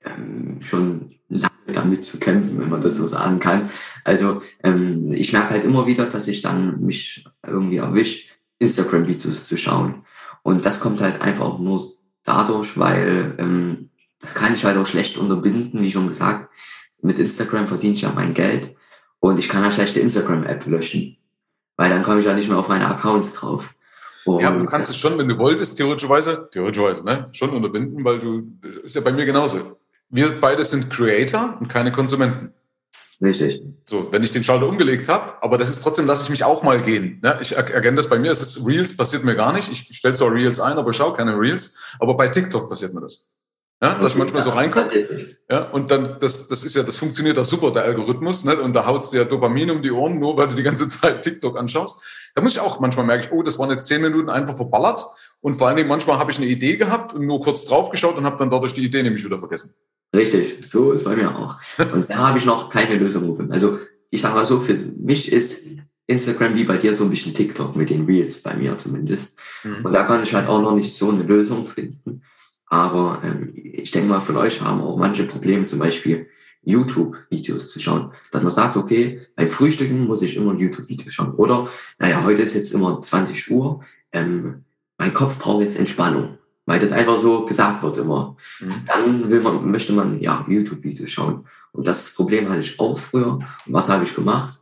ähm, 0.03 0.59
schon 0.61 1.15
lange 1.31 1.73
damit 1.73 2.03
zu 2.03 2.19
kämpfen, 2.19 2.59
wenn 2.59 2.69
man 2.69 2.81
das 2.81 2.97
so 2.97 3.07
sagen 3.07 3.39
kann. 3.39 3.69
Also 4.03 4.41
ähm, 4.63 5.11
ich 5.13 5.33
merke 5.33 5.51
halt 5.51 5.63
immer 5.63 5.87
wieder, 5.87 6.05
dass 6.05 6.27
ich 6.27 6.41
dann 6.41 6.81
mich 6.81 7.25
irgendwie 7.45 7.77
erwische, 7.77 8.27
Instagram-Videos 8.59 9.47
zu 9.47 9.57
schauen. 9.57 10.05
Und 10.43 10.65
das 10.65 10.79
kommt 10.79 11.01
halt 11.01 11.21
einfach 11.21 11.57
nur 11.57 11.93
dadurch, 12.23 12.77
weil 12.77 13.35
ähm, 13.39 13.89
das 14.19 14.35
kann 14.35 14.53
ich 14.53 14.65
halt 14.65 14.77
auch 14.77 14.85
schlecht 14.85 15.17
unterbinden, 15.17 15.81
wie 15.81 15.91
schon 15.91 16.07
gesagt. 16.07 16.49
Mit 17.01 17.17
Instagram 17.17 17.67
verdiene 17.67 17.95
ich 17.95 18.01
ja 18.01 18.11
mein 18.13 18.33
Geld 18.33 18.75
und 19.19 19.39
ich 19.39 19.49
kann 19.49 19.63
ja 19.63 19.71
schlechte 19.71 19.99
Instagram-App 19.99 20.67
löschen, 20.67 21.17
weil 21.77 21.89
dann 21.89 22.03
komme 22.03 22.19
ich 22.19 22.25
ja 22.25 22.33
nicht 22.33 22.49
mehr 22.49 22.59
auf 22.59 22.67
meine 22.67 22.87
Accounts 22.87 23.33
drauf. 23.33 23.73
Und 24.25 24.41
ja, 24.41 24.49
aber 24.49 24.59
du 24.59 24.65
kannst 24.67 24.91
es 24.91 24.97
schon, 24.97 25.17
wenn 25.17 25.27
du 25.27 25.37
wolltest, 25.39 25.77
theoretischerweise, 25.77 26.47
theoretischerweise, 26.51 27.03
ne, 27.03 27.29
schon 27.31 27.49
unterbinden, 27.49 28.03
weil 28.05 28.19
du, 28.19 28.51
ist 28.83 28.93
ja 28.93 29.01
bei 29.01 29.11
mir 29.11 29.25
genauso 29.25 29.80
wir 30.11 30.39
beide 30.39 30.63
sind 30.63 30.89
Creator 30.89 31.57
und 31.59 31.67
keine 31.67 31.91
Konsumenten. 31.91 32.53
Richtig. 33.21 33.61
So, 33.85 34.11
wenn 34.11 34.23
ich 34.23 34.31
den 34.31 34.43
Schalter 34.43 34.67
umgelegt 34.67 35.07
habe, 35.07 35.33
aber 35.41 35.57
das 35.57 35.69
ist 35.69 35.83
trotzdem, 35.83 36.07
lasse 36.07 36.23
ich 36.23 36.29
mich 36.29 36.43
auch 36.43 36.63
mal 36.63 36.81
gehen. 36.81 37.19
Ne? 37.21 37.37
Ich 37.41 37.55
erkenne 37.55 37.97
das 37.97 38.09
bei 38.09 38.17
mir, 38.17 38.31
es 38.31 38.41
ist 38.41 38.65
Reels, 38.65 38.97
passiert 38.97 39.23
mir 39.23 39.35
gar 39.35 39.53
nicht. 39.53 39.71
Ich 39.71 39.95
stelle 39.95 40.15
zwar 40.15 40.33
Reels 40.33 40.59
ein, 40.59 40.77
aber 40.77 40.89
ich 40.89 40.97
schaue 40.97 41.15
keine 41.15 41.39
Reels. 41.39 41.77
Aber 41.99 42.15
bei 42.17 42.27
TikTok 42.27 42.67
passiert 42.67 42.93
mir 42.93 43.01
das. 43.01 43.29
Ja, 43.83 43.95
dass 43.95 44.13
ich 44.13 44.17
manchmal 44.17 44.43
so 44.43 44.51
reinkomme. 44.51 44.91
Ja, 45.49 45.63
und 45.71 45.89
dann, 45.89 46.17
das, 46.19 46.47
das 46.47 46.63
ist 46.63 46.75
ja, 46.75 46.83
das 46.83 46.97
funktioniert 46.97 47.39
auch 47.39 47.45
super, 47.45 47.71
der 47.71 47.83
Algorithmus, 47.83 48.43
ne? 48.43 48.59
Und 48.61 48.73
da 48.73 48.85
haut's 48.85 49.09
dir 49.09 49.25
Dopamin 49.25 49.71
um 49.71 49.81
die 49.81 49.91
Ohren, 49.91 50.19
nur 50.19 50.37
weil 50.37 50.49
du 50.49 50.55
die 50.55 50.61
ganze 50.61 50.87
Zeit 50.87 51.23
TikTok 51.23 51.57
anschaust. 51.57 51.99
Da 52.35 52.43
muss 52.43 52.53
ich 52.53 52.59
auch 52.59 52.79
manchmal 52.79 53.05
merke 53.05 53.25
ich, 53.25 53.31
oh, 53.31 53.41
das 53.41 53.57
waren 53.57 53.71
jetzt 53.71 53.87
zehn 53.87 54.01
Minuten 54.01 54.29
einfach 54.29 54.55
verballert. 54.55 55.05
Und 55.41 55.55
vor 55.55 55.67
allen 55.67 55.77
Dingen 55.77 55.89
manchmal 55.89 56.19
habe 56.19 56.31
ich 56.31 56.37
eine 56.37 56.45
Idee 56.45 56.77
gehabt 56.77 57.13
und 57.13 57.25
nur 57.25 57.41
kurz 57.41 57.65
draufgeschaut 57.65 58.17
und 58.17 58.23
habe 58.23 58.37
dann 58.37 58.51
dadurch 58.51 58.75
die 58.75 58.85
Idee 58.85 59.01
nämlich 59.01 59.25
wieder 59.25 59.39
vergessen. 59.39 59.73
Richtig, 60.13 60.67
so 60.67 60.91
ist 60.91 61.05
bei 61.05 61.15
mir 61.15 61.37
auch. 61.37 61.57
Und 61.93 62.09
da 62.09 62.29
habe 62.29 62.37
ich 62.37 62.45
noch 62.45 62.69
keine 62.69 62.95
Lösung 62.95 63.29
gefunden. 63.29 63.53
Also 63.53 63.79
ich 64.09 64.21
sage 64.21 64.35
mal 64.35 64.45
so, 64.45 64.59
für 64.59 64.73
mich 64.73 65.31
ist 65.31 65.65
Instagram 66.07 66.55
wie 66.55 66.65
bei 66.65 66.77
dir 66.77 66.93
so 66.93 67.05
ein 67.05 67.09
bisschen 67.09 67.33
TikTok 67.33 67.75
mit 67.75 67.89
den 67.89 68.05
Reels, 68.05 68.41
bei 68.41 68.53
mir 68.55 68.77
zumindest. 68.77 69.39
Mhm. 69.63 69.85
Und 69.85 69.93
da 69.93 70.03
kann 70.03 70.23
ich 70.23 70.33
halt 70.33 70.49
auch 70.49 70.61
noch 70.61 70.75
nicht 70.75 70.93
so 70.93 71.09
eine 71.09 71.23
Lösung 71.23 71.65
finden. 71.65 72.23
Aber 72.65 73.21
ähm, 73.23 73.53
ich 73.55 73.91
denke 73.91 74.09
mal, 74.09 74.21
von 74.21 74.37
euch 74.37 74.61
haben 74.61 74.81
auch 74.81 74.97
manche 74.97 75.23
Probleme, 75.23 75.65
zum 75.65 75.79
Beispiel 75.79 76.27
YouTube-Videos 76.63 77.71
zu 77.71 77.79
schauen. 77.79 78.11
Dass 78.31 78.43
man 78.43 78.51
sagt, 78.51 78.75
okay, 78.75 79.21
beim 79.35 79.47
Frühstücken 79.47 80.05
muss 80.05 80.21
ich 80.21 80.35
immer 80.35 80.53
YouTube-Videos 80.53 81.13
schauen. 81.13 81.33
Oder, 81.35 81.69
naja, 81.99 82.23
heute 82.25 82.41
ist 82.41 82.53
jetzt 82.53 82.73
immer 82.73 83.01
20 83.01 83.49
Uhr, 83.49 83.81
ähm, 84.11 84.65
mein 84.97 85.13
Kopf 85.13 85.39
braucht 85.39 85.63
jetzt 85.63 85.79
Entspannung 85.79 86.37
weil 86.65 86.79
das 86.79 86.91
einfach 86.91 87.19
so 87.19 87.45
gesagt 87.45 87.83
wird 87.83 87.97
immer. 87.97 88.37
Mhm. 88.59 88.73
Dann 88.85 89.31
will 89.31 89.41
man, 89.41 89.69
möchte 89.69 89.93
man 89.93 90.19
ja 90.19 90.45
YouTube-Videos 90.47 91.09
schauen. 91.09 91.45
Und 91.71 91.87
das 91.87 92.13
Problem 92.13 92.49
hatte 92.49 92.61
ich 92.61 92.79
auch 92.79 92.97
früher. 92.97 93.35
Und 93.35 93.47
was 93.65 93.89
habe 93.89 94.03
ich 94.03 94.15
gemacht? 94.15 94.59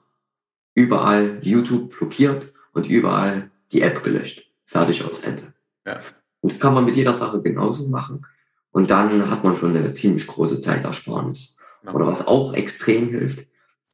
Überall 0.76 1.39
YouTube 1.41 1.97
blockiert 1.97 2.47
und 2.74 2.88
überall 2.88 3.52
die 3.72 3.82
App 3.82 4.04
gelöscht. 4.04 4.45
Fertig 4.66 5.04
aus 5.04 5.22
Ende. 5.22 5.54
Ja. 5.86 6.00
Und 6.41 6.52
das 6.52 6.60
kann 6.60 6.74
man 6.74 6.86
mit 6.86 6.95
jeder 6.95 7.14
Sache 7.14 7.41
genauso 7.41 7.88
machen. 7.89 8.26
Und 8.72 8.89
dann 8.89 9.30
hat 9.30 9.43
man 9.43 9.56
schon 9.56 9.76
eine 9.76 9.93
ziemlich 9.93 10.28
große 10.28 10.60
Zeitersparnis. 10.60 11.58
Ja. 11.84 11.93
Oder 11.93 12.08
was 12.08 12.28
auch 12.28 12.54
extrem 12.54 13.10
hilft, 13.10 13.47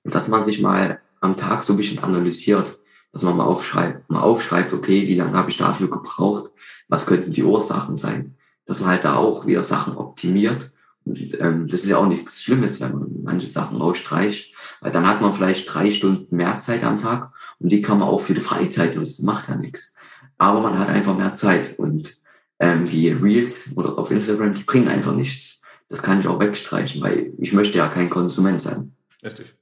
dass 0.04 0.28
man 0.28 0.44
sich 0.44 0.62
mal 0.62 1.00
am 1.22 1.38
Tag 1.38 1.64
so 1.64 1.74
ein 1.74 1.78
bisschen 1.78 2.04
analysiert 2.04 2.78
dass 3.16 3.24
man 3.24 3.38
mal 3.38 3.46
aufschreibt, 3.46 4.10
mal 4.10 4.20
aufschreibt, 4.20 4.74
okay, 4.74 5.08
wie 5.08 5.16
lange 5.16 5.38
habe 5.38 5.50
ich 5.50 5.56
dafür 5.56 5.90
gebraucht, 5.90 6.52
was 6.90 7.06
könnten 7.06 7.32
die 7.32 7.46
Ursachen 7.46 7.96
sein, 7.96 8.36
dass 8.66 8.82
man 8.82 8.90
halt 8.90 9.06
da 9.06 9.16
auch 9.16 9.46
wieder 9.46 9.64
Sachen 9.64 9.96
optimiert 9.96 10.74
Und, 11.06 11.40
ähm, 11.40 11.66
das 11.66 11.84
ist 11.84 11.90
ja 11.90 11.98
auch 11.98 12.08
nichts 12.08 12.44
Schlimmes, 12.44 12.82
wenn 12.82 12.92
man 12.92 13.24
manche 13.24 13.48
Sachen 13.48 13.78
rausstreicht, 13.78 14.54
weil 14.82 14.92
dann 14.92 15.08
hat 15.08 15.22
man 15.22 15.34
vielleicht 15.34 15.74
drei 15.74 15.92
Stunden 15.92 16.36
mehr 16.36 16.60
Zeit 16.60 16.84
am 16.84 17.02
Tag 17.02 17.32
und 17.60 17.70
die 17.72 17.82
kann 17.82 18.00
man 18.00 18.10
auch 18.10 18.20
für 18.20 18.34
die 18.34 18.42
Freizeit 18.42 18.98
nutzen, 18.98 19.26
macht 19.26 19.48
ja 19.48 19.56
nichts. 19.56 19.96
Aber 20.38 20.60
man 20.60 20.78
hat 20.78 20.90
einfach 20.90 21.16
mehr 21.16 21.34
Zeit 21.36 21.80
und 21.80 22.20
ähm, 22.60 22.92
wie 22.92 23.12
Reels 23.12 23.70
oder 23.78 23.98
auf 23.98 24.12
Instagram, 24.12 24.56
die 24.56 24.64
bringen 24.64 24.90
einfach 24.90 25.14
nichts. 25.14 25.62
Das 25.88 26.04
kann 26.04 26.20
ich 26.20 26.28
auch 26.28 26.42
wegstreichen, 26.42 27.00
weil 27.02 27.32
ich 27.38 27.54
möchte 27.54 27.78
ja 27.78 27.88
kein 27.88 28.10
Konsument 28.10 28.60
sein. 28.60 28.92
Richtig. 29.24 29.56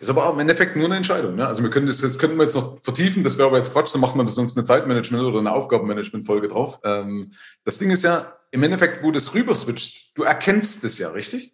Ist 0.00 0.10
aber 0.10 0.26
auch 0.26 0.34
im 0.34 0.40
Endeffekt 0.40 0.76
nur 0.76 0.86
eine 0.86 0.96
Entscheidung. 0.96 1.34
Ne? 1.36 1.46
Also 1.46 1.62
wir 1.62 1.70
können 1.70 1.86
das 1.86 2.00
jetzt 2.02 2.18
könnten 2.18 2.36
wir 2.36 2.44
jetzt 2.44 2.54
noch 2.54 2.78
vertiefen, 2.80 3.24
das 3.24 3.38
wäre 3.38 3.48
aber 3.48 3.56
jetzt 3.56 3.72
Quatsch, 3.72 3.94
dann 3.94 4.00
macht 4.00 4.16
man 4.16 4.26
das 4.26 4.34
sonst 4.34 4.56
eine 4.56 4.64
Zeitmanagement 4.64 5.24
oder 5.24 5.38
eine 5.38 5.52
Aufgabenmanagement-Folge 5.52 6.48
drauf. 6.48 6.80
Ähm, 6.84 7.32
das 7.64 7.78
Ding 7.78 7.90
ist 7.90 8.04
ja, 8.04 8.36
im 8.50 8.62
Endeffekt, 8.62 9.02
wo 9.02 9.10
das 9.10 9.34
rüber 9.34 9.54
switcht, 9.54 10.16
du 10.16 10.22
erkennst 10.22 10.84
es 10.84 10.98
ja, 10.98 11.10
richtig? 11.10 11.52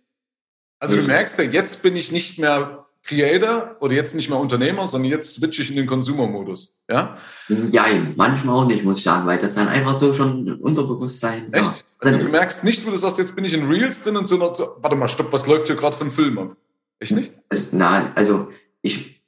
Also 0.79 0.97
du 0.97 1.03
merkst 1.03 1.39
ja, 1.39 1.45
jetzt 1.45 1.83
bin 1.83 1.95
ich 1.95 2.11
nicht 2.11 2.39
mehr 2.39 2.87
Creator 3.05 3.77
oder 3.81 3.95
jetzt 3.95 4.15
nicht 4.15 4.29
mehr 4.29 4.39
Unternehmer, 4.39 4.87
sondern 4.87 5.11
jetzt 5.11 5.35
switche 5.35 5.63
ich 5.63 5.71
in 5.71 5.77
den 5.77 5.87
Consumer-Modus. 5.87 6.81
Ja? 6.89 7.17
Ja, 7.49 7.85
manchmal 8.17 8.57
auch 8.57 8.67
nicht, 8.67 8.85
muss 8.85 8.99
ich 8.99 9.05
sagen, 9.05 9.27
weil 9.27 9.39
das 9.39 9.55
dann 9.55 9.69
einfach 9.69 9.97
so 9.97 10.15
schon 10.15 10.61
Unterbewusstsein. 10.61 11.53
Echt? 11.53 11.77
Ja. 11.77 11.83
Also 11.99 12.19
du 12.19 12.29
merkst 12.29 12.65
nicht, 12.65 12.87
wo 12.87 12.91
du 12.91 12.97
sagst, 12.97 13.19
jetzt 13.19 13.35
bin 13.35 13.45
ich 13.45 13.55
in 13.55 13.67
Reels 13.67 14.03
drin 14.03 14.17
und 14.17 14.27
so, 14.27 14.37
noch 14.37 14.55
so 14.55 14.77
warte 14.81 14.97
mal, 14.97 15.09
stopp, 15.09 15.33
was 15.33 15.47
läuft 15.47 15.67
hier 15.67 15.77
gerade 15.77 15.97
für 15.97 16.05
ein 16.05 16.11
Film 16.11 16.39
ab? 16.39 16.57
Echt 17.03 17.13
nicht? 17.13 17.33
Also, 17.49 17.69
na, 17.73 18.13
also 18.15 18.53
ich, 18.81 19.21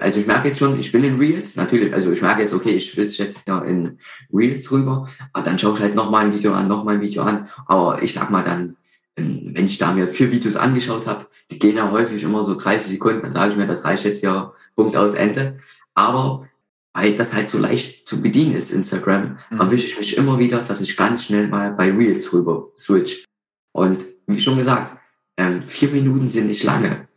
also 0.00 0.20
ich 0.20 0.26
merke 0.28 0.48
jetzt 0.48 0.58
schon, 0.58 0.78
ich 0.78 0.92
bin 0.92 1.02
in 1.02 1.18
Reels, 1.18 1.56
natürlich, 1.56 1.92
also 1.92 2.12
ich 2.12 2.22
merke 2.22 2.42
jetzt, 2.42 2.54
okay, 2.54 2.70
ich 2.70 2.92
switch 2.92 3.18
jetzt 3.18 3.42
ja 3.48 3.58
in 3.58 3.98
Reels 4.32 4.70
rüber, 4.70 5.08
aber 5.32 5.44
dann 5.44 5.58
schaue 5.58 5.74
ich 5.74 5.80
halt 5.80 5.96
nochmal 5.96 6.26
ein 6.26 6.32
Video 6.32 6.52
an, 6.52 6.68
nochmal 6.68 6.94
ein 6.94 7.00
Video 7.00 7.24
an, 7.24 7.48
aber 7.66 8.00
ich 8.04 8.14
sag 8.14 8.30
mal 8.30 8.44
dann, 8.44 8.76
ähm, 9.16 9.50
wenn 9.52 9.66
ich 9.66 9.78
da 9.78 9.92
mir 9.92 10.06
vier 10.06 10.30
Videos 10.30 10.54
angeschaut 10.54 11.08
habe, 11.08 11.26
die 11.50 11.58
gehen 11.58 11.76
ja 11.76 11.90
häufig 11.90 12.22
immer 12.22 12.44
so 12.44 12.54
30 12.54 12.92
Sekunden, 12.92 13.22
dann 13.22 13.32
sage 13.32 13.50
ich 13.50 13.56
mir, 13.56 13.66
das 13.66 13.84
reicht 13.84 14.04
jetzt 14.04 14.22
ja, 14.22 14.52
Punkt 14.76 14.96
aus 14.96 15.14
Ende. 15.14 15.58
Aber 15.94 16.48
weil 16.92 17.16
das 17.16 17.32
halt 17.32 17.48
so 17.48 17.58
leicht 17.58 18.08
zu 18.08 18.22
bedienen 18.22 18.54
ist, 18.54 18.72
Instagram, 18.72 19.38
mhm. 19.50 19.60
erwische 19.60 19.86
ich 19.86 19.98
mich 19.98 20.16
immer 20.16 20.38
wieder, 20.38 20.60
dass 20.60 20.80
ich 20.80 20.96
ganz 20.96 21.24
schnell 21.24 21.48
mal 21.48 21.72
bei 21.74 21.90
Reels 21.90 22.32
rüber 22.32 22.68
switch. 22.76 23.24
Und 23.72 24.04
wie 24.26 24.40
schon 24.40 24.58
gesagt, 24.58 24.96
ähm, 25.36 25.62
vier 25.62 25.88
Minuten 25.88 26.28
sind 26.28 26.46
nicht 26.46 26.62
lange. 26.62 27.07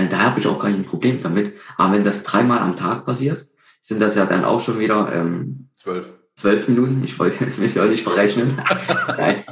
Äh, 0.00 0.08
da 0.08 0.20
habe 0.20 0.40
ich 0.40 0.46
auch 0.46 0.58
gar 0.58 0.70
kein 0.70 0.84
Problem 0.84 1.22
damit. 1.22 1.54
Aber 1.76 1.94
wenn 1.94 2.04
das 2.04 2.22
dreimal 2.22 2.58
am 2.58 2.76
Tag 2.76 3.04
passiert, 3.04 3.48
sind 3.80 4.00
das 4.00 4.14
ja 4.14 4.26
dann 4.26 4.44
auch 4.44 4.60
schon 4.60 4.78
wieder 4.78 5.12
ähm, 5.12 5.68
zwölf. 5.76 6.12
Zwölf 6.36 6.68
Minuten. 6.68 7.02
Ich 7.04 7.18
wollte 7.18 7.44
mich 7.60 7.74
ja 7.74 7.84
nicht 7.84 8.02
verrechnen. 8.02 8.62
Nein, 9.16 9.44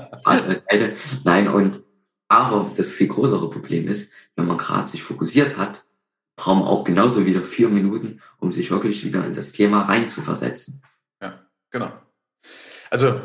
Nein, 1.24 1.48
und 1.48 1.82
aber 2.28 2.70
das 2.76 2.90
viel 2.90 3.08
größere 3.08 3.50
Problem 3.50 3.88
ist, 3.88 4.12
wenn 4.36 4.46
man 4.46 4.58
gerade 4.58 4.88
sich 4.88 5.02
fokussiert 5.02 5.56
hat, 5.56 5.86
braucht 6.36 6.58
man 6.58 6.68
auch 6.68 6.84
genauso 6.84 7.26
wieder 7.26 7.42
vier 7.42 7.68
Minuten, 7.68 8.20
um 8.38 8.52
sich 8.52 8.70
wirklich 8.70 9.04
wieder 9.04 9.24
in 9.24 9.34
das 9.34 9.52
Thema 9.52 9.82
reinzuversetzen. 9.82 10.82
Ja, 11.22 11.40
genau. 11.70 11.92
Also 12.90 13.20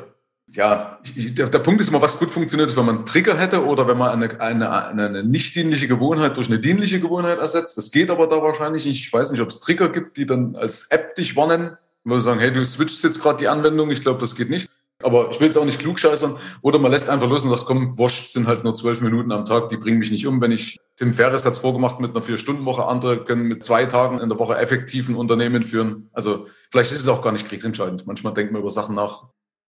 ja, 0.55 0.99
der, 1.15 1.47
der, 1.47 1.59
Punkt 1.59 1.81
ist 1.81 1.89
immer, 1.89 2.01
was 2.01 2.19
gut 2.19 2.29
funktioniert, 2.29 2.69
ist, 2.69 2.77
wenn 2.77 2.85
man 2.85 2.97
einen 2.97 3.05
Trigger 3.05 3.35
hätte 3.35 3.65
oder 3.65 3.87
wenn 3.87 3.97
man 3.97 4.11
eine, 4.11 4.39
eine, 4.39 4.71
eine 4.71 5.23
nicht 5.23 5.55
dienliche 5.55 5.87
Gewohnheit 5.87 6.37
durch 6.37 6.47
eine 6.47 6.59
dienliche 6.59 6.99
Gewohnheit 6.99 7.39
ersetzt. 7.39 7.77
Das 7.77 7.89
geht 7.89 8.11
aber 8.11 8.27
da 8.27 8.41
wahrscheinlich 8.41 8.85
nicht. 8.85 8.99
Ich 8.99 9.11
weiß 9.11 9.31
nicht, 9.31 9.41
ob 9.41 9.49
es 9.49 9.59
Trigger 9.59 9.89
gibt, 9.89 10.15
die 10.17 10.27
dann 10.27 10.55
als 10.55 10.87
App 10.91 11.15
dich 11.15 11.35
warnen, 11.35 11.77
wo 12.03 12.15
sie 12.15 12.21
sagen, 12.21 12.39
hey, 12.39 12.53
du 12.53 12.63
switchst 12.63 13.03
jetzt 13.03 13.21
gerade 13.21 13.39
die 13.39 13.47
Anwendung. 13.47 13.89
Ich 13.89 14.01
glaube, 14.01 14.19
das 14.19 14.35
geht 14.35 14.51
nicht. 14.51 14.69
Aber 15.01 15.31
ich 15.31 15.39
will 15.39 15.49
es 15.49 15.57
auch 15.57 15.65
nicht 15.65 15.79
klugscheißern. 15.79 16.37
Oder 16.61 16.77
man 16.77 16.91
lässt 16.91 17.09
einfach 17.09 17.27
los 17.27 17.43
und 17.43 17.49
sagt, 17.49 17.65
komm, 17.65 17.97
wurscht, 17.97 18.27
sind 18.27 18.47
halt 18.47 18.63
nur 18.63 18.75
zwölf 18.75 19.01
Minuten 19.01 19.31
am 19.31 19.45
Tag, 19.45 19.69
die 19.69 19.77
bringen 19.77 19.97
mich 19.97 20.11
nicht 20.11 20.27
um. 20.27 20.39
Wenn 20.39 20.51
ich, 20.51 20.79
Tim 20.97 21.13
Ferriss 21.13 21.45
hat 21.45 21.53
es 21.53 21.59
vorgemacht 21.59 21.99
mit 21.99 22.11
einer 22.11 22.21
Vier-Stunden-Woche, 22.21 22.85
andere 22.85 23.25
können 23.25 23.47
mit 23.47 23.63
zwei 23.63 23.85
Tagen 23.85 24.19
in 24.19 24.29
der 24.29 24.37
Woche 24.37 24.55
effektiv 24.55 25.09
ein 25.09 25.15
Unternehmen 25.15 25.63
führen. 25.63 26.09
Also 26.13 26.45
vielleicht 26.69 26.91
ist 26.91 27.01
es 27.01 27.07
auch 27.07 27.23
gar 27.23 27.31
nicht 27.31 27.49
kriegsentscheidend. 27.49 28.05
Manchmal 28.05 28.33
denkt 28.35 28.53
man 28.53 28.61
über 28.61 28.71
Sachen 28.71 28.95
nach, 28.95 29.23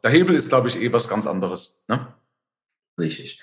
der 0.02 0.10
Hebel 0.10 0.34
ist, 0.34 0.48
glaube 0.48 0.68
ich, 0.68 0.80
eh 0.80 0.92
was 0.92 1.08
ganz 1.08 1.26
anderes. 1.26 1.82
Ne? 1.88 2.06
Richtig. 2.98 3.42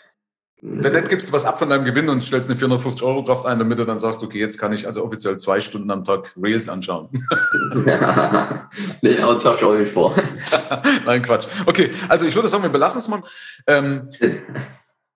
Wenn 0.62 0.94
nicht 0.94 1.10
gibst 1.10 1.28
du 1.28 1.34
was 1.34 1.46
ab 1.46 1.60
von 1.60 1.70
deinem 1.70 1.86
Gewinn 1.86 2.10
und 2.10 2.22
stellst 2.22 2.50
eine 2.50 2.58
450 2.58 3.04
Euro 3.04 3.24
Kraft 3.24 3.46
ein, 3.46 3.60
damit 3.60 3.78
du 3.78 3.86
dann 3.86 4.00
sagst, 4.00 4.24
okay, 4.24 4.40
jetzt 4.40 4.58
kann 4.58 4.74
ich 4.74 4.88
also 4.88 5.04
offiziell 5.04 5.38
zwei 5.38 5.60
Stunden 5.60 5.92
am 5.92 6.04
Tag 6.04 6.34
Rails 6.38 6.70
anschauen. 6.70 7.10
Nee, 9.02 9.20
aber 9.20 9.36
das 9.36 9.46
habe 9.46 9.58
ich 9.58 9.64
auch 9.64 9.78
nicht 9.78 9.92
vor. 9.92 10.16
Nein, 11.06 11.22
Quatsch. 11.22 11.48
Okay, 11.66 11.92
also 12.10 12.26
ich 12.26 12.36
würde 12.36 12.48
sagen, 12.48 12.64
wir 12.64 12.70
belassen 12.70 13.00
es 13.00 13.08
mal. 13.08 13.22
Ähm, 13.68 14.10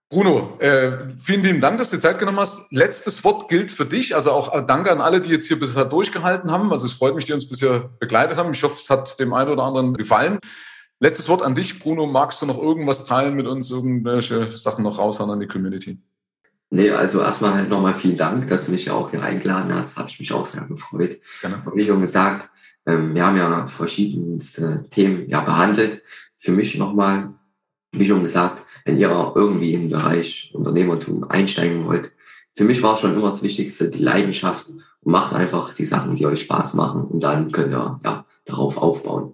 Bruno, 0.10 0.58
äh, 0.60 0.92
vielen 1.20 1.44
lieben 1.44 1.62
Dank, 1.62 1.78
dass 1.78 1.90
du 1.90 1.98
die 1.98 2.02
Zeit 2.02 2.20
genommen 2.20 2.40
hast. 2.40 2.72
Letztes 2.72 3.24
Wort 3.24 3.50
gilt 3.50 3.72
für 3.72 3.86
dich. 3.86 4.16
Also 4.16 4.32
auch 4.32 4.66
danke 4.66 4.92
an 4.92 5.02
alle, 5.02 5.22
die 5.22 5.30
jetzt 5.30 5.48
hier 5.48 5.60
bisher 5.60 5.86
durchgehalten 5.86 6.52
haben. 6.52 6.72
Also 6.72 6.86
es 6.86 6.94
freut 6.94 7.16
mich, 7.16 7.26
die 7.26 7.34
uns 7.34 7.48
bisher 7.48 7.90
begleitet 8.00 8.38
haben. 8.38 8.54
Ich 8.54 8.64
hoffe, 8.64 8.78
es 8.80 8.90
hat 8.90 9.20
dem 9.20 9.34
einen 9.34 9.50
oder 9.50 9.64
anderen 9.64 9.96
gefallen. 9.96 10.40
Letztes 11.02 11.30
Wort 11.30 11.42
an 11.42 11.56
dich, 11.56 11.80
Bruno. 11.80 12.08
Magst 12.08 12.42
du 12.42 12.46
noch 12.46 12.58
irgendwas 12.58 13.06
teilen 13.06 13.36
mit 13.36 13.48
uns, 13.48 13.72
irgendwelche 13.72 14.48
Sachen 14.48 14.84
noch 14.84 14.98
raushauen 14.98 15.32
an 15.32 15.40
die 15.40 15.48
Community? 15.48 15.98
Nee, 16.72 16.92
also 16.92 17.22
erstmal 17.22 17.68
nochmal 17.68 17.94
vielen 17.94 18.18
Dank, 18.18 18.50
dass 18.50 18.66
du 18.66 18.72
mich 18.72 18.92
auch 18.92 19.10
hier 19.10 19.24
eingeladen 19.24 19.74
hast. 19.74 19.98
Habe 19.98 20.10
ich 20.10 20.20
mich 20.20 20.34
auch 20.34 20.46
sehr 20.46 20.64
gefreut. 20.64 21.18
Gerne. 21.42 21.64
wie 21.74 21.86
schon 21.86 22.02
gesagt, 22.02 22.52
ähm, 22.86 23.16
wir 23.16 23.26
haben 23.26 23.38
ja 23.38 23.66
verschiedenste 23.68 24.86
Themen 24.92 25.30
ja 25.30 25.40
behandelt. 25.40 26.04
Für 26.36 26.52
mich 26.52 26.78
nochmal, 26.78 27.34
wie 27.92 28.06
schon 28.06 28.22
gesagt, 28.22 28.64
wenn 28.84 28.98
ihr 28.98 29.10
irgendwie 29.36 29.74
im 29.74 29.90
Bereich 29.90 30.52
Unternehmertum 30.54 31.24
einsteigen 31.30 31.86
wollt, 31.86 32.14
für 32.56 32.66
mich 32.66 32.84
war 32.84 32.98
schon 32.98 33.14
immer 33.14 33.30
das 33.30 33.42
Wichtigste 33.42 33.90
die 33.90 34.04
Leidenschaft 34.04 34.68
und 34.68 35.12
macht 35.12 35.34
einfach 35.34 35.74
die 35.74 35.86
Sachen, 35.86 36.18
die 36.18 36.26
euch 36.26 36.42
Spaß 36.42 36.74
machen 36.74 37.06
und 37.06 37.24
dann 37.24 37.52
könnt 37.52 37.72
ihr 37.72 38.00
ja 38.04 38.26
darauf 38.46 38.78
aufbauen. 38.78 39.34